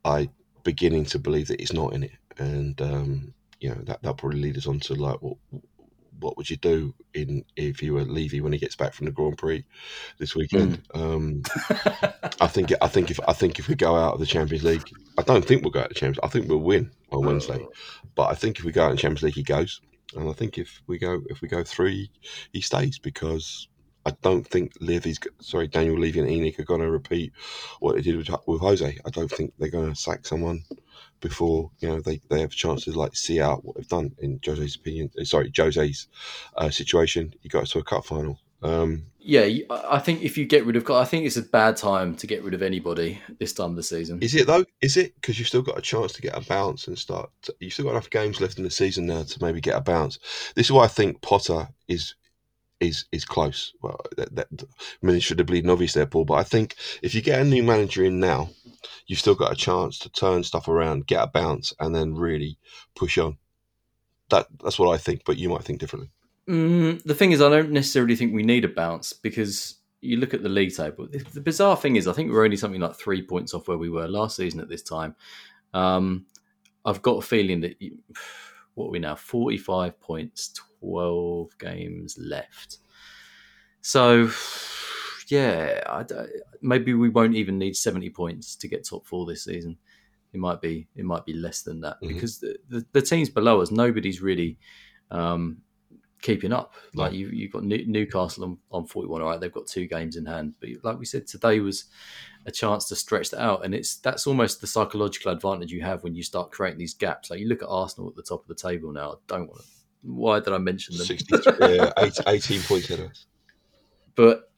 I 0.04 0.30
beginning 0.64 1.04
to 1.06 1.18
believe 1.18 1.48
that 1.48 1.60
it's 1.60 1.74
not 1.74 1.92
in 1.92 2.04
it, 2.04 2.16
and 2.38 2.80
um, 2.80 3.34
you 3.60 3.68
know 3.68 3.82
that 3.84 4.02
that 4.02 4.16
probably 4.16 4.40
lead 4.40 4.56
us 4.56 4.66
on 4.66 4.80
to 4.80 4.94
like 4.94 5.20
what 5.20 5.36
what 6.20 6.37
would 6.37 6.50
you 6.50 6.57
do 6.57 6.94
in 7.14 7.44
if 7.57 7.83
you 7.83 7.94
were 7.94 8.04
Levy 8.04 8.40
when 8.40 8.52
he 8.52 8.59
gets 8.59 8.76
back 8.76 8.92
from 8.92 9.07
the 9.07 9.12
Grand 9.12 9.38
Prix 9.38 9.64
this 10.18 10.35
weekend? 10.35 10.83
Um, 10.94 11.42
I 12.40 12.46
think 12.46 12.72
I 12.81 12.88
think 12.88 13.11
if 13.11 13.20
I 13.26 13.33
think 13.33 13.59
if 13.59 13.68
we 13.68 13.74
go 13.74 13.96
out 13.96 14.14
of 14.14 14.20
the 14.20 14.26
Champions 14.26 14.64
League, 14.64 14.88
I 15.16 15.22
don't 15.22 15.44
think 15.44 15.62
we'll 15.62 15.70
go 15.70 15.81
out 15.81 15.87
of 15.87 15.94
the 15.94 16.00
Champions. 16.00 16.20
I 16.22 16.28
think 16.28 16.48
we'll 16.48 16.59
win 16.59 16.90
on 17.12 17.24
Wednesday, 17.24 17.64
but 18.14 18.31
I 18.31 18.35
think 18.35 18.59
if 18.59 18.64
we 18.64 18.72
go 18.72 18.85
out 18.85 18.90
in 18.90 18.96
the 18.96 19.02
Champions 19.02 19.22
League, 19.22 19.35
he 19.35 19.42
goes, 19.42 19.81
and 20.16 20.28
I 20.28 20.33
think 20.33 20.59
if 20.59 20.83
we 20.87 20.98
go 20.98 21.20
if 21.28 21.40
we 21.40 21.48
go 21.48 21.62
three, 21.62 21.92
he, 21.92 22.11
he 22.52 22.61
stays 22.61 22.98
because. 22.98 23.68
I 24.07 24.12
don't 24.22 24.46
think 24.46 24.72
Levy's 24.81 25.18
sorry 25.42 25.68
Daniel 25.68 25.98
Levy 25.98 26.20
and 26.20 26.28
ENIC 26.31 26.59
are 26.59 26.64
going 26.64 26.81
to 26.81 26.90
repeat 26.90 27.31
what 27.81 27.94
they 27.94 28.00
did 28.00 28.16
with, 28.16 28.31
with 28.46 28.61
Jose. 28.61 28.98
I 29.04 29.11
don't 29.11 29.31
think 29.31 29.52
they're 29.59 29.68
going 29.68 29.92
to 29.92 30.00
sack 30.00 30.24
someone 30.24 30.62
before 31.20 31.70
you 31.81 31.88
know 31.88 32.00
they, 32.00 32.20
they 32.31 32.40
have 32.40 32.52
a 32.52 32.54
chance 32.54 32.85
to 32.85 32.92
like 32.92 33.16
see 33.16 33.40
out 33.40 33.64
what 33.64 33.76
they've 33.76 33.88
done 33.88 34.12
in 34.18 34.40
Jose's 34.44 34.76
opinion. 34.76 35.11
uh, 35.20 35.24
Sorry, 35.24 35.50
Jose's 35.57 36.09
uh, 36.57 36.70
situation. 36.70 37.35
He 37.40 37.48
got 37.48 37.64
us 37.64 37.70
to 37.70 37.78
a 37.78 37.85
cup 37.85 38.04
final. 38.04 38.38
Um, 38.62 39.04
yeah. 39.20 39.42
I 39.70 39.96
I 39.96 39.98
think 39.98 40.22
if 40.22 40.37
you 40.37 40.44
get 40.44 40.64
rid 40.66 40.76
of, 40.76 40.90
I 40.90 41.04
think 41.04 41.26
it's 41.26 41.37
a 41.37 41.42
bad 41.42 41.76
time 41.76 42.16
to 42.16 42.26
get 42.26 42.42
rid 42.42 42.54
of 42.54 42.62
anybody 42.62 43.20
this 43.38 43.52
time 43.52 43.70
of 43.70 43.76
the 43.76 43.83
season. 43.83 44.20
is 44.22 44.35
it 44.35 44.46
though? 44.46 44.64
Is 44.81 44.96
it 44.96 45.14
because 45.14 45.38
you've 45.38 45.48
still 45.48 45.62
got 45.62 45.78
a 45.78 45.83
chance 45.83 46.12
to 46.12 46.22
get 46.22 46.37
a 46.37 46.46
bounce 46.46 46.88
and 46.88 46.98
start? 46.98 47.31
To, 47.42 47.54
you've 47.61 47.72
still 47.72 47.85
got 47.85 47.92
enough 47.92 48.11
games 48.11 48.40
left 48.40 48.59
in 48.59 48.64
the 48.64 48.70
season 48.70 49.07
now 49.07 49.22
to 49.22 49.44
maybe 49.44 49.61
get 49.61 49.76
a 49.76 49.81
bounce. 49.81 50.18
This 50.54 50.66
is 50.66 50.72
why 50.72 50.85
I 50.85 50.88
think 50.88 51.20
Potter 51.22 51.68
is 51.87 52.14
is 52.80 53.06
is 53.12 53.24
close. 53.24 53.72
Well, 53.82 54.00
that, 54.16 54.34
that 54.34 55.46
bleeding 55.46 55.70
obvious 55.70 55.92
there, 55.92 56.06
Paul. 56.06 56.24
But 56.24 56.34
I 56.34 56.44
think 56.44 56.76
if 57.02 57.14
you 57.14 57.22
get 57.22 57.40
a 57.40 57.44
new 57.44 57.62
manager 57.62 58.04
in 58.04 58.20
now, 58.20 58.50
you've 59.06 59.18
still 59.18 59.34
got 59.34 59.52
a 59.52 59.56
chance 59.56 59.98
to 60.00 60.10
turn 60.10 60.44
stuff 60.44 60.68
around, 60.68 61.06
get 61.06 61.22
a 61.22 61.26
bounce, 61.26 61.72
and 61.80 61.94
then 61.94 62.14
really 62.14 62.58
push 62.94 63.18
on. 63.18 63.38
That 64.30 64.46
that's 64.62 64.78
what 64.78 64.94
I 64.94 64.98
think. 64.98 65.22
But 65.24 65.38
you 65.38 65.48
might 65.48 65.64
think 65.64 65.80
differently. 65.80 66.10
Mm, 66.48 67.02
the 67.02 67.14
thing 67.14 67.32
is, 67.32 67.42
I 67.42 67.50
don't 67.50 67.70
necessarily 67.70 68.16
think 68.16 68.32
we 68.32 68.42
need 68.42 68.64
a 68.64 68.68
bounce 68.68 69.12
because 69.12 69.76
you 70.00 70.16
look 70.16 70.32
at 70.32 70.42
the 70.42 70.48
league 70.48 70.74
table. 70.74 71.08
The 71.10 71.18
the 71.18 71.40
bizarre 71.40 71.76
thing 71.76 71.96
is, 71.96 72.06
I 72.06 72.12
think 72.12 72.30
we're 72.30 72.44
only 72.44 72.56
something 72.56 72.80
like 72.80 72.96
three 72.96 73.22
points 73.22 73.54
off 73.54 73.68
where 73.68 73.78
we 73.78 73.90
were 73.90 74.08
last 74.08 74.36
season 74.36 74.60
at 74.60 74.68
this 74.68 74.82
time. 74.82 75.14
Um, 75.74 76.26
I've 76.84 77.02
got 77.02 77.18
a 77.18 77.26
feeling 77.26 77.60
that 77.62 77.82
you, 77.82 77.98
what 78.74 78.86
are 78.86 78.90
we 78.90 78.98
now? 78.98 79.16
Forty-five 79.16 80.00
points, 80.00 80.54
twelve 80.80 81.56
games 81.58 82.16
left. 82.18 82.78
So, 83.80 84.30
yeah, 85.28 85.82
I 85.88 86.02
don't- 86.02 86.30
maybe 86.60 86.94
we 86.94 87.08
won't 87.08 87.34
even 87.36 87.58
need 87.58 87.76
seventy 87.76 88.10
points 88.10 88.56
to 88.56 88.68
get 88.68 88.84
top 88.86 89.06
four 89.06 89.26
this 89.26 89.44
season. 89.44 89.78
It 90.32 90.40
might 90.40 90.60
be 90.60 90.88
it 90.94 91.04
might 91.04 91.24
be 91.24 91.32
less 91.32 91.62
than 91.62 91.80
that 91.80 91.96
Mhm. 92.02 92.08
because 92.08 92.38
the, 92.38 92.56
the, 92.68 92.86
the 92.92 93.02
teams 93.02 93.30
below 93.30 93.60
us, 93.62 93.70
nobody's 93.70 94.20
really 94.20 94.58
um, 95.10 95.62
keeping 96.20 96.52
up. 96.52 96.74
Like 96.94 97.12
you, 97.14 97.28
you've 97.28 97.52
got 97.52 97.64
New, 97.64 97.86
Newcastle 97.86 98.44
on, 98.44 98.58
on 98.70 98.86
forty-one. 98.86 99.22
All 99.22 99.28
right, 99.28 99.40
they've 99.40 99.52
got 99.52 99.66
two 99.66 99.86
games 99.86 100.16
in 100.16 100.26
hand, 100.26 100.54
but 100.60 100.68
like 100.82 100.98
we 100.98 101.06
said, 101.06 101.26
today 101.26 101.60
was 101.60 101.84
a 102.44 102.50
chance 102.50 102.86
to 102.88 102.96
stretch 102.96 103.30
that 103.30 103.40
out, 103.40 103.64
and 103.64 103.74
it's 103.74 103.96
that's 103.96 104.26
almost 104.26 104.60
the 104.60 104.66
psychological 104.66 105.32
advantage 105.32 105.72
you 105.72 105.80
have 105.82 106.02
when 106.02 106.14
you 106.14 106.22
start 106.22 106.50
creating 106.50 106.78
these 106.78 106.94
gaps. 106.94 107.30
Like 107.30 107.40
you 107.40 107.48
look 107.48 107.62
at 107.62 107.68
Arsenal 107.68 108.10
at 108.10 108.16
the 108.16 108.22
top 108.22 108.42
of 108.42 108.48
the 108.48 108.54
table 108.68 108.92
now. 108.92 109.12
I 109.12 109.14
don't 109.28 109.48
want 109.48 109.60
to. 109.62 109.66
Why 110.02 110.40
did 110.40 110.52
I 110.52 110.58
mention 110.58 110.96
them? 110.96 111.06
63, 111.06 111.76
yeah, 111.76 111.92
eight- 111.98 112.20
18 112.26 112.62
points 112.62 112.88
ahead 112.90 113.04
of 113.04 113.11
us. 113.11 113.26
but 114.14 114.50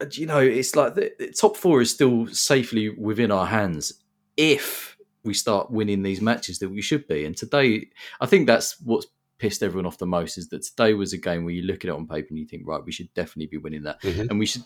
uh, 0.00 0.06
you 0.12 0.26
know, 0.26 0.38
it's 0.38 0.76
like 0.76 0.94
the, 0.94 1.12
the 1.18 1.32
top 1.32 1.56
four 1.56 1.80
is 1.80 1.90
still 1.90 2.26
safely 2.28 2.88
within 2.90 3.30
our 3.30 3.46
hands 3.46 3.92
if 4.36 4.96
we 5.24 5.34
start 5.34 5.70
winning 5.70 6.02
these 6.02 6.20
matches 6.20 6.58
that 6.60 6.68
we 6.68 6.82
should 6.82 7.06
be. 7.06 7.24
And 7.24 7.36
today, 7.36 7.88
I 8.20 8.26
think 8.26 8.46
that's 8.46 8.80
what's 8.80 9.06
pissed 9.42 9.62
everyone 9.62 9.86
off 9.86 9.98
the 9.98 10.06
most 10.06 10.38
is 10.38 10.48
that 10.50 10.62
today 10.62 10.94
was 10.94 11.12
a 11.12 11.18
game 11.18 11.44
where 11.44 11.52
you 11.52 11.62
look 11.62 11.84
at 11.84 11.88
it 11.88 11.94
on 11.94 12.06
paper 12.06 12.28
and 12.30 12.38
you 12.38 12.46
think, 12.46 12.62
right, 12.64 12.84
we 12.84 12.92
should 12.92 13.12
definitely 13.14 13.46
be 13.46 13.58
winning 13.58 13.82
that, 13.82 14.00
Mhm. 14.02 14.30
and 14.30 14.38
we 14.38 14.46
should, 14.46 14.62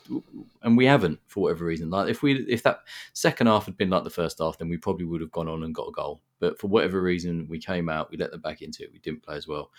and 0.62 0.76
we 0.76 0.84
haven't 0.84 1.18
for 1.26 1.44
whatever 1.44 1.64
reason. 1.64 1.88
Like 1.88 2.10
if 2.10 2.22
we, 2.22 2.34
if 2.46 2.62
that 2.64 2.80
second 3.14 3.46
half 3.46 3.64
had 3.64 3.78
been 3.78 3.88
like 3.90 4.04
the 4.04 4.10
first 4.10 4.38
half, 4.38 4.58
then 4.58 4.68
we 4.68 4.76
probably 4.76 5.06
would 5.06 5.22
have 5.22 5.32
gone 5.32 5.48
on 5.48 5.62
and 5.64 5.74
got 5.74 5.88
a 5.88 5.92
goal. 5.92 6.20
But 6.40 6.60
for 6.60 6.66
whatever 6.68 7.00
reason, 7.00 7.46
we 7.48 7.58
came 7.58 7.88
out, 7.88 8.10
we 8.10 8.18
let 8.18 8.30
them 8.32 8.42
back 8.42 8.60
into 8.60 8.82
it, 8.84 8.92
we 8.92 8.98
didn't 8.98 9.22
play 9.22 9.36
as 9.36 9.48
well 9.48 9.70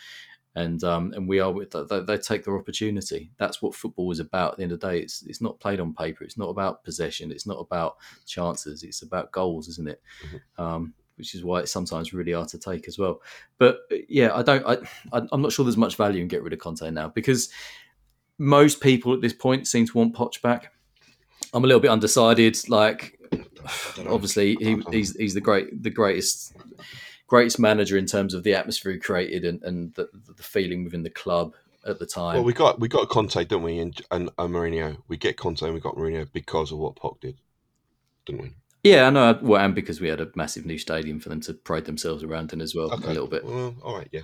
and 0.55 0.83
um, 0.83 1.13
and 1.15 1.27
we 1.27 1.39
are 1.39 1.51
with 1.51 1.69
they, 1.89 1.99
they 1.99 2.17
take 2.17 2.43
their 2.43 2.57
opportunity. 2.57 3.29
That's 3.37 3.61
what 3.61 3.75
football 3.75 4.11
is 4.11 4.19
about. 4.19 4.53
At 4.53 4.57
the 4.57 4.63
end 4.63 4.71
of 4.71 4.79
the 4.79 4.87
day, 4.89 4.99
it's 4.99 5.21
it's 5.27 5.39
not 5.41 5.59
played 5.59 5.79
on 5.79 5.93
paper. 5.93 6.23
It's 6.23 6.37
not 6.37 6.49
about 6.49 6.83
possession. 6.83 7.31
It's 7.31 7.45
not 7.45 7.59
about 7.59 7.97
chances. 8.25 8.81
It's 8.81 9.03
about 9.03 9.31
goals, 9.31 9.67
isn't 9.67 9.87
it? 9.89 10.01
Um, 10.57 10.95
which 11.17 11.35
is 11.35 11.43
why 11.43 11.59
it's 11.59 11.71
sometimes 11.71 12.13
really 12.13 12.31
hard 12.31 12.47
to 12.49 12.57
take 12.57 12.87
as 12.87 12.97
well. 12.97 13.21
But 13.57 13.79
uh, 13.91 13.97
yeah, 14.07 14.33
I 14.33 14.43
don't. 14.43 14.65
I 14.65 14.77
I'm 15.31 15.41
not 15.41 15.51
sure 15.51 15.65
there's 15.65 15.77
much 15.77 15.95
value 15.95 16.21
in 16.21 16.27
get 16.27 16.43
rid 16.43 16.53
of 16.53 16.59
Conte 16.59 16.89
now 16.91 17.09
because 17.09 17.49
most 18.37 18.81
people 18.81 19.13
at 19.13 19.21
this 19.21 19.33
point 19.33 19.67
seem 19.67 19.85
to 19.87 19.97
want 19.97 20.15
Poch 20.15 20.41
back. 20.41 20.73
I'm 21.53 21.63
a 21.63 21.67
little 21.67 21.81
bit 21.81 21.91
undecided. 21.91 22.57
Like, 22.69 23.19
obviously, 24.07 24.55
he, 24.55 24.81
he's 24.91 25.15
he's 25.15 25.33
the 25.33 25.41
great 25.41 25.81
the 25.83 25.89
greatest 25.89 26.53
greatest 27.27 27.59
manager 27.59 27.97
in 27.97 28.05
terms 28.05 28.33
of 28.33 28.43
the 28.43 28.53
atmosphere 28.53 28.93
he 28.93 28.99
created 28.99 29.43
and, 29.43 29.61
and 29.63 29.93
the, 29.95 30.07
the 30.37 30.43
feeling 30.43 30.85
within 30.85 31.03
the 31.03 31.09
club 31.09 31.53
at 31.85 31.99
the 31.99 32.05
time. 32.05 32.35
Well, 32.35 32.43
we 32.43 32.53
got 32.53 32.79
we 32.79 32.87
got 32.87 33.09
Conte, 33.09 33.43
don't 33.45 33.63
we? 33.63 33.79
And 33.79 33.99
and, 34.11 34.29
and 34.37 34.53
Mourinho. 34.53 34.97
We 35.07 35.17
get 35.17 35.37
Conte 35.37 35.63
and 35.63 35.73
we 35.73 35.79
got 35.79 35.95
Mourinho 35.95 36.27
because 36.31 36.71
of 36.71 36.77
what 36.77 36.95
Poch 36.95 37.19
did, 37.19 37.37
didn't 38.25 38.41
we? 38.41 38.53
Yeah, 38.83 39.07
I 39.07 39.09
know. 39.09 39.37
Well, 39.41 39.61
and 39.63 39.75
because 39.75 39.99
we 40.01 40.07
had 40.07 40.21
a 40.21 40.29
massive 40.35 40.65
new 40.65 40.77
stadium 40.77 41.19
for 41.19 41.29
them 41.29 41.41
to 41.41 41.53
pride 41.53 41.85
themselves 41.85 42.23
around 42.23 42.53
in 42.53 42.61
as 42.61 42.73
well, 42.75 42.91
a 42.93 42.97
little 42.97 43.27
bit. 43.27 43.43
Well, 43.43 43.75
all 43.83 43.97
right, 43.97 44.07
yeah. 44.11 44.21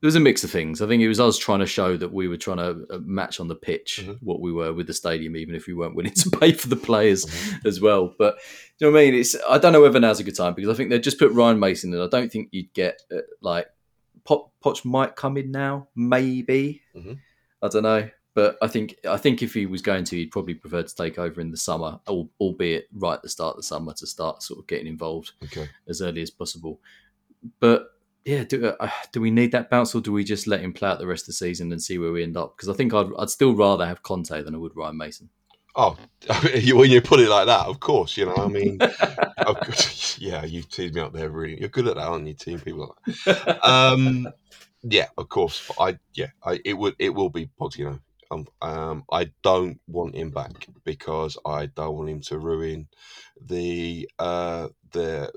There 0.00 0.08
was 0.08 0.16
a 0.16 0.20
mix 0.20 0.44
of 0.44 0.50
things. 0.50 0.82
I 0.82 0.86
think 0.86 1.02
it 1.02 1.08
was 1.08 1.18
us 1.18 1.38
trying 1.38 1.60
to 1.60 1.66
show 1.66 1.96
that 1.96 2.12
we 2.12 2.28
were 2.28 2.36
trying 2.36 2.58
to 2.58 2.84
uh, 2.90 2.98
match 3.06 3.40
on 3.40 3.48
the 3.48 3.54
pitch 3.54 4.00
Mm-hmm. 4.02 4.12
what 4.26 4.40
we 4.40 4.52
were 4.52 4.70
with 4.74 4.86
the 4.86 4.92
stadium, 4.92 5.34
even 5.34 5.54
if 5.54 5.66
we 5.66 5.72
weren't 5.72 5.94
willing 5.96 6.12
to 6.16 6.30
pay 6.30 6.52
for 6.52 6.68
the 6.68 6.76
players 6.76 7.24
Mm-hmm. 7.24 7.66
as 7.66 7.80
well. 7.80 8.14
But 8.18 8.36
do 8.78 8.86
you 8.86 8.90
know 8.90 8.92
what 8.92 9.00
I 9.00 9.04
mean? 9.06 9.14
It's 9.20 9.34
I 9.48 9.56
don't 9.58 9.72
know 9.72 9.80
whether 9.80 9.98
now's 10.00 10.20
a 10.20 10.24
good 10.24 10.36
time 10.36 10.52
because 10.54 10.68
I 10.70 10.74
think 10.74 10.90
they 10.90 10.98
just 10.98 11.18
put 11.18 11.32
Ryan 11.32 11.58
Mason 11.58 11.94
in. 11.94 12.00
I 12.00 12.08
don't 12.08 12.30
think 12.30 12.48
you'd 12.52 12.72
get 12.74 13.00
uh, 13.10 13.20
like 13.40 13.66
Pot, 14.24 14.50
Poch 14.62 14.84
might 14.84 15.16
come 15.16 15.36
in 15.38 15.50
now, 15.50 15.88
maybe. 15.96 16.82
Mhm. 16.94 17.18
I 17.62 17.68
don't 17.68 17.82
know, 17.84 18.10
but 18.34 18.56
I 18.60 18.66
think 18.66 18.96
I 19.08 19.16
think 19.16 19.42
if 19.42 19.54
he 19.54 19.66
was 19.66 19.80
going 19.82 20.04
to, 20.04 20.16
he'd 20.16 20.32
probably 20.32 20.54
prefer 20.54 20.82
to 20.82 20.94
take 20.94 21.18
over 21.18 21.40
in 21.40 21.50
the 21.50 21.56
summer, 21.56 22.00
al- 22.08 22.30
albeit 22.40 22.88
right 22.92 23.14
at 23.14 23.22
the 23.22 23.28
start 23.28 23.52
of 23.52 23.56
the 23.58 23.62
summer 23.62 23.92
to 23.94 24.06
start 24.06 24.42
sort 24.42 24.58
of 24.60 24.66
getting 24.66 24.86
involved 24.88 25.32
Okay. 25.44 25.68
as 25.88 26.02
early 26.02 26.22
as 26.22 26.30
possible. 26.30 26.80
But 27.60 27.88
yeah, 28.24 28.44
do 28.44 28.66
uh, 28.66 28.90
do 29.12 29.20
we 29.20 29.30
need 29.30 29.52
that 29.52 29.70
bounce, 29.70 29.94
or 29.94 30.00
do 30.00 30.12
we 30.12 30.24
just 30.24 30.46
let 30.46 30.60
him 30.60 30.72
play 30.72 30.88
out 30.88 30.98
the 30.98 31.06
rest 31.06 31.24
of 31.24 31.26
the 31.28 31.32
season 31.34 31.70
and 31.72 31.82
see 31.82 31.98
where 31.98 32.10
we 32.12 32.22
end 32.22 32.36
up? 32.36 32.56
Because 32.56 32.68
I 32.68 32.72
think 32.74 32.92
I'd, 32.94 33.10
I'd 33.18 33.30
still 33.30 33.54
rather 33.54 33.86
have 33.86 34.02
Conte 34.02 34.42
than 34.42 34.54
I 34.54 34.58
would 34.58 34.76
Ryan 34.76 34.96
Mason. 34.96 35.28
Oh, 35.76 35.96
when 36.72 36.90
you 36.90 37.02
put 37.02 37.20
it 37.20 37.28
like 37.28 37.46
that, 37.46 37.66
of 37.66 37.80
course, 37.80 38.16
you 38.16 38.26
know. 38.26 38.36
I 38.36 38.46
mean, 38.48 38.78
yeah, 40.18 40.44
you 40.44 40.62
teased 40.62 40.94
me 40.94 41.00
up 41.00 41.12
there. 41.12 41.30
Really, 41.30 41.60
you're 41.60 41.68
good 41.68 41.86
at 41.88 41.96
that, 41.96 42.06
aren't 42.06 42.26
you? 42.26 42.34
Team 42.34 42.60
people. 42.60 42.96
Like. 43.26 43.64
Um, 43.64 44.28
yeah, 44.82 45.08
of 45.18 45.28
course. 45.28 45.70
I 45.78 45.98
yeah, 46.14 46.28
I, 46.44 46.60
it 46.64 46.74
would 46.74 46.94
it 46.98 47.10
will 47.10 47.30
be 47.30 47.50
Pochettino. 47.60 48.00
Um, 48.30 48.46
um, 48.62 49.04
I 49.12 49.30
don't 49.42 49.80
want 49.88 50.16
him 50.16 50.30
back 50.30 50.68
because 50.84 51.38
I 51.46 51.66
don't 51.66 51.96
want 51.96 52.10
him 52.10 52.20
to 52.22 52.38
ruin 52.38 52.88
the 53.40 54.08
uh 54.18 54.68
the 54.92 55.32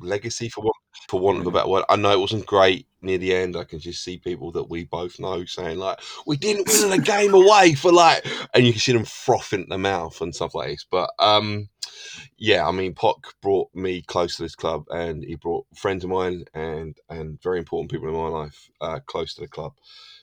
legacy 0.00 0.48
for 0.48 0.62
what 0.62 0.74
for 1.08 1.20
want 1.20 1.40
of 1.40 1.46
a 1.46 1.52
better 1.52 1.68
word. 1.68 1.84
I 1.88 1.96
know 1.96 2.12
it 2.12 2.20
wasn't 2.20 2.46
great 2.46 2.86
near 3.02 3.18
the 3.18 3.34
end. 3.34 3.56
I 3.56 3.64
can 3.64 3.78
just 3.80 4.04
see 4.04 4.18
people 4.18 4.52
that 4.52 4.70
we 4.70 4.84
both 4.84 5.20
know 5.20 5.44
saying 5.46 5.78
like, 5.78 6.00
"We 6.26 6.36
didn't 6.36 6.68
win 6.68 6.90
the 6.90 6.98
game 6.98 7.34
away 7.34 7.74
for 7.74 7.92
like," 7.92 8.26
and 8.54 8.66
you 8.66 8.72
can 8.72 8.80
see 8.80 8.92
them 8.92 9.04
frothing 9.06 9.62
at 9.62 9.68
the 9.70 9.78
mouth 9.78 10.20
and 10.20 10.34
stuff 10.34 10.54
like 10.54 10.70
this. 10.70 10.86
But 10.90 11.10
um, 11.20 11.68
yeah, 12.38 12.66
I 12.68 12.72
mean, 12.72 12.94
Poch 12.94 13.22
brought 13.42 13.74
me 13.74 14.02
close 14.02 14.36
to 14.36 14.42
this 14.42 14.56
club, 14.56 14.86
and 14.90 15.24
he 15.24 15.36
brought 15.36 15.66
friends 15.76 16.04
of 16.04 16.10
mine 16.10 16.44
and 16.54 16.96
and 17.10 17.40
very 17.42 17.58
important 17.58 17.90
people 17.92 18.08
in 18.08 18.14
my 18.14 18.28
life 18.28 18.70
uh, 18.80 19.00
close 19.06 19.34
to 19.34 19.42
the 19.42 19.48
club. 19.48 19.74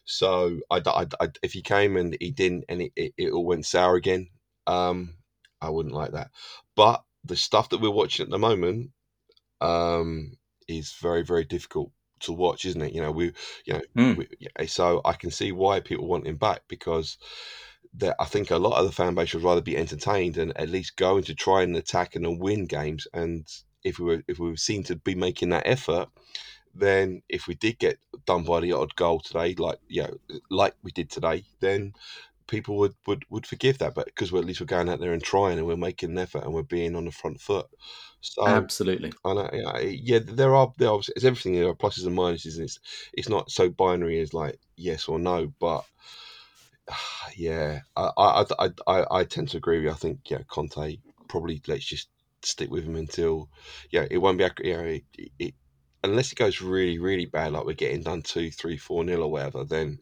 So 0.06 0.60
I, 0.70 0.82
I, 0.86 1.08
I- 1.20 1.30
if 1.44 1.54
he 1.54 1.62
came 1.62 1.98
and 1.98 2.16
he 2.20 2.32
didn't, 2.32 2.66
and 2.70 2.82
it, 2.82 2.92
it, 2.96 3.14
it 3.18 3.32
all 3.32 3.46
went 3.46 3.66
sour 3.66 3.96
again, 3.96 4.30
um, 4.68 5.16
I 5.62 5.70
wouldn't 5.70 5.96
like 5.96 6.12
that. 6.12 6.32
But 6.76 7.04
the 7.24 7.36
stuff 7.36 7.70
that 7.70 7.82
we're 7.82 7.90
watching 7.92 8.26
at 8.26 8.30
the 8.30 8.40
moment 8.40 8.92
um, 9.62 10.34
is 10.68 10.94
very 11.02 11.24
very 11.24 11.46
difficult 11.46 11.92
to 12.22 12.34
watch, 12.34 12.66
isn't 12.66 12.82
it? 12.82 12.94
You 12.94 13.02
know, 13.02 13.12
we, 13.12 13.34
you 13.66 13.74
know, 13.74 13.82
Mm. 13.98 14.18
we, 14.60 14.68
so 14.68 15.02
I 15.06 15.14
can 15.14 15.32
see 15.32 15.52
why 15.52 15.80
people 15.80 16.08
want 16.08 16.28
him 16.28 16.38
back 16.38 16.62
because 16.68 17.18
that 17.96 18.16
I 18.20 18.26
think 18.26 18.52
a 18.52 18.58
lot 18.58 18.78
of 18.80 18.86
the 18.86 18.92
fan 18.92 19.16
base 19.16 19.34
would 19.34 19.44
rather 19.44 19.62
be 19.62 19.78
entertained 19.78 20.38
and 20.38 20.56
at 20.58 20.70
least 20.70 20.98
going 20.98 21.24
to 21.24 21.36
try 21.36 21.64
and 21.64 21.76
attack 21.76 22.16
and 22.16 22.40
win 22.40 22.66
games. 22.66 23.08
And 23.14 23.48
if 23.84 24.00
we 24.00 24.06
were 24.06 24.24
if 24.28 24.40
we 24.40 24.50
were 24.50 24.58
seen 24.58 24.84
to 24.84 24.96
be 24.96 25.16
making 25.16 25.50
that 25.50 25.68
effort, 25.68 26.10
then 26.76 27.22
if 27.30 27.48
we 27.48 27.56
did 27.56 27.80
get 27.80 27.98
done 28.26 28.44
by 28.44 28.60
the 28.60 28.74
odd 28.74 28.96
goal 28.96 29.20
today, 29.20 29.56
like 29.58 29.80
you 29.88 30.04
know, 30.04 30.18
like 30.50 30.76
we 30.84 30.92
did 30.92 31.10
today, 31.10 31.44
then 31.62 31.94
people 32.48 32.78
would 32.78 32.94
would, 33.08 33.24
would 33.30 33.48
forgive 33.48 33.78
that. 33.80 33.96
But 33.96 34.06
because 34.06 34.32
we're 34.32 34.40
at 34.40 34.46
least 34.46 34.60
we're 34.62 34.68
going 34.68 34.90
out 34.90 35.00
there 35.00 35.14
and 35.14 35.24
trying 35.24 35.58
and 35.58 35.68
we're 35.68 35.78
making 35.78 36.12
an 36.12 36.18
effort 36.18 36.44
and 36.44 36.54
we're 36.54 36.64
being 36.64 36.96
on 36.96 37.06
the 37.06 37.12
front 37.12 37.40
foot. 37.42 37.68
So 38.22 38.44
Absolutely. 38.48 39.14
I 39.24 39.34
know, 39.34 39.50
yeah, 39.54 39.80
yeah, 39.80 40.20
there 40.24 40.54
are 40.56 40.72
there 40.78 40.90
are 40.90 41.00
it's 41.00 41.24
everything. 41.26 41.56
There 41.56 41.70
are 41.70 41.76
pluses 41.76 42.06
and 42.06 42.18
minuses. 42.18 42.56
And 42.56 42.66
it's 42.66 42.80
it's 43.14 43.30
not 43.30 43.52
so 43.52 43.70
binary 43.70 44.20
as 44.20 44.34
like 44.34 44.60
yes 44.76 45.08
or 45.08 45.20
no, 45.20 45.54
but 45.60 45.86
yeah, 47.36 47.82
I 47.96 48.12
I 48.18 48.46
I 48.60 48.70
I, 48.88 49.06
I 49.20 49.24
tend 49.24 49.50
to 49.50 49.58
agree 49.58 49.78
with 49.78 49.86
you. 49.86 49.92
I 49.92 49.96
think 49.96 50.20
yeah, 50.30 50.42
Conte 50.48 50.98
probably 51.28 51.62
let's 51.68 51.86
just 51.86 52.10
stick 52.44 52.70
with 52.70 52.84
him 52.84 52.96
until 52.96 53.50
yeah, 53.92 54.06
it 54.12 54.20
won't 54.20 54.38
be 54.38 54.44
ac- 54.44 54.54
you 54.64 54.74
know, 54.74 54.84
it, 54.84 55.04
it, 55.40 55.54
unless 56.10 56.32
it 56.32 56.38
goes 56.38 56.62
really 56.62 57.00
really 57.00 57.26
bad, 57.26 57.54
like 57.54 57.66
we're 57.66 57.74
getting 57.74 58.04
done 58.04 58.22
two, 58.22 58.52
three, 58.52 58.78
four 58.78 59.04
nil 59.04 59.24
or 59.24 59.32
whatever. 59.32 59.64
Then 59.64 60.00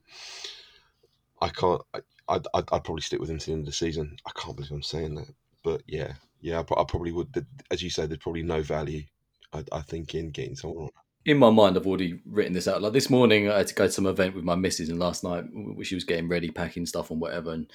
I 1.42 1.50
can't. 1.50 1.82
I, 1.94 2.00
I'd, 2.30 2.48
I'd, 2.54 2.68
probably 2.68 3.02
stick 3.02 3.20
with 3.20 3.30
him 3.30 3.38
to 3.40 3.46
the 3.48 3.52
end 3.52 3.62
of 3.62 3.66
the 3.66 3.74
season. 3.74 4.16
I 4.26 4.32
can't 4.36 4.56
believe 4.56 4.72
I'm 4.72 4.82
saying 4.82 5.16
that, 5.16 5.28
but 5.62 5.82
yeah, 5.88 6.14
yeah, 6.40 6.60
I, 6.60 6.82
I 6.82 6.84
probably 6.86 7.12
would. 7.12 7.46
As 7.70 7.84
you 7.84 7.90
say, 7.90 8.06
there's 8.06 8.20
probably 8.20 8.44
no 8.44 8.62
value. 8.62 9.04
I, 9.52 9.64
I 9.72 9.82
think 9.82 10.16
in 10.16 10.32
getting 10.32 10.56
someone. 10.56 10.90
In 11.26 11.38
my 11.38 11.50
mind, 11.50 11.78
I've 11.78 11.88
already 11.88 12.20
written 12.26 12.54
this 12.54 12.68
out. 12.68 12.82
Like 12.82 12.94
this 12.94 13.10
morning, 13.10 13.50
I 13.50 13.60
had 13.60 13.68
to 13.68 13.74
go 13.74 13.86
to 13.86 13.92
some 13.92 14.08
event 14.08 14.36
with 14.36 14.44
my 14.44 14.56
missus, 14.56 14.90
and 14.90 15.00
last 15.00 15.24
night, 15.24 15.46
she 15.84 15.96
was 15.96 16.04
getting 16.04 16.28
ready, 16.28 16.52
packing 16.52 16.86
stuff 16.86 17.12
and 17.12 17.22
whatever. 17.22 17.52
And 17.52 17.72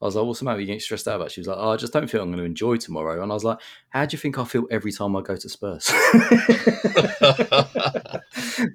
I 0.00 0.06
was 0.06 0.16
like, 0.16 0.24
"What's 0.24 0.38
the 0.40 0.46
matter? 0.46 0.60
You 0.60 0.66
getting 0.66 0.80
stressed 0.80 1.06
out 1.06 1.16
about?" 1.16 1.30
She 1.30 1.40
was 1.40 1.48
like, 1.48 1.58
"Oh, 1.58 1.70
I 1.70 1.76
just 1.76 1.92
don't 1.92 2.08
feel 2.08 2.22
I'm 2.22 2.28
going 2.28 2.38
to 2.38 2.44
enjoy 2.44 2.76
tomorrow." 2.76 3.22
And 3.22 3.30
I 3.30 3.34
was 3.34 3.44
like, 3.44 3.58
"How 3.90 4.06
do 4.06 4.14
you 4.14 4.18
think 4.18 4.38
I 4.38 4.44
feel 4.44 4.64
every 4.70 4.92
time 4.92 5.14
I 5.14 5.20
go 5.20 5.36
to 5.36 5.48
Spurs?" 5.48 5.86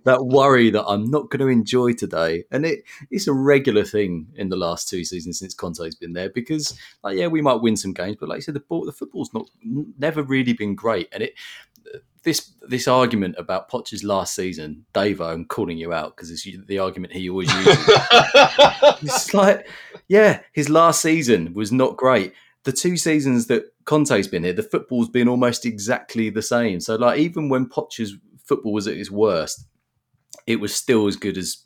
that 0.06 0.26
worry 0.26 0.70
that 0.70 0.86
I'm 0.86 1.10
not 1.10 1.30
going 1.30 1.40
to 1.40 1.48
enjoy 1.48 1.94
today, 1.94 2.44
and 2.52 2.66
it 2.66 2.84
it's 3.10 3.28
a 3.28 3.34
regular 3.34 3.84
thing 3.84 4.28
in 4.36 4.50
the 4.50 4.56
last 4.56 4.88
two 4.88 5.04
seasons 5.04 5.40
since 5.40 5.56
Conte's 5.56 5.96
been 5.96 6.14
there. 6.14 6.30
Because, 6.30 6.78
like, 7.04 7.18
yeah, 7.18 7.28
we 7.28 7.42
might 7.42 7.62
win 7.62 7.76
some 7.76 7.94
games, 7.94 8.18
but 8.20 8.30
like 8.30 8.38
you 8.38 8.44
said, 8.44 8.54
the 8.54 8.60
ball, 8.60 8.86
the 8.86 8.92
football's 8.92 9.34
not 9.34 9.50
never 9.64 10.22
really 10.22 10.54
been 10.54 10.76
great, 10.76 11.08
and 11.12 11.24
it 11.24 11.34
this 12.24 12.52
this 12.62 12.88
argument 12.88 13.36
about 13.38 13.70
Poch's 13.70 14.04
last 14.04 14.36
season, 14.36 14.86
Dave, 14.94 15.22
I'm 15.22 15.46
calling 15.46 15.78
you 15.78 15.92
out 15.94 16.16
because 16.16 16.30
it's 16.30 16.48
the 16.68 16.80
argument 16.80 17.14
he 17.14 17.30
always 17.30 17.54
uses. 17.54 17.78
it's 19.02 19.34
like, 19.34 19.68
yeah, 20.08 20.42
his 20.54 20.70
last 20.70 21.02
season 21.02 21.54
was 21.54 21.72
not 21.72 21.98
great. 21.98 22.34
The 22.64 22.72
two 22.72 22.96
seasons 22.96 23.48
that 23.48 23.74
Conte's 23.86 24.28
been 24.28 24.44
here, 24.44 24.54
the 24.54 24.62
football's 24.62 25.10
been 25.10 25.28
almost 25.28 25.66
exactly 25.66 26.30
the 26.30 26.44
same. 26.44 26.80
So, 26.80 26.96
like, 26.96 27.20
even 27.20 27.50
when 27.50 27.68
Poch's 27.68 28.16
football 28.46 28.74
was 28.74 28.88
at 28.88 28.98
its 28.98 29.10
worst, 29.10 29.66
it 30.48 30.60
was 30.60 30.76
still 30.76 31.08
as 31.08 31.16
good 31.16 31.38
as 31.38 31.58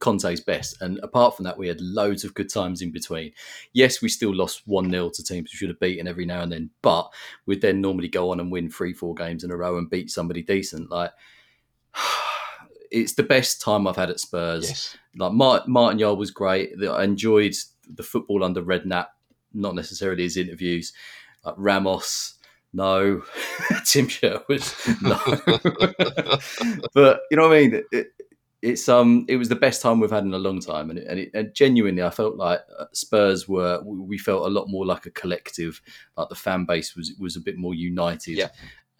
Conte's 0.00 0.40
best. 0.40 0.80
And 0.80 0.98
apart 1.02 1.36
from 1.36 1.44
that, 1.44 1.58
we 1.58 1.68
had 1.68 1.80
loads 1.80 2.24
of 2.24 2.34
good 2.34 2.50
times 2.50 2.82
in 2.82 2.90
between. 2.90 3.32
Yes, 3.72 4.02
we 4.02 4.08
still 4.08 4.34
lost 4.34 4.62
1 4.66 4.90
0 4.90 5.10
to 5.10 5.24
teams 5.24 5.50
we 5.52 5.56
should 5.56 5.68
have 5.68 5.80
beaten 5.80 6.08
every 6.08 6.26
now 6.26 6.42
and 6.42 6.52
then, 6.52 6.70
but 6.82 7.12
we'd 7.46 7.62
then 7.62 7.80
normally 7.80 8.08
go 8.08 8.30
on 8.30 8.40
and 8.40 8.50
win 8.50 8.70
three, 8.70 8.92
four 8.92 9.14
games 9.14 9.44
in 9.44 9.50
a 9.50 9.56
row 9.56 9.78
and 9.78 9.90
beat 9.90 10.10
somebody 10.10 10.42
decent. 10.42 10.90
Like, 10.90 11.12
it's 12.90 13.14
the 13.14 13.22
best 13.22 13.60
time 13.60 13.86
I've 13.86 13.96
had 13.96 14.10
at 14.10 14.20
Spurs. 14.20 14.68
Yes. 14.68 14.96
Like, 15.16 15.32
Martin, 15.66 15.98
Yard 15.98 16.18
was 16.18 16.30
great. 16.30 16.72
I 16.82 17.04
enjoyed 17.04 17.54
the 17.88 18.02
football 18.02 18.44
under 18.44 18.62
Redknapp, 18.62 19.08
not 19.52 19.74
necessarily 19.74 20.24
his 20.24 20.36
interviews. 20.36 20.92
Like 21.44 21.54
Ramos, 21.58 22.33
no. 22.74 23.22
Tim 23.86 24.08
Sherwood, 24.08 24.62
no. 25.02 25.18
but 26.92 27.20
you 27.30 27.36
know 27.36 27.48
what 27.48 27.56
I 27.56 27.60
mean? 27.60 27.82
It, 27.92 28.08
it's 28.62 28.88
um, 28.88 29.26
it 29.28 29.36
was 29.36 29.50
the 29.50 29.56
best 29.56 29.82
time 29.82 30.00
we've 30.00 30.10
had 30.10 30.24
in 30.24 30.32
a 30.32 30.38
long 30.38 30.58
time, 30.60 30.88
and, 30.90 30.98
it, 30.98 31.06
and, 31.06 31.20
it, 31.20 31.30
and 31.34 31.54
genuinely, 31.54 32.02
I 32.02 32.10
felt 32.10 32.36
like 32.36 32.60
uh, 32.78 32.86
Spurs 32.92 33.46
were. 33.46 33.80
We 33.84 34.16
felt 34.18 34.46
a 34.46 34.50
lot 34.50 34.68
more 34.68 34.86
like 34.86 35.06
a 35.06 35.10
collective. 35.10 35.80
Like 36.16 36.28
the 36.30 36.34
fan 36.34 36.64
base 36.64 36.96
was 36.96 37.12
was 37.18 37.36
a 37.36 37.40
bit 37.40 37.56
more 37.58 37.74
united. 37.74 38.38
Yeah. 38.38 38.48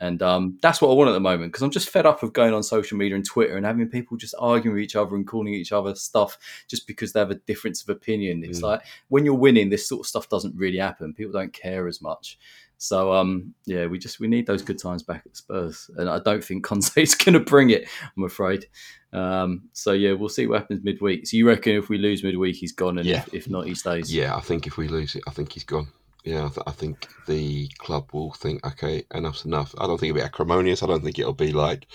And 0.01 0.20
um, 0.22 0.59
that's 0.61 0.83
what 0.83 0.91
I 0.91 0.95
want 0.95 1.09
at 1.09 1.12
the 1.14 1.20
moment 1.20 1.53
because 1.53 1.62
I'm 1.62 1.70
just 1.70 1.89
fed 1.89 2.05
up 2.05 2.22
of 2.22 2.33
going 2.33 2.53
on 2.53 2.62
social 2.62 2.99
media 2.99 3.14
and 3.14 3.25
Twitter 3.25 3.57
and 3.57 3.64
having 3.64 3.89
people 3.89 4.16
just 4.18 4.35
arguing 4.39 4.75
with 4.75 4.83
each 4.83 4.97
other 4.97 5.14
and 5.14 5.27
calling 5.27 5.55
each 5.55 5.72
other 5.72 5.95
stuff 5.95 6.37
just 6.68 6.87
because 6.87 7.12
they 7.12 7.20
have 7.20 7.31
a 7.31 7.37
difference 7.37 7.81
of 7.83 7.89
opinion. 7.89 8.45
It's 8.45 8.59
Mm. 8.59 8.64
like 8.64 8.83
when 9.09 9.25
you're 9.25 9.35
winning, 9.35 9.70
this 9.70 9.87
sort 9.89 10.01
of 10.01 10.07
stuff 10.07 10.29
doesn't 10.29 10.57
really 10.57 10.79
happen. 10.79 11.14
People 11.14 11.33
don't 11.33 11.53
care 11.55 11.87
as 11.87 12.03
much. 12.03 12.39
So 12.85 13.14
um, 13.14 13.55
yeah, 13.64 13.87
we 13.87 13.99
just 13.99 14.20
we 14.20 14.28
need 14.28 14.47
those 14.47 14.61
good 14.61 14.78
times 14.78 15.03
back 15.03 15.22
at 15.24 15.35
Spurs, 15.35 15.89
and 15.97 16.07
I 16.07 16.18
don't 16.18 16.45
think 16.45 16.64
Conte's 16.68 17.14
going 17.14 17.32
to 17.32 17.41
bring 17.41 17.70
it. 17.70 17.89
I'm 18.14 18.24
afraid. 18.24 18.66
Um, 19.11 19.70
so 19.72 19.93
yeah, 19.93 20.12
we'll 20.12 20.28
see 20.28 20.47
what 20.47 20.61
happens 20.61 20.85
midweek. 20.85 21.26
So 21.26 21.39
you 21.39 21.49
reckon 21.49 21.76
if 21.76 21.89
we 21.89 21.97
lose 21.97 22.22
midweek, 22.22 22.57
he's 22.57 22.72
gone, 22.72 22.99
and 22.99 23.07
Yeah. 23.09 23.22
if, 23.28 23.32
if 23.32 23.49
not, 23.49 23.66
he 23.66 23.74
stays? 23.74 24.14
Yeah, 24.14 24.37
I 24.37 24.41
think 24.41 24.66
if 24.66 24.76
we 24.76 24.89
lose 24.89 25.14
it, 25.14 25.22
I 25.26 25.30
think 25.30 25.53
he's 25.53 25.64
gone. 25.64 25.89
Yeah, 26.24 26.45
I, 26.45 26.49
th- 26.49 26.64
I 26.66 26.72
think 26.72 27.09
the 27.26 27.68
club 27.78 28.11
will 28.12 28.35
think, 28.35 28.66
okay, 28.66 29.05
enough's 29.14 29.47
enough. 29.47 29.74
I 29.78 29.87
don't 29.87 29.99
think 29.99 30.11
it'll 30.11 30.20
be 30.20 30.26
acrimonious. 30.26 30.82
I 30.82 30.87
don't 30.87 31.03
think 31.03 31.18
it'll 31.18 31.32
be 31.32 31.53
like 31.53 31.87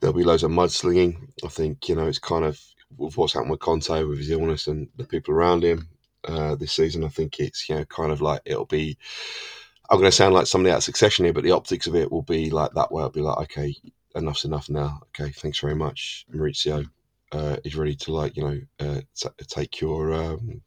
there'll 0.00 0.16
be 0.16 0.24
loads 0.24 0.42
of 0.42 0.50
mudslinging. 0.50 1.28
I 1.44 1.48
think 1.48 1.88
you 1.88 1.94
know 1.94 2.08
it's 2.08 2.18
kind 2.18 2.44
of 2.44 2.60
with 2.96 3.16
what's 3.16 3.34
happened 3.34 3.52
with 3.52 3.60
Conte 3.60 4.02
with 4.02 4.18
his 4.18 4.30
illness 4.30 4.66
and 4.66 4.88
the 4.96 5.04
people 5.04 5.32
around 5.32 5.62
him 5.62 5.86
uh, 6.26 6.56
this 6.56 6.72
season. 6.72 7.04
I 7.04 7.08
think 7.08 7.38
it's 7.38 7.68
you 7.68 7.76
know 7.76 7.84
kind 7.84 8.10
of 8.10 8.20
like 8.20 8.40
it'll 8.44 8.64
be. 8.66 8.98
I'm 9.90 9.98
going 9.98 10.10
to 10.10 10.12
sound 10.16 10.34
like 10.34 10.46
somebody 10.46 10.72
out 10.72 10.78
of 10.78 10.84
succession 10.84 11.24
here, 11.24 11.32
but 11.32 11.44
the 11.44 11.52
optics 11.52 11.86
of 11.86 11.94
it 11.94 12.10
will 12.12 12.22
be 12.22 12.50
like 12.50 12.72
that. 12.74 12.92
Way 12.92 13.02
I'll 13.02 13.10
be 13.10 13.20
like, 13.20 13.38
okay, 13.44 13.74
enough's 14.14 14.44
enough 14.44 14.68
now. 14.68 15.00
Okay, 15.08 15.30
thanks 15.32 15.58
very 15.60 15.74
much, 15.74 16.26
Maurizio. 16.34 16.84
Uh, 17.30 17.56
is 17.64 17.76
ready 17.76 17.94
to 17.94 18.12
like 18.12 18.34
you 18.36 18.42
know 18.42 18.58
uh, 18.80 19.00
t- 19.14 19.28
take 19.48 19.80
your 19.82 20.14
um, 20.14 20.62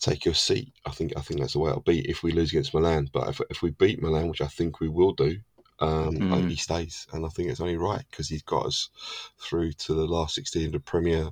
take 0.00 0.24
your 0.24 0.34
seat. 0.34 0.72
I 0.84 0.90
think 0.90 1.12
I 1.16 1.20
think 1.20 1.40
that's 1.40 1.52
the 1.52 1.60
way 1.60 1.70
it'll 1.70 1.82
be 1.82 2.00
if 2.08 2.22
we 2.22 2.32
lose 2.32 2.50
against 2.50 2.74
Milan. 2.74 3.08
But 3.12 3.28
if, 3.28 3.40
if 3.50 3.62
we 3.62 3.70
beat 3.70 4.02
Milan, 4.02 4.28
which 4.28 4.40
I 4.40 4.48
think 4.48 4.80
we 4.80 4.88
will 4.88 5.12
do, 5.12 5.38
um, 5.78 6.12
Mm. 6.16 6.50
he 6.50 6.56
stays, 6.56 7.06
and 7.12 7.24
I 7.24 7.28
think 7.28 7.48
it's 7.50 7.60
only 7.60 7.76
right 7.76 8.04
because 8.10 8.28
he's 8.28 8.42
got 8.42 8.66
us 8.66 8.90
through 9.38 9.72
to 9.72 9.94
the 9.94 10.06
last 10.06 10.34
sixteen 10.34 10.66
of 10.66 10.72
the 10.72 10.80
Premier 10.80 11.28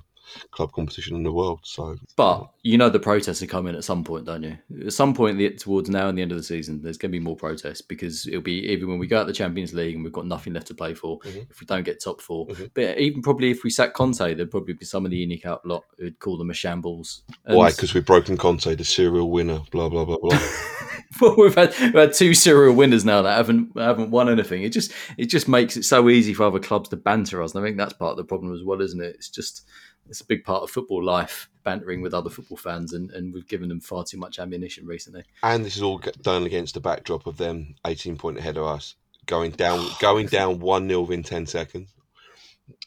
club 0.51 0.71
competition 0.73 1.15
in 1.15 1.23
the 1.23 1.31
world. 1.31 1.59
So, 1.63 1.95
But 2.15 2.49
you 2.63 2.77
know 2.77 2.89
the 2.89 2.99
protests 2.99 3.41
are 3.41 3.47
coming 3.47 3.75
at 3.75 3.83
some 3.83 4.03
point, 4.03 4.25
don't 4.25 4.43
you? 4.43 4.57
At 4.85 4.93
some 4.93 5.13
point 5.13 5.37
the- 5.37 5.49
towards 5.51 5.89
now 5.89 6.07
and 6.09 6.17
the 6.17 6.21
end 6.21 6.31
of 6.31 6.37
the 6.37 6.43
season, 6.43 6.81
there's 6.81 6.97
going 6.97 7.11
to 7.11 7.17
be 7.17 7.23
more 7.23 7.35
protests 7.35 7.81
because 7.81 8.27
it'll 8.27 8.41
be 8.41 8.65
even 8.71 8.87
when 8.89 8.99
we 8.99 9.07
go 9.07 9.19
out 9.19 9.27
the 9.27 9.33
Champions 9.33 9.73
League 9.73 9.95
and 9.95 10.03
we've 10.03 10.13
got 10.13 10.25
nothing 10.27 10.53
left 10.53 10.67
to 10.67 10.73
play 10.75 10.93
for. 10.93 11.19
Mhm. 11.21 11.47
If 11.49 11.59
we 11.61 11.65
don't 11.65 11.83
get 11.83 12.01
top 12.03 12.21
4 12.21 12.47
Mhm. 12.47 12.71
but 12.73 12.97
even 12.99 13.21
probably 13.21 13.51
if 13.51 13.63
we 13.63 13.69
sack 13.69 13.93
Conte, 13.93 14.33
there'd 14.33 14.51
probably 14.51 14.73
be 14.73 14.85
some 14.85 15.05
of 15.05 15.11
the 15.11 15.21
ENIC 15.25 15.45
out 15.45 15.65
lot 15.65 15.83
who'd 15.97 16.19
call 16.19 16.37
them 16.37 16.49
a 16.49 16.53
shambles. 16.53 17.21
And- 17.45 17.57
why? 17.57 17.71
Because 17.71 17.93
we've 17.93 18.05
broken 18.05 18.37
Conte, 18.37 18.73
the 18.75 18.83
serial 18.85 19.29
winner. 19.31 19.61
Blah 19.71 19.89
blah 19.89 20.05
blah 20.05 20.17
blah. 20.21 20.39
well, 21.21 21.35
we've 21.37 21.55
had 21.55 21.73
we've 21.79 21.93
had 21.93 22.13
two 22.13 22.33
serial 22.33 22.73
winners 22.75 23.03
now 23.05 23.21
that 23.21 23.35
haven't 23.35 23.71
haven't 23.77 24.11
won 24.11 24.29
anything. 24.29 24.63
It 24.63 24.69
just 24.69 24.91
it 25.17 25.25
just 25.27 25.47
makes 25.47 25.75
it 25.77 25.83
so 25.83 26.09
easy 26.09 26.33
for 26.33 26.43
other 26.43 26.59
clubs 26.59 26.89
to 26.89 26.97
banter 26.97 27.41
us, 27.41 27.53
and 27.55 27.63
I 27.63 27.67
think 27.67 27.77
that's 27.77 27.93
part 27.93 28.11
of 28.11 28.17
the 28.17 28.23
problem 28.23 28.53
as 28.53 28.63
well, 28.63 28.81
isn't 28.81 29.01
it? 29.01 29.15
It's 29.15 29.29
just 29.29 29.65
it's 30.09 30.21
a 30.21 30.25
big 30.25 30.43
part 30.43 30.63
of 30.63 30.69
football 30.71 31.03
life, 31.03 31.49
bantering 31.63 32.01
with 32.01 32.13
other 32.13 32.29
football 32.29 32.57
fans, 32.57 32.93
and, 32.93 33.11
and 33.11 33.33
we've 33.33 33.47
given 33.47 33.69
them 33.69 33.79
far 33.79 34.03
too 34.03 34.17
much 34.17 34.39
ammunition 34.39 34.85
recently. 34.85 35.23
and 35.43 35.63
this 35.63 35.75
is 35.77 35.81
all 35.83 35.99
done 36.21 36.43
against 36.43 36.73
the 36.73 36.79
backdrop 36.81 37.25
of 37.27 37.37
them 37.37 37.75
eighteen 37.85 38.17
point 38.17 38.37
ahead 38.37 38.57
of 38.57 38.65
us, 38.65 38.95
going 39.25 39.51
down 39.51 39.85
going 39.99 40.25
down 40.37 40.59
one 40.59 40.87
0 40.87 41.01
within 41.01 41.23
ten 41.23 41.45
seconds. 41.45 41.93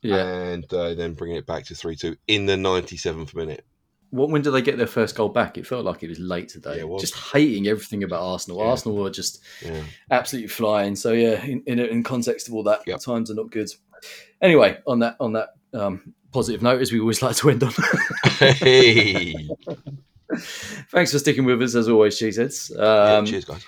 Yeah. 0.00 0.16
and 0.16 0.72
uh, 0.72 0.94
then 0.94 1.14
bringing 1.14 1.36
it 1.38 1.46
back 1.46 1.64
to 1.66 1.74
three 1.74 1.96
two 1.96 2.16
in 2.28 2.46
the 2.46 2.56
ninety 2.56 2.96
seventh 2.96 3.34
minute. 3.34 3.64
What 4.10 4.28
when 4.30 4.42
did 4.42 4.50
they 4.50 4.62
get 4.62 4.76
their 4.76 4.86
first 4.86 5.16
goal 5.16 5.28
back? 5.30 5.56
It 5.58 5.66
felt 5.66 5.84
like 5.86 6.02
it 6.02 6.08
was 6.08 6.18
late 6.18 6.48
today. 6.50 6.74
Yeah, 6.76 6.80
it 6.82 6.88
was. 6.88 7.00
Just 7.00 7.16
hating 7.32 7.66
everything 7.66 8.02
about 8.04 8.20
Arsenal. 8.22 8.58
Yeah. 8.58 8.66
Arsenal 8.66 8.98
were 8.98 9.10
just 9.10 9.40
Yeah. 9.64 9.82
absolutely 10.10 10.48
flying. 10.48 10.94
So 10.96 11.12
yeah, 11.12 11.42
in 11.44 11.62
in, 11.66 11.78
in 11.80 12.02
context 12.02 12.46
of 12.48 12.54
all 12.54 12.62
that, 12.64 12.82
Yep. 12.86 13.00
times 13.00 13.30
are 13.30 13.34
not 13.34 13.50
good. 13.50 13.70
Anyway, 14.40 14.78
on 14.86 14.98
that 15.00 15.16
on 15.18 15.32
that 15.32 15.48
um, 15.72 16.14
positive 16.32 16.62
note, 16.62 16.80
as 16.80 16.92
we 16.92 17.00
always 17.00 17.22
like 17.22 17.36
to 17.36 17.50
end 17.50 17.62
on. 17.62 17.72
Hey. 18.38 19.34
Thanks 20.90 21.12
for 21.12 21.18
sticking 21.18 21.44
with 21.44 21.60
us 21.62 21.74
as 21.74 21.88
always, 21.88 22.18
cheeseheads. 22.18 22.74
Yeah, 22.74 23.16
Um, 23.18 23.26
cheers, 23.26 23.44
guys. 23.44 23.64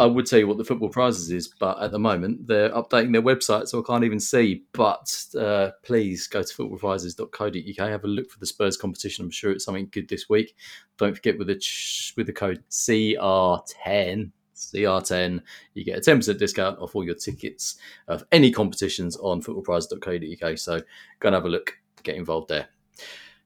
I 0.00 0.06
would 0.06 0.24
tell 0.26 0.38
you 0.38 0.48
what 0.48 0.56
the 0.56 0.64
football 0.64 0.88
prizes 0.88 1.30
is, 1.30 1.48
but 1.48 1.80
at 1.82 1.92
the 1.92 1.98
moment 1.98 2.46
they're 2.46 2.70
updating 2.70 3.12
their 3.12 3.22
website, 3.22 3.68
so 3.68 3.78
I 3.78 3.82
can't 3.86 4.02
even 4.02 4.18
see. 4.18 4.62
But 4.72 5.24
uh, 5.38 5.70
please 5.82 6.26
go 6.26 6.42
to 6.42 6.54
footballprizes.co.uk, 6.54 7.88
have 7.90 8.04
a 8.04 8.08
look 8.08 8.30
for 8.30 8.38
the 8.38 8.46
Spurs 8.46 8.78
competition. 8.78 9.26
I'm 9.26 9.30
sure 9.30 9.52
it's 9.52 9.66
something 9.66 9.88
good 9.92 10.08
this 10.08 10.28
week. 10.28 10.56
Don't 10.96 11.14
forget 11.14 11.36
with 11.38 11.48
the 11.48 11.56
ch- 11.56 12.14
with 12.16 12.26
the 12.26 12.32
code 12.32 12.62
CR10. 12.70 14.30
CR10, 14.58 15.40
you 15.74 15.84
get 15.84 15.98
a 15.98 16.00
10% 16.00 16.38
discount 16.38 16.78
off 16.78 16.94
all 16.94 17.04
your 17.04 17.14
tickets 17.14 17.76
of 18.06 18.24
any 18.32 18.50
competitions 18.50 19.16
on 19.16 19.42
footballprizes.co.uk. 19.42 20.58
So 20.58 20.80
go 21.20 21.28
and 21.28 21.34
have 21.34 21.44
a 21.44 21.48
look, 21.48 21.78
get 22.02 22.16
involved 22.16 22.48
there. 22.48 22.68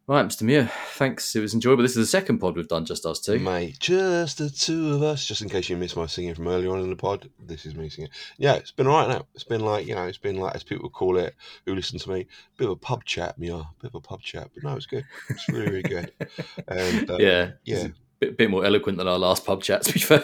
Right, 0.08 0.26
Mr. 0.26 0.42
Muir, 0.42 0.68
thanks. 0.94 1.36
It 1.36 1.40
was 1.40 1.54
enjoyable. 1.54 1.82
This 1.82 1.92
is 1.92 2.04
the 2.04 2.06
second 2.06 2.38
pod 2.38 2.56
we've 2.56 2.66
done, 2.66 2.84
just 2.84 3.06
us 3.06 3.20
two. 3.20 3.38
Mate, 3.38 3.78
just 3.78 4.38
the 4.38 4.50
two 4.50 4.94
of 4.94 5.02
us. 5.04 5.24
Just 5.24 5.42
in 5.42 5.48
case 5.48 5.68
you 5.68 5.76
missed 5.76 5.96
my 5.96 6.06
singing 6.06 6.34
from 6.34 6.48
earlier 6.48 6.72
on 6.72 6.80
in 6.80 6.90
the 6.90 6.96
pod, 6.96 7.30
this 7.38 7.64
is 7.64 7.76
me 7.76 7.88
singing. 7.88 8.10
Yeah, 8.36 8.54
it's 8.54 8.72
been 8.72 8.88
all 8.88 8.98
right 8.98 9.08
now. 9.08 9.26
It's 9.36 9.44
been 9.44 9.60
like 9.60 9.86
you 9.86 9.94
know, 9.94 10.02
it's 10.02 10.18
been 10.18 10.38
like 10.38 10.56
as 10.56 10.64
people 10.64 10.90
call 10.90 11.18
it, 11.18 11.36
who 11.66 11.76
listen 11.76 12.00
to 12.00 12.10
me, 12.10 12.22
a 12.22 12.58
bit 12.58 12.64
of 12.64 12.72
a 12.72 12.76
pub 12.76 13.04
chat, 13.04 13.38
me, 13.38 13.50
a 13.50 13.64
bit 13.80 13.90
of 13.90 13.94
a 13.94 14.00
pub 14.00 14.22
chat. 14.22 14.50
But 14.52 14.64
no, 14.64 14.74
it's 14.74 14.86
good. 14.86 15.04
It's 15.30 15.48
really, 15.48 15.70
really 15.70 15.82
good. 15.82 16.12
And 16.68 17.08
uh, 17.08 17.18
yeah, 17.20 17.52
yeah. 17.64 17.88
Bit, 18.22 18.36
bit 18.38 18.50
more 18.50 18.64
eloquent 18.64 18.98
than 18.98 19.08
our 19.08 19.18
last 19.18 19.44
pub 19.44 19.62
chat. 19.62 19.82
To 19.82 19.92
be 19.92 19.98
fair, 19.98 20.22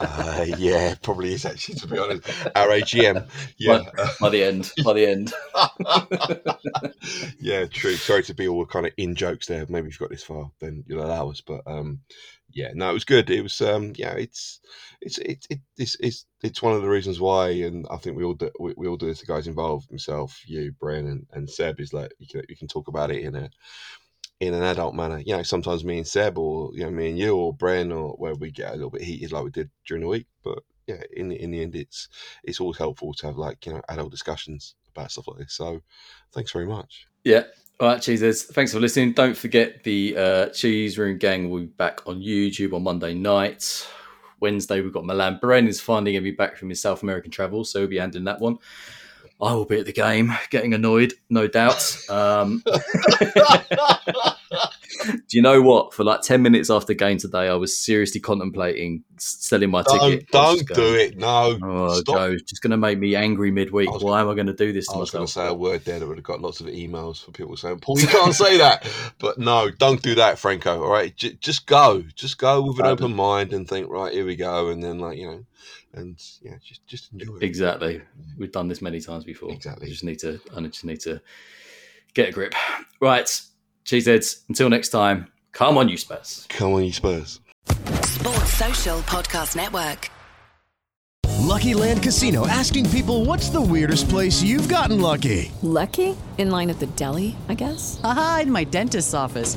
uh, 0.00 0.46
yeah, 0.56 0.94
probably 1.02 1.34
is 1.34 1.44
actually 1.44 1.74
to 1.76 1.86
be 1.86 1.98
honest. 1.98 2.26
Our 2.56 2.68
AGM, 2.68 3.28
yeah, 3.58 3.84
by 4.20 4.30
the 4.30 4.42
end, 4.42 4.72
by 4.84 4.94
the 4.94 5.06
end. 5.06 5.32
yeah, 7.38 7.66
true. 7.66 7.94
Sorry 7.96 8.22
to 8.24 8.34
be 8.34 8.48
all 8.48 8.64
kind 8.64 8.86
of 8.86 8.92
in 8.96 9.14
jokes 9.14 9.46
there. 9.46 9.66
Maybe 9.68 9.88
if 9.88 10.00
you 10.00 10.04
got 10.04 10.10
this 10.10 10.24
far, 10.24 10.50
then 10.60 10.82
you'll 10.86 11.04
allow 11.04 11.30
us. 11.30 11.42
But 11.42 11.60
um, 11.66 12.00
yeah, 12.50 12.70
no, 12.74 12.88
it 12.90 12.94
was 12.94 13.04
good. 13.04 13.28
It 13.28 13.42
was 13.42 13.60
um, 13.60 13.92
yeah, 13.96 14.14
it's 14.14 14.60
it's 15.02 15.18
it, 15.18 15.46
it 15.50 15.60
it's, 15.76 15.96
it's 16.00 16.26
it's 16.42 16.62
one 16.62 16.74
of 16.74 16.82
the 16.82 16.88
reasons 16.88 17.20
why, 17.20 17.50
and 17.50 17.86
I 17.90 17.98
think 17.98 18.16
we 18.16 18.24
all 18.24 18.34
do, 18.34 18.50
we, 18.58 18.72
we 18.76 18.88
all 18.88 18.96
do 18.96 19.06
this. 19.06 19.20
The 19.20 19.26
guys 19.26 19.46
involved, 19.46 19.92
myself, 19.92 20.40
you, 20.46 20.72
Brian, 20.80 21.06
and, 21.06 21.26
and 21.32 21.50
Seb, 21.50 21.80
is 21.80 21.92
like 21.92 22.12
you 22.18 22.26
can 22.26 22.42
you 22.48 22.56
can 22.56 22.68
talk 22.68 22.88
about 22.88 23.10
it 23.10 23.22
in 23.22 23.34
a 23.34 23.50
in 24.40 24.54
an 24.54 24.62
adult 24.62 24.94
manner. 24.94 25.22
You 25.24 25.36
know, 25.36 25.42
sometimes 25.42 25.84
me 25.84 25.98
and 25.98 26.06
Seb, 26.06 26.38
or 26.38 26.70
you 26.74 26.84
know, 26.84 26.90
me 26.90 27.10
and 27.10 27.18
you, 27.18 27.36
or 27.36 27.54
Bren 27.54 27.94
or 27.94 28.12
where 28.12 28.34
we 28.34 28.50
get 28.50 28.70
a 28.72 28.74
little 28.74 28.90
bit 28.90 29.02
heated 29.02 29.32
like 29.32 29.44
we 29.44 29.50
did 29.50 29.70
during 29.86 30.02
the 30.02 30.08
week. 30.08 30.26
But 30.42 30.58
yeah, 30.86 31.02
in 31.14 31.28
the 31.28 31.42
in 31.42 31.50
the 31.50 31.62
end, 31.62 31.74
it's 31.74 32.08
it's 32.44 32.60
always 32.60 32.78
helpful 32.78 33.14
to 33.14 33.26
have 33.26 33.36
like 33.36 33.66
you 33.66 33.72
know 33.72 33.82
adult 33.88 34.10
discussions 34.10 34.74
about 34.94 35.10
stuff 35.10 35.28
like 35.28 35.38
this. 35.38 35.54
So, 35.54 35.80
thanks 36.32 36.52
very 36.52 36.66
much. 36.66 37.06
Yeah. 37.24 37.44
All 37.78 37.88
right, 37.88 38.00
cheesers. 38.00 38.44
Thanks 38.44 38.72
for 38.72 38.80
listening. 38.80 39.12
Don't 39.12 39.36
forget 39.36 39.84
the 39.84 40.16
uh, 40.16 40.46
Cheese 40.48 40.96
Room 40.96 41.18
Gang 41.18 41.50
will 41.50 41.60
be 41.60 41.66
back 41.66 42.06
on 42.06 42.22
YouTube 42.22 42.72
on 42.72 42.82
Monday 42.82 43.12
night. 43.12 43.86
Wednesday, 44.40 44.80
we've 44.80 44.94
got 44.94 45.04
Milan. 45.04 45.38
Bren 45.42 45.68
is 45.68 45.78
finally 45.78 46.12
going 46.12 46.24
to 46.24 46.30
be 46.30 46.34
back 46.34 46.56
from 46.56 46.70
his 46.70 46.80
South 46.80 47.02
American 47.02 47.30
travel, 47.30 47.64
so 47.64 47.80
he'll 47.80 47.88
be 47.88 47.98
handling 47.98 48.24
that 48.24 48.40
one. 48.40 48.56
I 49.40 49.52
will 49.52 49.66
be 49.66 49.78
at 49.78 49.86
the 49.86 49.92
game, 49.92 50.32
getting 50.50 50.72
annoyed, 50.72 51.12
no 51.28 51.46
doubt. 51.46 51.96
Um, 52.08 52.62
Do 55.06 55.36
you 55.36 55.42
know 55.42 55.60
what? 55.60 55.92
For 55.92 56.04
like 56.04 56.22
ten 56.22 56.42
minutes 56.42 56.70
after 56.70 56.94
game 56.94 57.18
today, 57.18 57.48
I 57.48 57.54
was 57.54 57.76
seriously 57.76 58.20
contemplating 58.20 59.04
selling 59.18 59.70
my 59.70 59.82
Don't, 59.82 60.10
ticket. 60.10 60.30
Don't 60.30 60.58
just 60.58 60.68
do 60.72 60.94
it. 60.94 61.18
No. 61.18 61.58
Oh, 61.62 62.00
Stop. 62.00 62.16
Joe, 62.16 62.32
it's 62.32 62.42
just 62.44 62.62
going 62.62 62.70
to 62.70 62.76
make 62.76 62.98
me 62.98 63.14
angry 63.14 63.50
midweek. 63.50 63.90
Was 63.92 64.02
Why 64.02 64.20
am 64.20 64.28
I 64.28 64.34
going 64.34 64.46
to 64.46 64.54
do 64.54 64.72
this 64.72 64.86
to 64.88 64.94
I 64.94 64.98
was 64.98 65.10
going 65.10 65.22
myself? 65.22 65.44
to 65.44 65.48
say 65.50 65.54
a 65.54 65.54
word 65.54 65.84
there 65.84 65.98
that 65.98 66.06
would 66.06 66.16
have 66.16 66.24
got 66.24 66.40
lots 66.40 66.60
of 66.60 66.66
emails 66.66 67.22
for 67.24 67.30
people 67.32 67.56
saying, 67.56 67.80
Paul, 67.80 68.00
you 68.00 68.06
can't 68.06 68.34
say 68.34 68.58
that. 68.58 68.86
But 69.18 69.38
no, 69.38 69.70
don't 69.70 70.02
do 70.02 70.14
that, 70.16 70.38
Franco. 70.38 70.82
All 70.82 70.90
right. 70.90 71.14
J- 71.14 71.36
just 71.40 71.66
go. 71.66 72.02
Just 72.14 72.38
go 72.38 72.62
with 72.62 72.78
an 72.78 72.86
open 72.86 73.14
mind 73.14 73.52
and 73.52 73.68
think, 73.68 73.90
right, 73.90 74.12
here 74.12 74.24
we 74.24 74.36
go. 74.36 74.68
And 74.68 74.82
then, 74.82 74.98
like, 74.98 75.18
you 75.18 75.26
know, 75.26 75.44
and 75.96 76.22
yeah, 76.42 76.54
just, 76.62 76.86
just 76.86 77.12
enjoy 77.12 77.36
it. 77.36 77.42
Exactly. 77.42 78.02
We've 78.38 78.52
done 78.52 78.68
this 78.68 78.80
many 78.80 79.00
times 79.00 79.24
before. 79.24 79.50
Exactly. 79.52 79.86
I 79.86 79.90
just 79.90 80.04
need 80.04 80.18
to. 80.20 80.40
I 80.56 80.60
just 80.60 80.84
need 80.84 81.00
to 81.00 81.20
get 82.14 82.28
a 82.28 82.32
grip. 82.32 82.54
Right, 83.00 83.26
cheeseheads. 83.84 84.44
Until 84.48 84.68
next 84.70 84.90
time. 84.90 85.32
Come 85.52 85.78
on, 85.78 85.88
you 85.88 85.96
Spurs. 85.96 86.46
Come 86.50 86.74
on, 86.74 86.84
you 86.84 86.92
Spurs. 86.92 87.40
Sports 88.02 88.52
Social 88.52 88.98
Podcast 89.00 89.56
Network. 89.56 90.10
Lucky 91.46 91.74
Land 91.74 92.02
Casino 92.02 92.46
asking 92.46 92.90
people 92.90 93.24
what's 93.24 93.50
the 93.50 93.60
weirdest 93.60 94.08
place 94.08 94.42
you've 94.42 94.68
gotten 94.68 95.00
lucky? 95.00 95.52
Lucky? 95.62 96.16
In 96.38 96.50
line 96.50 96.70
at 96.70 96.80
the 96.80 96.86
deli, 96.86 97.36
I 97.48 97.54
guess? 97.54 98.00
Aha, 98.02 98.40
in 98.42 98.50
my 98.52 98.64
dentist's 98.64 99.14
office. 99.14 99.56